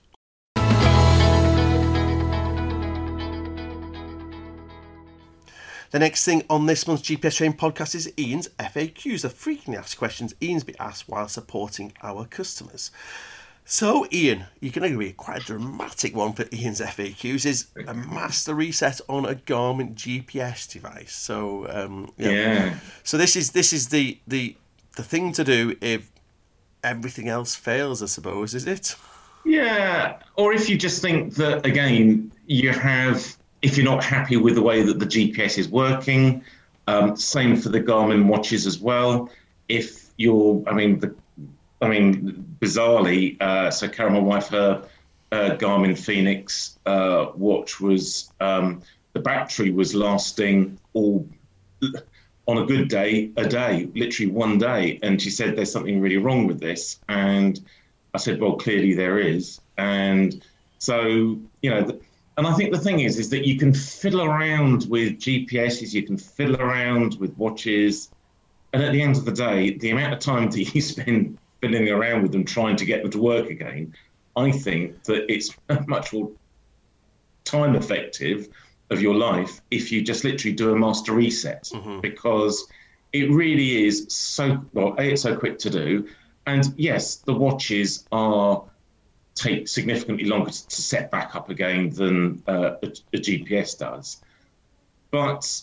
The 5.96 6.00
next 6.00 6.26
thing 6.26 6.44
on 6.50 6.66
this 6.66 6.88
month's 6.88 7.08
GPS 7.08 7.38
Training 7.38 7.58
podcast 7.58 7.96
is 7.96 8.12
Ian's 8.20 8.50
FAQs, 8.60 9.22
the 9.22 9.30
frequently 9.30 9.78
asked 9.78 9.98
questions 9.98 10.36
Ian's 10.42 10.66
been 10.66 10.76
asked 10.78 11.08
while 11.08 11.30
supporting 11.30 11.94
our 12.04 12.26
customers. 12.26 12.92
So, 13.68 14.06
Ian, 14.14 14.46
you're 14.60 14.72
going 14.72 14.92
to 14.92 15.00
be 15.00 15.12
quite 15.12 15.42
a 15.42 15.46
dramatic 15.46 16.16
one 16.16 16.34
for 16.34 16.46
Ian's 16.54 16.80
FAQs. 16.80 17.48
Is 17.48 17.68
a 17.88 17.96
master 17.96 18.54
reset 18.54 19.02
on 19.10 19.26
a 19.26 19.34
Garmin 19.34 19.96
GPS 19.96 20.72
device. 20.72 21.14
So, 21.14 21.68
um, 21.72 22.12
yeah. 22.18 22.30
yeah. 22.30 22.80
So 23.04 23.18
this 23.18 23.36
is 23.36 23.52
this 23.52 23.74
is 23.74 23.90
the 23.90 24.20
the 24.28 24.56
the 24.96 25.04
thing 25.04 25.32
to 25.34 25.44
do 25.44 25.76
if 25.82 26.12
everything 26.84 27.28
else 27.28 27.56
fails. 27.56 28.04
I 28.04 28.06
suppose 28.06 28.54
is 28.54 28.68
it? 28.68 28.96
Yeah. 29.46 30.20
Or 30.36 30.54
if 30.54 30.70
you 30.70 30.78
just 30.78 31.02
think 31.02 31.34
that 31.36 31.66
again, 31.66 32.32
you 32.46 32.72
have 32.72 33.36
if 33.64 33.78
you're 33.78 33.86
not 33.86 34.04
happy 34.04 34.38
with 34.38 34.54
the 34.54 34.62
way 34.62 34.84
that 34.84 35.00
the 35.00 35.08
GPS 35.08 35.58
is 35.58 35.68
working. 35.70 36.44
Um, 36.88 37.16
same 37.16 37.56
for 37.56 37.70
the 37.70 37.82
Garmin 37.82 38.28
watches 38.28 38.68
as 38.68 38.80
well. 38.80 39.28
If 39.70 40.12
you're, 40.18 40.64
I 40.68 40.74
mean, 40.74 41.00
the 41.00 41.16
I 41.82 41.88
mean, 41.90 42.58
bizarrely, 42.60 43.42
uh, 43.42 43.70
so 43.70 43.88
Carol, 43.90 44.14
my 44.14 44.20
wife, 44.20 44.48
her 44.50 44.88
Garmin 45.32 45.98
Fenix 45.98 46.80
uh, 46.86 47.32
watch 47.36 47.80
was 47.80 48.32
um, 48.40 48.82
the 49.14 49.20
battery 49.20 49.72
was 49.72 49.94
lasting 49.94 50.78
all 50.94 51.28
on 52.48 52.60
a 52.60 52.66
good 52.66 52.88
day 52.88 53.32
a 53.38 53.48
day, 53.48 53.90
literally 53.96 54.32
one 54.32 54.58
day, 54.58 55.00
and 55.04 55.22
she 55.22 55.30
said 55.30 55.56
there's 55.56 55.72
something 55.72 56.00
really 56.00 56.18
wrong 56.18 56.48
with 56.48 56.60
this, 56.60 57.00
and 57.10 57.60
I 58.14 58.18
said, 58.18 58.40
well, 58.40 58.54
clearly 58.54 58.94
there 58.94 59.20
is, 59.20 59.60
and 59.78 60.44
so 60.80 61.40
you 61.62 61.70
know. 61.70 62.00
And 62.38 62.46
I 62.46 62.52
think 62.52 62.74
the 62.74 62.80
thing 62.80 63.00
is, 63.00 63.18
is 63.18 63.30
that 63.30 63.48
you 63.48 63.58
can 63.58 63.74
fiddle 63.74 64.22
around 64.22 64.88
with 64.90 65.20
GPSs, 65.20 65.94
you 65.94 66.04
can 66.04 66.18
fiddle 66.18 66.62
around 66.62 67.18
with 67.18 67.36
watches, 67.38 68.12
and 68.74 68.84
at 68.84 68.92
the 68.92 69.02
end 69.02 69.16
of 69.16 69.24
the 69.24 69.32
day, 69.32 69.78
the 69.78 69.92
amount 69.92 70.12
of 70.12 70.20
time 70.20 70.52
that 70.52 70.76
you 70.76 70.82
spend 70.94 71.38
fiddling 71.66 71.90
around 71.90 72.22
with 72.22 72.32
them 72.32 72.46
trying 72.46 72.76
to 72.76 72.86
get 72.86 73.02
them 73.02 73.12
to 73.12 73.20
work 73.20 73.50
again, 73.50 73.94
I 74.36 74.52
think 74.52 75.04
that 75.06 75.32
it's 75.32 75.56
much 75.88 76.14
more 76.14 76.32
time 77.44 77.76
effective 77.76 78.50
of 78.92 79.02
your 79.02 79.16
life 79.16 79.62
if 79.72 79.92
you 79.92 80.04
just 80.04 80.24
literally 80.24 80.56
do 80.56 80.72
a 80.72 80.76
master 80.76 81.14
reset. 81.14 81.64
Mm-hmm. 81.64 82.02
because 82.02 82.68
it 83.14 83.32
really 83.32 83.86
is 83.86 84.06
so 84.10 84.64
well 84.74 84.94
a 85.00 85.12
it's 85.12 85.22
so 85.24 85.36
quick 85.36 85.58
to 85.60 85.70
do. 85.70 86.08
And 86.46 86.74
yes 86.78 87.16
the 87.16 87.34
watches 87.34 88.06
are 88.12 88.64
take 89.34 89.68
significantly 89.68 90.26
longer 90.26 90.52
to 90.52 90.82
set 90.82 91.10
back 91.10 91.36
up 91.36 91.50
again 91.50 91.90
than 91.90 92.44
uh, 92.48 92.76
a, 92.84 92.88
a, 93.14 93.18
gps 93.18 93.78
does. 93.80 94.22
But 95.10 95.62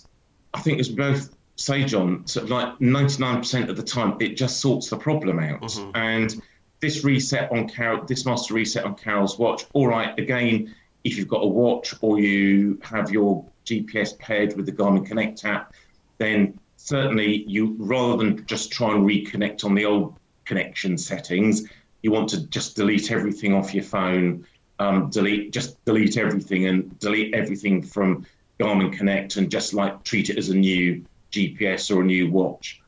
i 0.55 0.61
think 0.61 0.81
as 0.81 0.89
both 0.89 1.35
say, 1.63 1.85
John, 1.85 2.27
sort 2.27 2.45
of 2.45 2.51
like 2.51 2.79
99% 2.79 3.69
of 3.69 3.77
the 3.77 3.83
time, 3.83 4.17
it 4.21 4.37
just 4.37 4.61
sorts 4.61 4.91
the 4.91 4.97
problem 4.97 5.39
out. 5.39 5.63
Mm-hmm. 5.63 5.91
And 5.95 6.43
this 6.81 7.05
reset 7.05 7.51
on 7.53 7.69
Carol, 7.69 8.05
this 8.05 8.27
master 8.27 8.55
reset 8.55 8.85
on 8.85 8.95
Carol's 8.97 9.39
watch, 9.39 9.65
all 9.73 9.87
right, 9.87 10.19
again, 10.19 10.75
if 11.05 11.17
you've 11.17 11.29
got 11.29 11.43
a 11.43 11.47
watch 11.47 11.95
or 12.01 12.19
you 12.19 12.81
have 12.83 13.11
your 13.11 13.45
GPS 13.65 14.19
paired 14.19 14.57
with 14.57 14.67
the 14.67 14.73
Garmin 14.73 15.07
Connect 15.07 15.45
app, 15.45 15.73
then 16.19 16.59
certainly 16.77 17.45
you, 17.45 17.77
rather 17.79 18.17
than 18.17 18.45
just 18.47 18.73
try 18.73 18.93
and 18.93 19.07
reconnect 19.07 19.65
on 19.65 19.75
the 19.75 19.85
old 19.85 20.17
connection 20.45 20.99
settings, 20.99 21.69
you 22.03 22.11
want 22.11 22.29
to 22.31 22.47
just 22.49 22.75
delete 22.75 23.13
everything 23.13 23.55
off 23.55 23.73
your 23.73 23.85
phone, 23.85 24.45
um, 24.81 25.09
delete, 25.11 25.53
just 25.53 25.83
delete 25.85 26.17
everything 26.17 26.67
and 26.67 26.99
delete 26.99 27.33
everything 27.35 27.83
from 27.83 28.27
Garmin 28.59 28.93
Connect 28.93 29.37
and 29.37 29.49
just 29.49 29.75
like 29.75 30.03
treat 30.03 30.29
it 30.29 30.39
as 30.39 30.49
a 30.49 30.57
new 30.57 31.05
GPS 31.33 31.95
or 31.95 32.03
a 32.03 32.05
new 32.05 32.31
watch. 32.31 32.81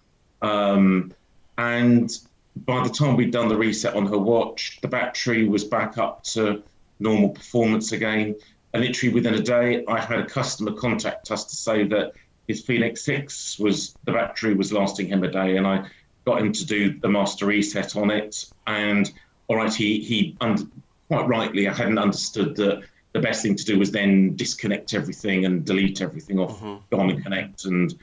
Um, 0.42 1.12
and 1.58 2.16
by 2.56 2.86
the 2.86 2.92
time 2.92 3.16
we'd 3.16 3.32
done 3.32 3.48
the 3.48 3.56
reset 3.56 3.94
on 3.94 4.06
her 4.06 4.18
watch, 4.18 4.78
the 4.80 4.88
battery 4.88 5.48
was 5.48 5.64
back 5.64 5.98
up 5.98 6.22
to 6.24 6.62
normal 7.00 7.30
performance 7.30 7.92
again. 7.92 8.36
And 8.72 8.84
literally 8.84 9.14
within 9.14 9.34
a 9.34 9.42
day, 9.42 9.84
I 9.86 10.00
had 10.00 10.18
a 10.18 10.26
customer 10.26 10.72
contact 10.72 11.30
us 11.30 11.44
to 11.44 11.56
say 11.56 11.84
that 11.84 12.12
his 12.48 12.62
Fenix 12.62 13.04
6 13.04 13.58
was 13.58 13.96
the 14.04 14.12
battery 14.12 14.54
was 14.54 14.72
lasting 14.72 15.06
him 15.06 15.24
a 15.24 15.30
day, 15.30 15.56
and 15.56 15.66
I 15.66 15.86
got 16.24 16.40
him 16.40 16.52
to 16.52 16.66
do 16.66 16.98
the 16.98 17.08
master 17.08 17.46
reset 17.46 17.96
on 17.96 18.10
it. 18.10 18.46
And 18.66 19.10
all 19.48 19.56
right, 19.56 19.72
he 19.72 20.00
he 20.00 20.36
under, 20.40 20.64
quite 21.08 21.26
rightly, 21.26 21.68
I 21.68 21.72
hadn't 21.72 21.98
understood 21.98 22.56
that 22.56 22.82
the 23.12 23.20
best 23.20 23.42
thing 23.42 23.54
to 23.54 23.64
do 23.64 23.78
was 23.78 23.90
then 23.92 24.34
disconnect 24.36 24.92
everything 24.92 25.44
and 25.44 25.64
delete 25.64 26.02
everything 26.02 26.38
off 26.38 26.60
mm-hmm. 26.60 26.94
Garmin 26.94 27.22
Connect 27.22 27.64
and 27.64 27.94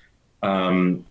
um, 0.44 1.06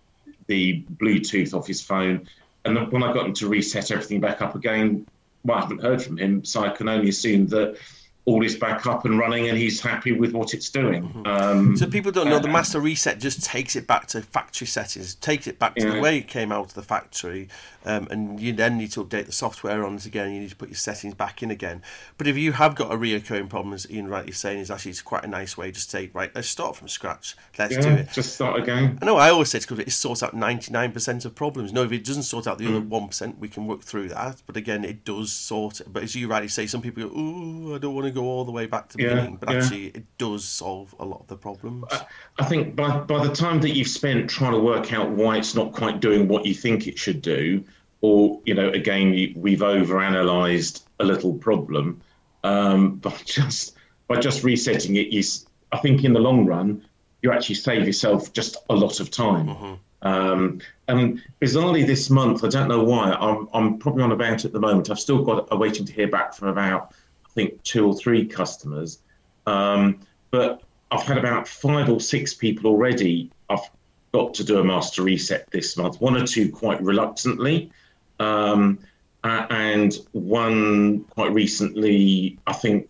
the 0.47 0.83
Bluetooth 0.97 1.53
off 1.53 1.67
his 1.67 1.81
phone. 1.81 2.27
And 2.65 2.91
when 2.91 3.03
I 3.03 3.13
got 3.13 3.25
him 3.25 3.33
to 3.35 3.47
reset 3.47 3.91
everything 3.91 4.19
back 4.19 4.41
up 4.41 4.55
again, 4.55 5.07
well, 5.43 5.57
I 5.57 5.61
haven't 5.61 5.81
heard 5.81 6.01
from 6.01 6.17
him, 6.17 6.45
so 6.45 6.63
I 6.63 6.69
can 6.69 6.87
only 6.87 7.09
assume 7.09 7.47
that 7.47 7.77
all 8.25 8.43
is 8.43 8.55
back 8.55 8.85
up 8.85 9.05
and 9.05 9.17
running 9.17 9.49
and 9.49 9.57
he's 9.57 9.81
happy 9.81 10.11
with 10.11 10.31
what 10.31 10.53
it's 10.53 10.69
doing. 10.69 11.03
Mm-hmm. 11.03 11.27
Um, 11.27 11.77
so 11.77 11.87
people 11.87 12.11
don't 12.11 12.29
know 12.29 12.37
the 12.37 12.47
master 12.47 12.79
reset 12.79 13.19
just 13.19 13.43
takes 13.43 13.75
it 13.75 13.87
back 13.87 14.07
to 14.07 14.21
factory 14.21 14.67
settings, 14.67 15.15
takes 15.15 15.47
it 15.47 15.57
back 15.57 15.75
to 15.75 15.87
yeah. 15.87 15.95
the 15.95 16.01
way 16.01 16.17
it 16.19 16.27
came 16.27 16.51
out 16.51 16.65
of 16.65 16.73
the 16.75 16.83
factory, 16.83 17.49
um, 17.83 18.07
and 18.11 18.39
you 18.39 18.53
then 18.53 18.77
need 18.77 18.91
to 18.91 19.03
update 19.03 19.25
the 19.25 19.31
software 19.31 19.83
on 19.83 19.95
it 19.95 20.05
again. 20.05 20.33
You 20.33 20.41
need 20.41 20.51
to 20.51 20.55
put 20.55 20.69
your 20.69 20.75
settings 20.75 21.15
back 21.15 21.41
in 21.41 21.49
again. 21.49 21.81
But 22.19 22.27
if 22.27 22.37
you 22.37 22.51
have 22.51 22.75
got 22.75 22.91
a 22.91 22.95
reoccurring 22.95 23.49
problem, 23.49 23.73
as 23.73 23.89
Ian 23.89 24.07
rightly 24.07 24.33
saying, 24.33 24.59
is 24.59 24.69
actually 24.69 24.91
it's 24.91 25.01
quite 25.01 25.23
a 25.23 25.27
nice 25.27 25.57
way 25.57 25.71
to 25.71 25.79
say, 25.79 26.11
right, 26.13 26.31
let's 26.35 26.47
start 26.47 26.75
from 26.75 26.89
scratch. 26.89 27.35
Let's 27.57 27.73
yeah, 27.73 27.81
do 27.81 27.89
it. 27.89 28.11
Just 28.11 28.35
start 28.35 28.59
again. 28.59 28.99
I 29.01 29.05
know 29.05 29.17
I 29.17 29.31
always 29.31 29.49
say 29.49 29.57
it's 29.57 29.65
because 29.65 29.79
it 29.79 29.91
sorts 29.91 30.21
out 30.21 30.35
99% 30.35 31.25
of 31.25 31.33
problems. 31.33 31.73
No, 31.73 31.83
if 31.83 31.91
it 31.91 32.03
doesn't 32.03 32.23
sort 32.23 32.45
out 32.45 32.59
the 32.59 32.65
mm. 32.65 32.77
other 32.77 33.07
1%, 33.07 33.39
we 33.39 33.49
can 33.49 33.65
work 33.65 33.81
through 33.81 34.09
that. 34.09 34.43
But 34.45 34.57
again, 34.57 34.85
it 34.85 35.03
does 35.03 35.31
sort 35.31 35.81
it. 35.81 35.91
But 35.91 36.03
as 36.03 36.15
you 36.15 36.27
rightly 36.27 36.49
say, 36.49 36.67
some 36.67 36.83
people 36.83 37.03
go, 37.03 37.11
oh, 37.15 37.75
I 37.75 37.79
don't 37.79 37.95
want 37.95 38.05
to 38.05 38.10
go 38.11 38.23
all 38.23 38.45
the 38.45 38.51
way 38.51 38.65
back 38.65 38.89
to 38.89 38.97
the 38.97 39.03
yeah, 39.03 39.09
beginning. 39.09 39.37
But 39.37 39.49
yeah. 39.49 39.57
actually, 39.57 39.85
it 39.87 40.05
does 40.17 40.45
solve 40.45 40.93
a 40.99 41.05
lot 41.05 41.21
of 41.21 41.27
the 41.27 41.37
problems. 41.37 41.85
I, 41.91 42.05
I 42.39 42.45
think 42.45 42.75
by, 42.75 42.99
by 42.99 43.25
the 43.25 43.33
time 43.33 43.59
that 43.61 43.71
you've 43.71 43.87
spent 43.87 44.29
trying 44.29 44.53
to 44.53 44.59
work 44.59 44.93
out 44.93 45.09
why 45.09 45.37
it's 45.37 45.55
not 45.55 45.73
quite 45.73 45.99
doing 45.99 46.27
what 46.27 46.45
you 46.45 46.53
think 46.53 46.87
it 46.87 46.97
should 46.97 47.21
do, 47.21 47.63
or 48.01 48.41
you 48.45 48.53
know, 48.53 48.69
again, 48.69 49.11
we've 49.35 49.59
overanalyzed 49.59 50.83
a 50.99 51.03
little 51.03 51.33
problem. 51.33 52.01
Um, 52.43 52.95
by 52.97 53.13
just 53.25 53.77
by 54.07 54.19
just 54.19 54.43
resetting 54.43 54.95
it, 54.95 55.07
you, 55.07 55.23
I 55.71 55.77
think 55.77 56.03
in 56.03 56.13
the 56.13 56.19
long 56.19 56.45
run, 56.45 56.85
you 57.21 57.31
actually 57.31 57.55
save 57.55 57.85
yourself 57.85 58.33
just 58.33 58.57
a 58.69 58.75
lot 58.75 58.99
of 58.99 59.11
time. 59.11 59.47
Mm-hmm. 59.47 59.73
Um, 60.03 60.59
And 60.87 61.21
bizarrely, 61.41 61.85
this 61.85 62.09
month, 62.09 62.43
I 62.43 62.49
don't 62.49 62.67
know 62.67 62.83
why, 62.83 63.13
I'm, 63.13 63.47
I'm 63.53 63.77
probably 63.77 64.03
on 64.03 64.11
about 64.11 64.45
at 64.45 64.51
the 64.51 64.59
moment. 64.59 64.89
I've 64.89 64.99
still 64.99 65.23
got 65.23 65.47
a 65.51 65.55
waiting 65.55 65.85
to 65.85 65.93
hear 65.93 66.07
back 66.07 66.33
from 66.33 66.49
about, 66.49 66.93
think, 67.33 67.61
two 67.63 67.87
or 67.87 67.95
three 67.95 68.25
customers. 68.25 68.99
Um, 69.47 69.99
but 70.31 70.61
I've 70.91 71.03
had 71.03 71.17
about 71.17 71.47
five 71.47 71.89
or 71.89 71.99
six 71.99 72.33
people 72.33 72.69
already. 72.69 73.31
I've 73.49 73.69
got 74.11 74.33
to 74.35 74.43
do 74.43 74.59
a 74.59 74.63
master 74.63 75.03
reset 75.03 75.49
this 75.51 75.77
month, 75.77 76.01
one 76.01 76.15
or 76.15 76.25
two 76.25 76.51
quite 76.51 76.81
reluctantly. 76.81 77.71
Um, 78.19 78.79
and 79.23 79.95
one 80.13 81.03
quite 81.05 81.31
recently, 81.31 82.37
I 82.47 82.53
think, 82.53 82.89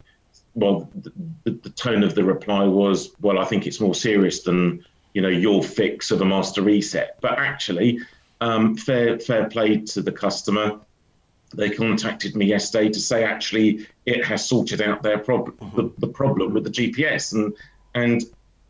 well, 0.56 0.90
the, 0.96 1.52
the, 1.52 1.70
tone 1.70 2.04
of 2.04 2.16
the 2.16 2.24
reply 2.24 2.64
was, 2.64 3.12
well, 3.22 3.40
I 3.40 3.46
think 3.46 3.68
it's 3.68 3.80
more 3.80 3.96
serious 3.96 4.44
than, 4.44 4.86
you 5.14 5.22
know, 5.22 5.28
your 5.28 5.62
fix 5.62 6.12
of 6.12 6.22
a 6.22 6.26
master 6.26 6.62
reset. 6.62 7.18
But 7.22 7.38
actually, 7.38 8.00
um, 8.40 8.76
fair, 8.76 9.20
fair 9.20 9.50
play 9.50 9.78
to 9.78 10.02
the 10.02 10.12
customer. 10.12 10.80
They 11.54 11.70
contacted 11.70 12.36
me 12.36 12.46
yesterday 12.46 12.90
to 12.90 13.00
say 13.00 13.24
actually 13.24 13.88
it 14.06 14.24
has 14.26 14.48
sorted 14.48 14.82
out 14.82 15.04
their 15.04 15.20
problem, 15.20 15.58
mm-hmm. 15.58 15.76
the, 15.76 15.92
the 16.00 16.08
problem 16.08 16.54
with 16.54 16.64
the 16.64 16.70
GPS. 16.70 17.34
And, 17.34 17.54
and, 17.96 18.24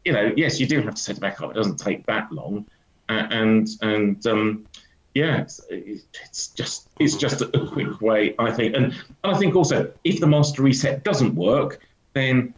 you 0.06 0.14
know, 0.14 0.32
yes, 0.36 0.60
you 0.60 0.68
do 0.68 0.82
have 0.82 0.96
to 0.96 1.02
set 1.02 1.18
it 1.18 1.20
back 1.20 1.42
up. 1.42 1.52
It 1.52 1.56
doesn't 1.56 1.78
take 1.78 2.06
that 2.08 2.32
long. 2.32 2.66
and, 3.10 3.68
and, 3.82 4.26
um, 4.28 4.66
yeah, 5.14 5.42
it's, 5.42 5.60
it's, 5.70 6.48
just 6.50 6.88
it's 7.00 7.18
just 7.18 7.42
a 7.42 7.68
quick 7.68 8.00
way, 8.02 8.34
I 8.40 8.52
think, 8.52 8.76
and, 8.76 8.86
and 8.86 9.36
I 9.36 9.38
think 9.38 9.56
also 9.56 9.92
if 10.04 10.22
the 10.22 10.28
master 10.28 10.62
reset 10.62 11.04
doesn't 11.04 11.36
work, 11.36 11.82
then 12.14 12.54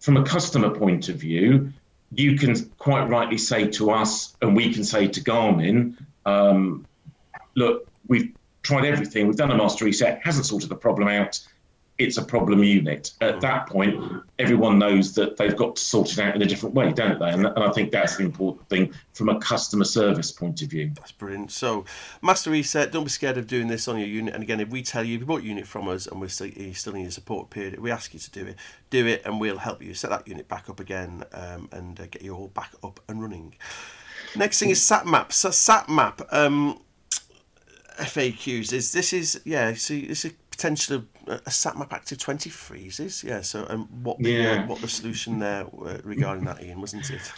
from 0.00 0.16
a 0.16 0.24
customer 0.24 0.70
point 0.70 1.08
of 1.08 1.16
view, 1.16 1.72
you 2.14 2.36
can 2.36 2.56
quite 2.78 3.08
rightly 3.08 3.38
say 3.38 3.68
to 3.68 3.90
us, 3.90 4.36
and 4.42 4.56
we 4.56 4.72
can 4.72 4.84
say 4.84 5.06
to 5.08 5.20
Garmin, 5.20 5.96
um, 6.26 6.84
look, 7.54 7.88
we've 8.08 8.32
tried 8.62 8.84
everything, 8.84 9.26
we've 9.26 9.36
done 9.36 9.50
a 9.50 9.56
master 9.56 9.84
reset, 9.84 10.20
hasn't 10.24 10.46
sorted 10.46 10.68
the 10.68 10.76
problem 10.76 11.08
out 11.08 11.40
it's 11.98 12.16
a 12.16 12.24
problem 12.24 12.64
unit. 12.64 13.12
At 13.20 13.40
that 13.42 13.68
point, 13.68 14.22
everyone 14.38 14.78
knows 14.78 15.14
that 15.14 15.36
they've 15.36 15.56
got 15.56 15.76
to 15.76 15.82
sort 15.82 16.12
it 16.12 16.18
out 16.18 16.34
in 16.34 16.42
a 16.42 16.46
different 16.46 16.74
way, 16.74 16.92
don't 16.92 17.18
they? 17.18 17.30
And, 17.30 17.46
and, 17.46 17.58
I 17.58 17.70
think 17.70 17.92
that's 17.92 18.16
the 18.16 18.24
important 18.24 18.68
thing 18.68 18.92
from 19.12 19.28
a 19.28 19.38
customer 19.40 19.84
service 19.84 20.32
point 20.32 20.62
of 20.62 20.68
view. 20.68 20.90
That's 20.94 21.12
brilliant. 21.12 21.52
So, 21.52 21.84
Master 22.22 22.50
Reset, 22.50 22.90
don't 22.90 23.04
be 23.04 23.10
scared 23.10 23.36
of 23.36 23.46
doing 23.46 23.68
this 23.68 23.88
on 23.88 23.98
your 23.98 24.08
unit. 24.08 24.34
And 24.34 24.42
again, 24.42 24.60
if 24.60 24.70
we 24.70 24.82
tell 24.82 25.04
you, 25.04 25.16
if 25.16 25.20
you 25.20 25.26
bought 25.26 25.42
a 25.42 25.46
unit 25.46 25.66
from 25.66 25.88
us 25.88 26.06
and 26.06 26.20
we're 26.20 26.28
still, 26.28 26.48
you're 26.48 26.74
still 26.74 26.94
in 26.94 27.02
your 27.02 27.10
support 27.10 27.50
period, 27.50 27.78
we 27.78 27.90
ask 27.90 28.14
you 28.14 28.20
to 28.20 28.30
do 28.30 28.46
it, 28.46 28.56
do 28.90 29.06
it, 29.06 29.22
and 29.24 29.40
we'll 29.40 29.58
help 29.58 29.82
you 29.82 29.94
set 29.94 30.10
that 30.10 30.26
unit 30.26 30.48
back 30.48 30.68
up 30.68 30.80
again 30.80 31.24
um, 31.32 31.68
and 31.72 32.00
uh, 32.00 32.06
get 32.10 32.22
you 32.22 32.34
all 32.34 32.48
back 32.48 32.72
up 32.82 33.00
and 33.08 33.22
running. 33.22 33.54
Next 34.34 34.58
thing 34.58 34.70
is 34.70 34.80
SatMap. 34.80 35.32
So, 35.32 35.50
SatMap. 35.50 36.32
Um, 36.32 36.80
FAQs 37.98 38.72
is 38.72 38.92
this 38.92 39.12
is 39.12 39.40
yeah 39.44 39.74
see 39.74 40.00
it's 40.00 40.24
a 40.24 40.30
potential 40.50 40.96
of 40.96 41.06
a 41.26 41.50
SatMap 41.50 41.92
Active 41.92 42.18
20 42.18 42.50
freezes. 42.50 43.24
Yeah. 43.24 43.40
So, 43.40 43.66
um, 43.68 43.88
what 44.02 44.18
the 44.18 44.36
uh, 44.36 44.42
yeah. 44.42 44.62
uh, 44.62 44.66
what 44.66 44.80
the 44.80 44.88
solution 44.88 45.38
there 45.38 45.66
uh, 45.84 45.98
regarding 46.04 46.44
that, 46.44 46.62
Ian, 46.62 46.80
wasn't 46.80 47.10
it? 47.10 47.32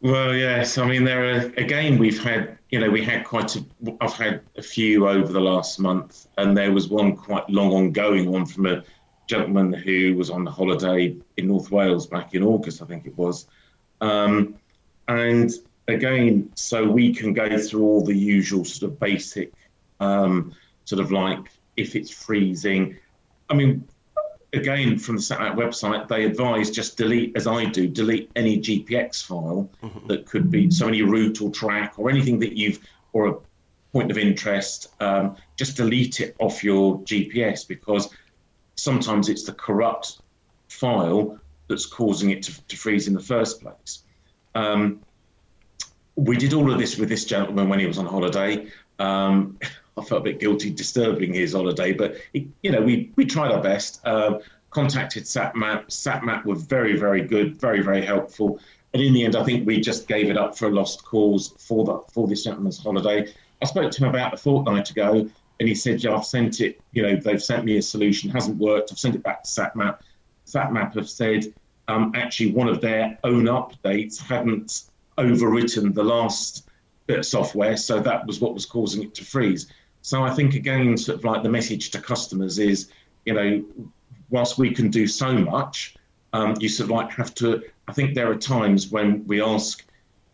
Well, 0.00 0.34
yes. 0.34 0.78
I 0.78 0.86
mean, 0.86 1.04
there 1.04 1.24
are 1.24 1.52
again. 1.56 1.98
We've 1.98 2.22
had, 2.22 2.58
you 2.70 2.78
know, 2.78 2.90
we 2.90 3.02
had 3.02 3.24
quite 3.24 3.56
a. 3.56 3.64
I've 4.00 4.12
had 4.12 4.42
a 4.56 4.62
few 4.62 5.08
over 5.08 5.32
the 5.32 5.40
last 5.40 5.78
month, 5.78 6.26
and 6.38 6.56
there 6.56 6.72
was 6.72 6.88
one 6.88 7.16
quite 7.16 7.48
long 7.48 7.72
ongoing 7.72 8.30
one 8.30 8.46
from 8.46 8.66
a 8.66 8.82
gentleman 9.26 9.72
who 9.72 10.14
was 10.16 10.30
on 10.30 10.44
holiday 10.46 11.16
in 11.36 11.48
North 11.48 11.70
Wales 11.70 12.06
back 12.06 12.34
in 12.34 12.42
August, 12.42 12.82
I 12.82 12.84
think 12.84 13.06
it 13.06 13.16
was, 13.16 13.46
um, 14.02 14.54
and 15.08 15.50
again, 15.88 16.50
so 16.54 16.86
we 16.86 17.14
can 17.14 17.32
go 17.32 17.58
through 17.58 17.82
all 17.82 18.04
the 18.04 18.14
usual 18.14 18.66
sort 18.66 18.92
of 18.92 19.00
basic, 19.00 19.52
um, 20.00 20.54
sort 20.84 21.00
of 21.00 21.12
like 21.12 21.50
if 21.76 21.96
it's 21.96 22.10
freezing. 22.10 22.96
I 23.50 23.54
mean, 23.54 23.86
again, 24.52 24.98
from 24.98 25.16
the 25.16 25.22
SatMap 25.22 25.56
website, 25.56 26.08
they 26.08 26.24
advise 26.24 26.70
just 26.70 26.96
delete, 26.96 27.36
as 27.36 27.46
I 27.46 27.64
do, 27.66 27.88
delete 27.88 28.30
any 28.36 28.60
GPX 28.60 29.24
file 29.24 29.68
mm-hmm. 29.82 30.06
that 30.06 30.26
could 30.26 30.50
be 30.50 30.70
so 30.70 30.88
any 30.88 31.02
route 31.02 31.40
or 31.40 31.50
track 31.50 31.98
or 31.98 32.10
anything 32.10 32.38
that 32.40 32.56
you've 32.56 32.80
or 33.12 33.28
a 33.28 33.34
point 33.92 34.10
of 34.10 34.18
interest. 34.18 34.88
Um, 35.00 35.36
just 35.56 35.76
delete 35.76 36.20
it 36.20 36.36
off 36.38 36.64
your 36.64 36.98
GPS 37.00 37.66
because 37.66 38.10
sometimes 38.76 39.28
it's 39.28 39.44
the 39.44 39.52
corrupt 39.52 40.18
file 40.68 41.38
that's 41.68 41.86
causing 41.86 42.30
it 42.30 42.42
to, 42.42 42.62
to 42.66 42.76
freeze 42.76 43.08
in 43.08 43.14
the 43.14 43.20
first 43.20 43.60
place. 43.60 44.02
Um, 44.54 45.00
we 46.16 46.36
did 46.36 46.54
all 46.54 46.72
of 46.72 46.78
this 46.78 46.96
with 46.96 47.08
this 47.08 47.24
gentleman 47.24 47.68
when 47.68 47.80
he 47.80 47.86
was 47.86 47.98
on 47.98 48.06
holiday. 48.06 48.68
Um, 48.98 49.58
I 49.96 50.02
felt 50.02 50.22
a 50.22 50.24
bit 50.24 50.40
guilty 50.40 50.70
disturbing 50.70 51.32
his 51.32 51.52
holiday, 51.52 51.92
but 51.92 52.16
it, 52.32 52.46
you 52.62 52.70
know, 52.72 52.82
we 52.82 53.12
we 53.16 53.24
tried 53.24 53.52
our 53.52 53.62
best. 53.62 54.00
Uh, 54.04 54.40
contacted 54.70 55.22
SatMap. 55.22 55.86
SatMap 55.86 56.44
were 56.44 56.56
very 56.56 56.96
very 56.96 57.22
good, 57.22 57.56
very 57.56 57.80
very 57.80 58.04
helpful. 58.04 58.58
And 58.92 59.02
in 59.02 59.12
the 59.12 59.24
end, 59.24 59.34
I 59.34 59.44
think 59.44 59.66
we 59.66 59.80
just 59.80 60.06
gave 60.06 60.30
it 60.30 60.36
up 60.36 60.56
for 60.58 60.66
a 60.66 60.70
lost 60.70 61.04
cause 61.04 61.54
for 61.58 61.84
the 61.84 62.00
for 62.12 62.28
this 62.28 62.44
gentleman's 62.44 62.78
holiday. 62.78 63.32
I 63.62 63.66
spoke 63.66 63.90
to 63.92 64.04
him 64.04 64.10
about 64.10 64.34
a 64.34 64.36
fortnight 64.36 64.90
ago, 64.90 65.28
and 65.58 65.68
he 65.68 65.74
said, 65.74 66.02
"Yeah, 66.02 66.14
I've 66.14 66.26
sent 66.26 66.60
it. 66.60 66.80
You 66.92 67.02
know, 67.02 67.16
they've 67.16 67.42
sent 67.42 67.64
me 67.64 67.76
a 67.76 67.82
solution, 67.82 68.30
hasn't 68.30 68.58
worked. 68.58 68.92
I've 68.92 68.98
sent 68.98 69.14
it 69.14 69.22
back 69.22 69.44
to 69.44 69.48
SatMap. 69.48 69.98
SatMap 70.46 70.94
have 70.94 71.08
said 71.08 71.54
um, 71.88 72.12
actually 72.14 72.52
one 72.52 72.68
of 72.68 72.80
their 72.80 73.18
own 73.24 73.44
updates 73.44 74.20
hadn't 74.20 74.82
overwritten 75.18 75.94
the 75.94 76.04
last 76.04 76.68
bit 77.06 77.20
of 77.20 77.26
software, 77.26 77.76
so 77.76 78.00
that 78.00 78.26
was 78.26 78.40
what 78.40 78.54
was 78.54 78.66
causing 78.66 79.04
it 79.04 79.14
to 79.14 79.24
freeze." 79.24 79.72
So 80.04 80.22
I 80.22 80.34
think 80.34 80.54
again, 80.54 80.98
sort 80.98 81.16
of 81.16 81.24
like 81.24 81.42
the 81.42 81.48
message 81.48 81.90
to 81.92 81.98
customers 81.98 82.58
is, 82.58 82.90
you 83.24 83.32
know, 83.32 83.64
whilst 84.28 84.58
we 84.58 84.70
can 84.70 84.90
do 84.90 85.06
so 85.06 85.32
much, 85.32 85.96
um, 86.34 86.54
you 86.60 86.68
sort 86.68 86.90
of 86.90 86.90
like 86.90 87.10
have 87.12 87.34
to. 87.36 87.62
I 87.88 87.94
think 87.94 88.14
there 88.14 88.30
are 88.30 88.36
times 88.36 88.90
when 88.90 89.26
we 89.26 89.40
ask 89.40 89.82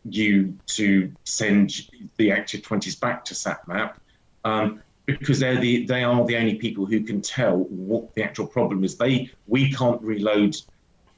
you 0.05 0.59
to 0.67 1.13
send 1.23 1.89
the 2.17 2.33
Active 2.33 2.63
20s 2.63 2.99
back 2.99 3.25
to 3.27 3.35
SatMap 3.35 3.95
um, 4.45 4.83
because 5.07 5.39
they're 5.39 5.61
the 5.61 5.87
they 5.87 6.03
are 6.03 6.27
the 6.27 6.37
only 6.37 6.57
people 6.57 6.85
who 6.85 7.03
can 7.05 7.23
tell 7.23 7.59
what 7.59 8.13
the 8.17 8.25
actual 8.25 8.49
problem 8.49 8.83
is. 8.83 8.97
They 8.97 9.31
we 9.47 9.73
can't 9.73 10.03
reload 10.03 10.57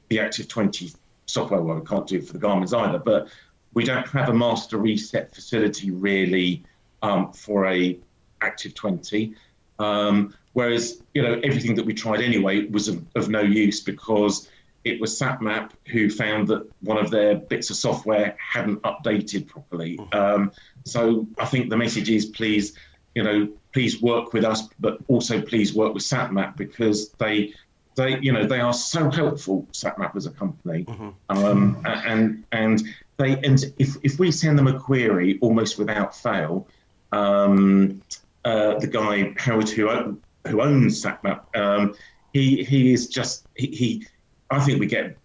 the 0.09 0.19
Active 0.19 0.47
20 0.47 0.91
software. 1.25 1.59
Well, 1.59 1.79
we 1.79 1.85
can't 1.87 2.05
do 2.05 2.17
it 2.17 2.27
for 2.27 2.33
the 2.33 2.39
Garmin's 2.39 2.75
either, 2.75 2.99
but 2.99 3.29
we 3.73 3.83
don't 3.83 4.07
have 4.09 4.29
a 4.29 4.33
master 4.33 4.77
reset 4.77 5.33
facility 5.33 5.89
really 5.89 6.63
um, 7.01 7.33
for 7.33 7.65
a 7.65 7.97
active 8.43 8.73
20. 8.73 9.33
Um, 9.79 10.33
whereas, 10.53 11.01
you 11.13 11.21
know, 11.21 11.39
everything 11.43 11.75
that 11.75 11.85
we 11.85 11.93
tried 11.93 12.21
anyway 12.21 12.65
was 12.65 12.87
of, 12.87 13.03
of, 13.15 13.29
no 13.29 13.41
use 13.41 13.81
because 13.81 14.49
it 14.83 14.99
was 15.01 15.17
SatMap 15.17 15.71
who 15.87 16.09
found 16.09 16.47
that 16.49 16.69
one 16.81 16.97
of 16.97 17.09
their 17.09 17.35
bits 17.35 17.69
of 17.69 17.75
software 17.75 18.35
hadn't 18.37 18.81
updated 18.83 19.47
properly. 19.47 19.97
Mm-hmm. 19.97 20.17
Um, 20.17 20.51
so 20.85 21.27
I 21.39 21.45
think 21.45 21.69
the 21.69 21.77
message 21.77 22.09
is 22.09 22.25
please, 22.25 22.77
you 23.15 23.23
know, 23.23 23.49
please 23.73 24.01
work 24.01 24.33
with 24.33 24.43
us, 24.43 24.69
but 24.79 24.99
also 25.07 25.41
please 25.41 25.73
work 25.73 25.93
with 25.93 26.03
SatMap 26.03 26.55
because 26.55 27.09
they, 27.13 27.53
they, 27.95 28.19
you 28.19 28.31
know, 28.31 28.45
they 28.45 28.59
are 28.59 28.73
so 28.73 29.09
helpful. 29.09 29.67
SatMap 29.71 30.15
as 30.15 30.25
a 30.25 30.31
company, 30.31 30.85
mm-hmm. 30.85 31.09
um, 31.29 31.81
and 31.85 32.43
and 32.51 32.83
they 33.17 33.33
and 33.43 33.65
if 33.77 33.95
if 34.03 34.19
we 34.19 34.31
send 34.31 34.57
them 34.57 34.67
a 34.67 34.79
query 34.79 35.37
almost 35.41 35.77
without 35.77 36.15
fail, 36.15 36.67
um, 37.11 38.01
uh, 38.45 38.79
the 38.79 38.87
guy 38.87 39.33
Howard 39.37 39.69
who 39.69 40.19
who 40.47 40.61
owns 40.61 41.01
SatMap, 41.03 41.41
um, 41.55 41.95
he 42.33 42.63
he 42.63 42.93
is 42.93 43.07
just 43.07 43.47
he, 43.55 43.67
he 43.67 44.07
I 44.49 44.59
think 44.59 44.79
we 44.79 44.87
get 44.87 45.17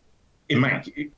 immac- 0.50 1.10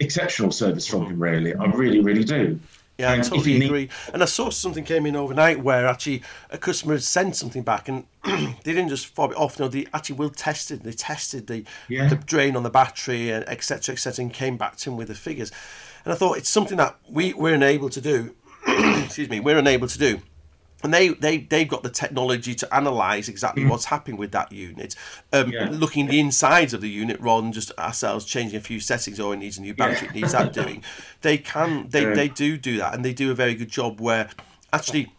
exceptional 0.00 0.52
service 0.52 0.86
from 0.86 1.06
him. 1.06 1.18
Really, 1.18 1.54
I 1.54 1.64
really 1.66 2.00
really 2.00 2.24
do. 2.24 2.58
Yeah, 2.98 3.12
and 3.12 3.22
I 3.22 3.24
totally 3.24 3.62
agree. 3.62 3.80
Need... 3.80 3.90
And 4.14 4.22
I 4.22 4.26
saw 4.26 4.48
something 4.48 4.82
came 4.84 5.04
in 5.04 5.16
overnight 5.16 5.60
where 5.60 5.86
actually 5.86 6.22
a 6.48 6.56
customer 6.56 6.94
had 6.94 7.02
sent 7.02 7.36
something 7.36 7.62
back 7.62 7.88
and 7.88 8.06
they 8.24 8.54
didn't 8.64 8.88
just 8.88 9.06
fob 9.06 9.32
it 9.32 9.36
off. 9.36 9.58
No, 9.58 9.68
they 9.68 9.86
actually 9.92 10.16
will 10.16 10.30
tested. 10.30 10.82
They 10.82 10.92
tested 10.92 11.46
the 11.46 11.64
yeah. 11.88 12.08
the 12.08 12.16
drain 12.16 12.56
on 12.56 12.62
the 12.62 12.70
battery 12.70 13.30
and 13.30 13.46
etc. 13.48 13.92
etc. 13.92 14.24
and 14.24 14.32
came 14.32 14.56
back 14.56 14.76
to 14.76 14.90
him 14.90 14.96
with 14.96 15.08
the 15.08 15.14
figures. 15.14 15.52
And 16.04 16.12
I 16.12 16.16
thought 16.16 16.38
it's 16.38 16.48
something 16.48 16.78
that 16.78 16.96
we 17.08 17.34
we're 17.34 17.54
unable 17.54 17.90
to 17.90 18.00
do. 18.00 18.34
excuse 18.66 19.28
me, 19.28 19.40
we're 19.40 19.58
unable 19.58 19.88
to 19.88 19.98
do 19.98 20.20
and 20.82 20.92
they, 20.92 21.08
they, 21.08 21.38
they've 21.38 21.68
got 21.68 21.82
the 21.82 21.90
technology 21.90 22.54
to 22.54 22.76
analyse 22.76 23.28
exactly 23.28 23.64
mm. 23.64 23.70
what's 23.70 23.86
happening 23.86 24.16
with 24.16 24.32
that 24.32 24.52
unit, 24.52 24.94
um, 25.32 25.50
yeah. 25.50 25.68
looking 25.70 26.06
the 26.06 26.20
insides 26.20 26.74
of 26.74 26.80
the 26.80 26.88
unit 26.88 27.18
rather 27.20 27.42
than 27.42 27.52
just 27.52 27.72
ourselves 27.78 28.24
changing 28.24 28.58
a 28.58 28.60
few 28.60 28.78
settings 28.78 29.18
or 29.18 29.28
oh, 29.28 29.32
it 29.32 29.38
needs 29.38 29.58
a 29.58 29.62
new 29.62 29.74
battery, 29.74 30.06
yeah. 30.06 30.10
it 30.10 30.14
needs 30.14 30.32
that 30.32 30.52
doing. 30.52 30.84
They 31.22 31.38
can, 31.38 31.88
they, 31.88 32.02
yeah. 32.02 32.14
they 32.14 32.28
do 32.28 32.56
do 32.56 32.76
that, 32.78 32.94
and 32.94 33.04
they 33.04 33.14
do 33.14 33.30
a 33.30 33.34
very 33.34 33.54
good 33.54 33.70
job 33.70 34.00
where 34.00 34.28
actually 34.72 35.12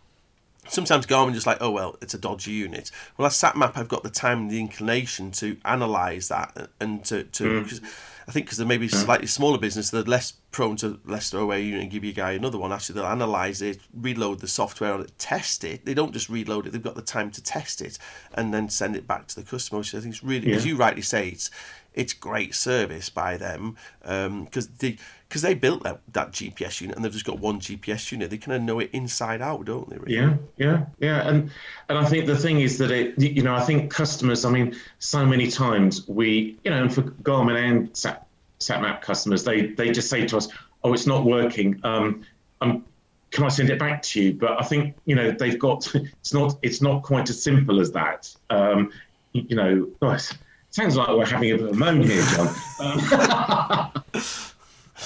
sometimes 0.67 1.05
Garmin 1.05 1.33
just 1.33 1.47
like, 1.47 1.57
oh 1.61 1.71
well, 1.71 1.97
it's 2.01 2.13
a 2.13 2.17
dodgy 2.19 2.51
unit. 2.51 2.91
Well, 3.17 3.25
as 3.25 3.33
SatMap, 3.33 3.77
I've 3.77 3.87
got 3.87 4.03
the 4.03 4.09
time 4.09 4.39
and 4.39 4.51
the 4.51 4.59
inclination 4.59 5.31
to 5.31 5.57
analyse 5.65 6.27
that 6.27 6.69
and 6.79 7.03
to, 7.05 7.23
to 7.23 7.61
mm. 7.63 7.83
I 8.27 8.33
think 8.33 8.45
because 8.45 8.57
they're 8.57 8.67
maybe 8.67 8.89
slightly 8.89 9.27
smaller 9.27 9.57
business, 9.57 9.89
they're 9.89 10.03
less 10.03 10.33
prone 10.51 10.75
to 10.77 10.99
let's 11.05 11.29
throw 11.29 11.41
away 11.41 11.61
a 11.61 11.63
unit 11.63 11.83
and 11.83 11.91
give 11.91 12.03
you 12.03 12.09
a 12.09 12.13
guy 12.13 12.31
another 12.31 12.57
one. 12.57 12.73
Actually, 12.73 12.95
they'll 12.95 13.05
analyze 13.05 13.61
it, 13.61 13.79
reload 13.93 14.41
the 14.41 14.49
software 14.49 14.93
on 14.93 14.99
it, 14.99 15.17
test 15.17 15.63
it. 15.63 15.85
They 15.85 15.93
don't 15.93 16.11
just 16.11 16.27
reload 16.27 16.67
it; 16.67 16.71
they've 16.71 16.83
got 16.83 16.95
the 16.95 17.01
time 17.01 17.31
to 17.31 17.41
test 17.41 17.81
it 17.81 17.97
and 18.33 18.53
then 18.53 18.67
send 18.67 18.97
it 18.97 19.07
back 19.07 19.27
to 19.27 19.35
the 19.35 19.43
customer. 19.43 19.79
Which 19.79 19.95
I 19.95 20.01
think 20.01 20.15
is 20.15 20.23
really, 20.23 20.51
as 20.51 20.65
you 20.65 20.75
rightly 20.75 21.03
say, 21.03 21.29
it's 21.29 21.49
it's 21.93 22.11
great 22.11 22.53
service 22.53 23.09
by 23.09 23.37
them 23.37 23.77
um, 24.03 24.43
because 24.43 24.67
they 24.67 24.97
because 25.27 25.41
they 25.41 25.53
built 25.53 25.83
that, 25.83 25.99
that 26.13 26.31
GPS 26.31 26.79
unit 26.79 26.95
and 26.95 27.03
they've 27.03 27.11
just 27.11 27.25
got 27.25 27.39
one 27.39 27.59
GPS 27.59 28.11
unit. 28.11 28.29
They 28.29 28.37
kind 28.37 28.55
of 28.55 28.61
know 28.61 28.79
it 28.79 28.89
inside 28.93 29.41
out, 29.41 29.65
don't 29.65 29.89
they? 29.89 29.97
Really? 29.97 30.15
Yeah, 30.15 30.35
yeah, 30.57 30.85
yeah, 30.99 31.27
and 31.27 31.51
and 31.89 31.97
I 31.97 32.05
think 32.05 32.27
the 32.27 32.37
thing 32.37 32.61
is 32.61 32.77
that 32.77 32.91
it, 32.91 33.19
you 33.19 33.43
know, 33.43 33.53
I 33.53 33.61
think 33.61 33.91
customers. 33.91 34.45
I 34.45 34.51
mean, 34.51 34.75
so 34.99 35.25
many 35.25 35.49
times 35.49 36.07
we, 36.07 36.57
you 36.63 36.71
know, 36.71 36.81
and 36.81 36.93
for 36.93 37.01
Garmin 37.01 37.57
and 37.57 37.95
Sat, 37.97 38.25
SatMap 38.59 39.01
customers, 39.01 39.43
they 39.43 39.67
they 39.67 39.91
just 39.91 40.09
say 40.09 40.25
to 40.25 40.37
us, 40.37 40.47
"Oh, 40.83 40.93
it's 40.93 41.07
not 41.07 41.25
working. 41.25 41.79
Um, 41.83 42.23
um, 42.61 42.85
can 43.31 43.43
I 43.43 43.49
send 43.49 43.69
it 43.69 43.79
back 43.79 44.01
to 44.03 44.21
you?" 44.21 44.33
But 44.33 44.61
I 44.61 44.63
think 44.63 44.95
you 45.05 45.15
know 45.15 45.31
they've 45.31 45.59
got. 45.59 45.93
It's 46.21 46.33
not. 46.33 46.57
It's 46.61 46.81
not 46.81 47.03
quite 47.03 47.29
as 47.29 47.41
simple 47.41 47.79
as 47.79 47.91
that. 47.91 48.33
Um, 48.49 48.91
you, 49.33 49.55
know, 49.55 49.89
oh, 50.01 50.11
it 50.11 50.37
sounds 50.71 50.97
like 50.97 51.09
we're 51.09 51.25
having 51.25 51.51
a 51.51 51.57
bit 51.57 51.65
of 51.65 51.71
a 51.71 51.77
moan 51.77 52.01
here, 52.01 52.23
John. 52.23 52.53
Um, 52.79 53.91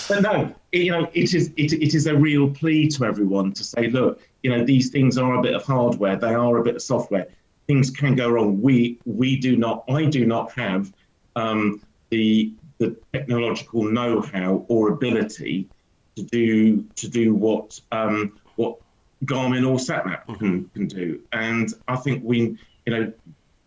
but 0.07 0.21
no, 0.21 0.53
it- 0.71 0.83
you 0.83 0.91
know, 0.91 1.09
it 1.13 1.33
is 1.33 1.51
it, 1.57 1.73
it 1.73 1.93
is 1.93 2.07
a 2.07 2.15
real 2.15 2.49
plea 2.49 2.87
to 2.89 3.05
everyone 3.05 3.51
to 3.53 3.63
say, 3.63 3.87
look, 3.89 4.21
you 4.43 4.49
know, 4.49 4.63
these 4.63 4.89
things 4.89 5.17
are 5.17 5.35
a 5.35 5.41
bit 5.41 5.53
of 5.53 5.63
hardware, 5.63 6.15
they 6.15 6.33
are 6.33 6.57
a 6.57 6.63
bit 6.63 6.75
of 6.75 6.81
software. 6.81 7.27
Things 7.67 7.91
can 7.91 8.15
go 8.15 8.29
wrong. 8.29 8.61
We 8.61 8.99
we 9.05 9.35
do 9.37 9.55
not, 9.55 9.83
I 9.89 10.05
do 10.05 10.25
not 10.25 10.51
have 10.53 10.91
um, 11.35 11.81
the 12.09 12.53
the 12.79 12.95
technological 13.13 13.83
know-how 13.83 14.65
or 14.67 14.89
ability 14.89 15.67
to 16.15 16.23
do 16.23 16.81
to 16.95 17.07
do 17.07 17.33
what 17.35 17.79
um, 17.91 18.33
what 18.55 18.77
Garmin 19.25 19.67
or 19.69 19.77
SatMap 19.77 20.25
can 20.39 20.69
can 20.73 20.87
do. 20.87 21.21
And 21.31 21.73
I 21.87 21.95
think 21.97 22.23
we, 22.25 22.57
you 22.85 22.93
know, 22.93 23.13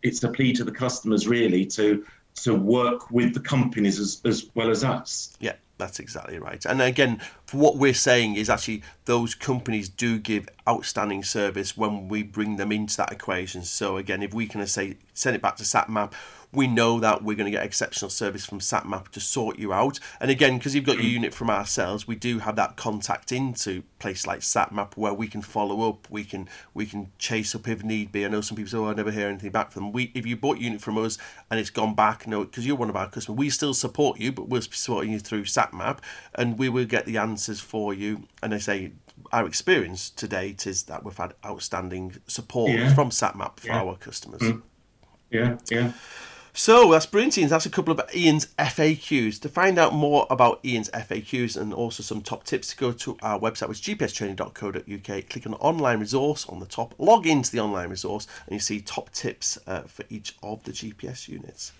it's 0.02 0.22
a 0.24 0.28
plea 0.28 0.52
to 0.54 0.64
the 0.64 0.72
customers 0.72 1.28
really 1.28 1.64
to 1.66 2.04
to 2.42 2.54
work 2.56 3.10
with 3.12 3.32
the 3.32 3.40
companies 3.40 4.00
as, 4.00 4.20
as 4.24 4.50
well 4.56 4.68
as 4.70 4.82
us. 4.82 5.36
Yeah, 5.38 5.52
that's 5.78 5.98
exactly 5.98 6.38
right. 6.38 6.64
And 6.64 6.80
again, 6.80 7.20
what 7.52 7.76
we're 7.76 7.94
saying 7.94 8.36
is 8.36 8.48
actually 8.48 8.82
those 9.06 9.34
companies 9.34 9.88
do 9.88 10.18
give 10.18 10.48
outstanding 10.68 11.24
service 11.24 11.76
when 11.76 12.08
we 12.08 12.22
bring 12.22 12.56
them 12.56 12.70
into 12.72 12.96
that 12.98 13.12
equation. 13.12 13.62
So 13.62 13.96
again, 13.96 14.22
if 14.22 14.32
we 14.32 14.46
can 14.46 14.66
say 14.66 14.96
send 15.14 15.36
it 15.36 15.42
back 15.42 15.56
to 15.56 15.64
SatMap, 15.64 16.12
we 16.54 16.66
know 16.66 17.00
that 17.00 17.22
we're 17.22 17.36
going 17.36 17.46
to 17.46 17.50
get 17.50 17.64
exceptional 17.64 18.10
service 18.10 18.44
from 18.44 18.60
SatMap 18.60 19.08
to 19.08 19.20
sort 19.20 19.58
you 19.58 19.72
out. 19.72 19.98
And 20.20 20.30
again, 20.30 20.58
because 20.58 20.74
you've 20.74 20.84
got 20.84 20.96
your 20.96 21.04
mm. 21.04 21.10
unit 21.12 21.34
from 21.34 21.50
ourselves, 21.50 22.06
we 22.06 22.16
do 22.16 22.38
have 22.40 22.56
that 22.56 22.76
contact 22.76 23.32
into 23.32 23.82
place 23.98 24.26
like 24.26 24.40
SatMap 24.40 24.96
where 24.96 25.14
we 25.14 25.26
can 25.26 25.42
follow 25.42 25.88
up, 25.88 26.08
we 26.10 26.24
can 26.24 26.48
we 26.72 26.86
can 26.86 27.10
chase 27.18 27.54
up 27.54 27.68
if 27.68 27.82
need 27.82 28.12
be. 28.12 28.24
I 28.24 28.28
know 28.28 28.40
some 28.40 28.56
people 28.56 28.70
say, 28.70 28.78
"Oh, 28.78 28.86
I 28.86 28.94
never 28.94 29.10
hear 29.10 29.28
anything 29.28 29.50
back 29.50 29.72
from 29.72 29.84
them." 29.84 29.92
We, 29.92 30.12
if 30.14 30.26
you 30.26 30.36
bought 30.36 30.58
unit 30.58 30.80
from 30.80 30.98
us 30.98 31.18
and 31.50 31.58
it's 31.58 31.70
gone 31.70 31.94
back, 31.94 32.26
no, 32.26 32.44
because 32.44 32.66
you're 32.66 32.76
one 32.76 32.90
of 32.90 32.96
our 32.96 33.08
customers, 33.08 33.38
we 33.38 33.50
still 33.50 33.74
support 33.74 34.20
you, 34.20 34.32
but 34.32 34.48
we're 34.48 34.60
supporting 34.60 35.12
you 35.12 35.20
through 35.20 35.44
SatMap, 35.44 35.98
and 36.34 36.58
we 36.58 36.68
will 36.68 36.84
get 36.84 37.06
the 37.06 37.16
answers 37.16 37.60
for 37.60 37.94
you. 37.94 38.24
And 38.42 38.54
I 38.54 38.58
say. 38.58 38.92
Our 39.32 39.46
experience 39.46 40.10
to 40.10 40.28
date 40.28 40.66
is 40.66 40.84
that 40.84 41.04
we've 41.04 41.16
had 41.16 41.34
outstanding 41.46 42.16
support 42.26 42.72
Yeah. 42.72 42.94
from 42.94 43.10
SatMap 43.10 43.60
for 43.60 43.68
Yeah. 43.68 43.80
our 43.80 43.96
customers. 43.96 44.42
Mm. 44.42 44.62
Yeah, 45.30 45.56
yeah. 45.70 45.92
So 46.56 46.92
that's 46.92 47.04
brilliant, 47.06 47.36
Ian. 47.36 47.48
That's 47.48 47.66
a 47.66 47.70
couple 47.70 47.92
of 47.92 48.00
Ian's 48.14 48.46
FAQs. 48.56 49.40
To 49.40 49.48
find 49.48 49.76
out 49.76 49.92
more 49.92 50.24
about 50.30 50.60
Ian's 50.64 50.88
FAQs 50.90 51.60
and 51.60 51.74
also 51.74 52.04
some 52.04 52.22
top 52.22 52.44
tips, 52.44 52.72
go 52.74 52.92
to 52.92 53.16
our 53.22 53.40
website, 53.40 53.68
which 53.68 53.86
is 53.88 53.96
gpstraining.co.uk. 53.96 55.28
Click 55.28 55.46
on 55.48 55.54
online 55.54 55.98
resource 55.98 56.46
on 56.48 56.60
the 56.60 56.66
top, 56.66 56.94
log 56.96 57.26
into 57.26 57.50
the 57.50 57.58
online 57.58 57.90
resource, 57.90 58.28
and 58.46 58.54
you 58.54 58.60
see 58.60 58.80
top 58.80 59.10
tips 59.10 59.58
uh, 59.66 59.80
for 59.80 60.04
each 60.08 60.36
of 60.44 60.62
the 60.62 60.70
GPS 60.70 61.26
units. 61.26 61.72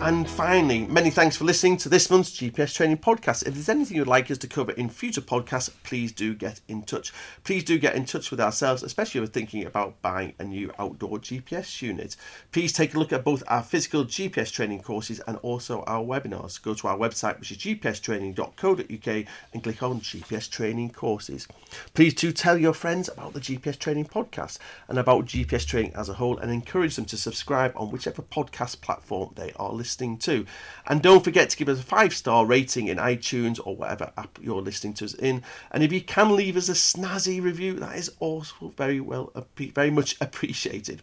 And 0.00 0.30
finally, 0.30 0.86
many 0.86 1.10
thanks 1.10 1.36
for 1.36 1.42
listening 1.42 1.76
to 1.78 1.88
this 1.88 2.08
month's 2.08 2.30
GPS 2.30 2.72
Training 2.72 2.98
Podcast. 2.98 3.48
If 3.48 3.54
there's 3.54 3.68
anything 3.68 3.96
you'd 3.96 4.06
like 4.06 4.30
us 4.30 4.38
to 4.38 4.46
cover 4.46 4.70
in 4.72 4.88
future 4.88 5.20
podcasts, 5.20 5.70
please 5.82 6.12
do 6.12 6.36
get 6.36 6.60
in 6.68 6.82
touch. 6.82 7.12
Please 7.42 7.64
do 7.64 7.80
get 7.80 7.96
in 7.96 8.04
touch 8.04 8.30
with 8.30 8.40
ourselves, 8.40 8.84
especially 8.84 9.18
if 9.18 9.22
you're 9.22 9.32
thinking 9.32 9.66
about 9.66 10.00
buying 10.00 10.34
a 10.38 10.44
new 10.44 10.70
outdoor 10.78 11.18
GPS 11.18 11.82
unit. 11.82 12.14
Please 12.52 12.72
take 12.72 12.94
a 12.94 12.98
look 12.98 13.12
at 13.12 13.24
both 13.24 13.42
our 13.48 13.60
physical 13.60 14.04
GPS 14.04 14.52
training 14.52 14.82
courses 14.82 15.18
and 15.26 15.36
also 15.38 15.82
our 15.82 16.04
webinars. 16.04 16.62
Go 16.62 16.74
to 16.74 16.86
our 16.86 16.96
website, 16.96 17.40
which 17.40 17.50
is 17.50 17.58
gpstraining.co.uk, 17.58 19.26
and 19.52 19.62
click 19.64 19.82
on 19.82 20.00
GPS 20.00 20.48
Training 20.48 20.90
Courses. 20.90 21.48
Please 21.94 22.14
do 22.14 22.30
tell 22.30 22.56
your 22.56 22.72
friends 22.72 23.08
about 23.08 23.32
the 23.32 23.40
GPS 23.40 23.76
Training 23.76 24.06
Podcast 24.06 24.58
and 24.86 24.96
about 24.96 25.26
GPS 25.26 25.66
training 25.66 25.92
as 25.96 26.08
a 26.08 26.14
whole, 26.14 26.38
and 26.38 26.52
encourage 26.52 26.94
them 26.94 27.04
to 27.06 27.16
subscribe 27.16 27.72
on 27.74 27.90
whichever 27.90 28.22
podcast 28.22 28.80
platform 28.80 29.32
they 29.34 29.52
are 29.56 29.72
listening 29.72 29.87
to. 29.96 30.46
And 30.86 31.02
don't 31.02 31.24
forget 31.24 31.50
to 31.50 31.56
give 31.56 31.68
us 31.68 31.80
a 31.80 31.82
five 31.82 32.14
star 32.14 32.46
rating 32.46 32.88
in 32.88 32.98
iTunes 32.98 33.60
or 33.64 33.76
whatever 33.76 34.12
app 34.16 34.38
you're 34.40 34.62
listening 34.62 34.94
to 34.94 35.04
us 35.04 35.14
in. 35.14 35.42
And 35.70 35.82
if 35.82 35.92
you 35.92 36.00
can 36.00 36.34
leave 36.34 36.56
us 36.56 36.68
a 36.68 36.72
snazzy 36.72 37.42
review, 37.42 37.74
that 37.74 37.96
is 37.96 38.10
also 38.20 38.72
very 38.76 39.00
well, 39.00 39.32
very 39.56 39.90
much 39.90 40.16
appreciated. 40.20 41.02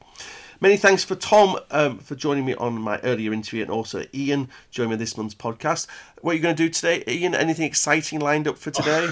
Many 0.61 0.77
thanks 0.77 1.03
for 1.03 1.15
Tom 1.15 1.59
um, 1.71 1.99
for 1.99 2.15
joining 2.15 2.45
me 2.45 2.55
on 2.55 2.81
my 2.81 2.99
earlier 2.99 3.33
interview, 3.33 3.61
and 3.61 3.69
also 3.69 4.05
Ian 4.13 4.49
joining 4.71 4.91
me 4.91 4.95
this 4.95 5.17
month's 5.17 5.35
podcast. 5.35 5.87
What 6.21 6.31
are 6.31 6.35
you 6.35 6.41
going 6.41 6.55
to 6.55 6.63
do 6.63 6.69
today, 6.69 7.03
Ian? 7.07 7.35
Anything 7.35 7.65
exciting 7.65 8.19
lined 8.19 8.47
up 8.47 8.57
for 8.57 8.71
today? 8.71 9.09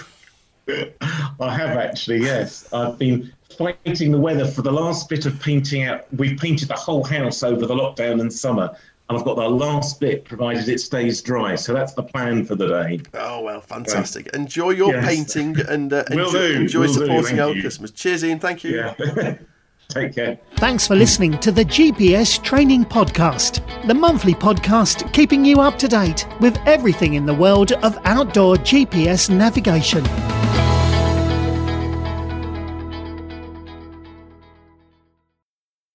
I 1.39 1.55
have 1.55 1.78
actually, 1.78 2.21
yes. 2.21 2.71
I've 2.71 2.97
been 2.97 3.34
fighting 3.57 4.11
the 4.11 4.17
weather 4.17 4.47
for 4.47 4.61
the 4.61 4.71
last 4.71 5.09
bit 5.09 5.26
of 5.26 5.39
painting 5.39 5.84
out. 5.84 6.05
We've 6.13 6.39
painted 6.39 6.69
the 6.69 6.76
whole 6.76 7.03
house 7.03 7.43
over 7.43 7.65
the 7.65 7.76
lockdown 7.76 8.21
and 8.21 8.32
summer, 8.32 8.76
and 9.09 9.17
I've 9.17 9.25
got 9.25 9.35
the 9.35 9.49
last 9.49 9.99
bit 9.99 10.23
provided 10.25 10.67
it 10.69 10.79
stays 10.79 11.21
dry. 11.21 11.55
So 11.55 11.73
that's 11.73 11.93
the 11.93 12.03
plan 12.03 12.45
for 12.45 12.55
the 12.55 12.67
day. 12.67 13.01
Oh 13.13 13.41
well, 13.41 13.61
fantastic! 13.61 14.27
Enjoy 14.33 14.69
your 14.71 14.93
Yes. 14.93 15.05
painting 15.05 15.55
and 15.67 15.91
uh, 15.91 16.03
Will 16.09 16.27
enjoy, 16.27 16.47
do, 16.47 16.53
enjoy 16.61 16.79
will 16.81 16.93
supporting 16.93 17.23
thank 17.23 17.39
our 17.39 17.51
you. 17.53 17.61
customers. 17.63 17.91
Cheers, 17.91 18.23
Ian. 18.23 18.39
Thank 18.39 18.63
you. 18.63 18.77
Yeah. 18.77 19.37
Take 19.89 20.15
care. 20.15 20.39
Thanks 20.55 20.87
for 20.87 20.95
listening 20.95 21.37
to 21.39 21.51
the 21.51 21.65
GPS 21.65 22.41
Training 22.41 22.85
Podcast, 22.85 23.61
the 23.85 23.93
monthly 23.93 24.33
podcast 24.33 25.11
keeping 25.13 25.43
you 25.45 25.59
up 25.59 25.77
to 25.79 25.87
date 25.89 26.25
with 26.39 26.57
everything 26.65 27.15
in 27.15 27.25
the 27.25 27.33
world 27.33 27.73
of 27.73 27.99
outdoor 28.05 28.55
GPS 28.55 29.29
navigation. 29.29 30.03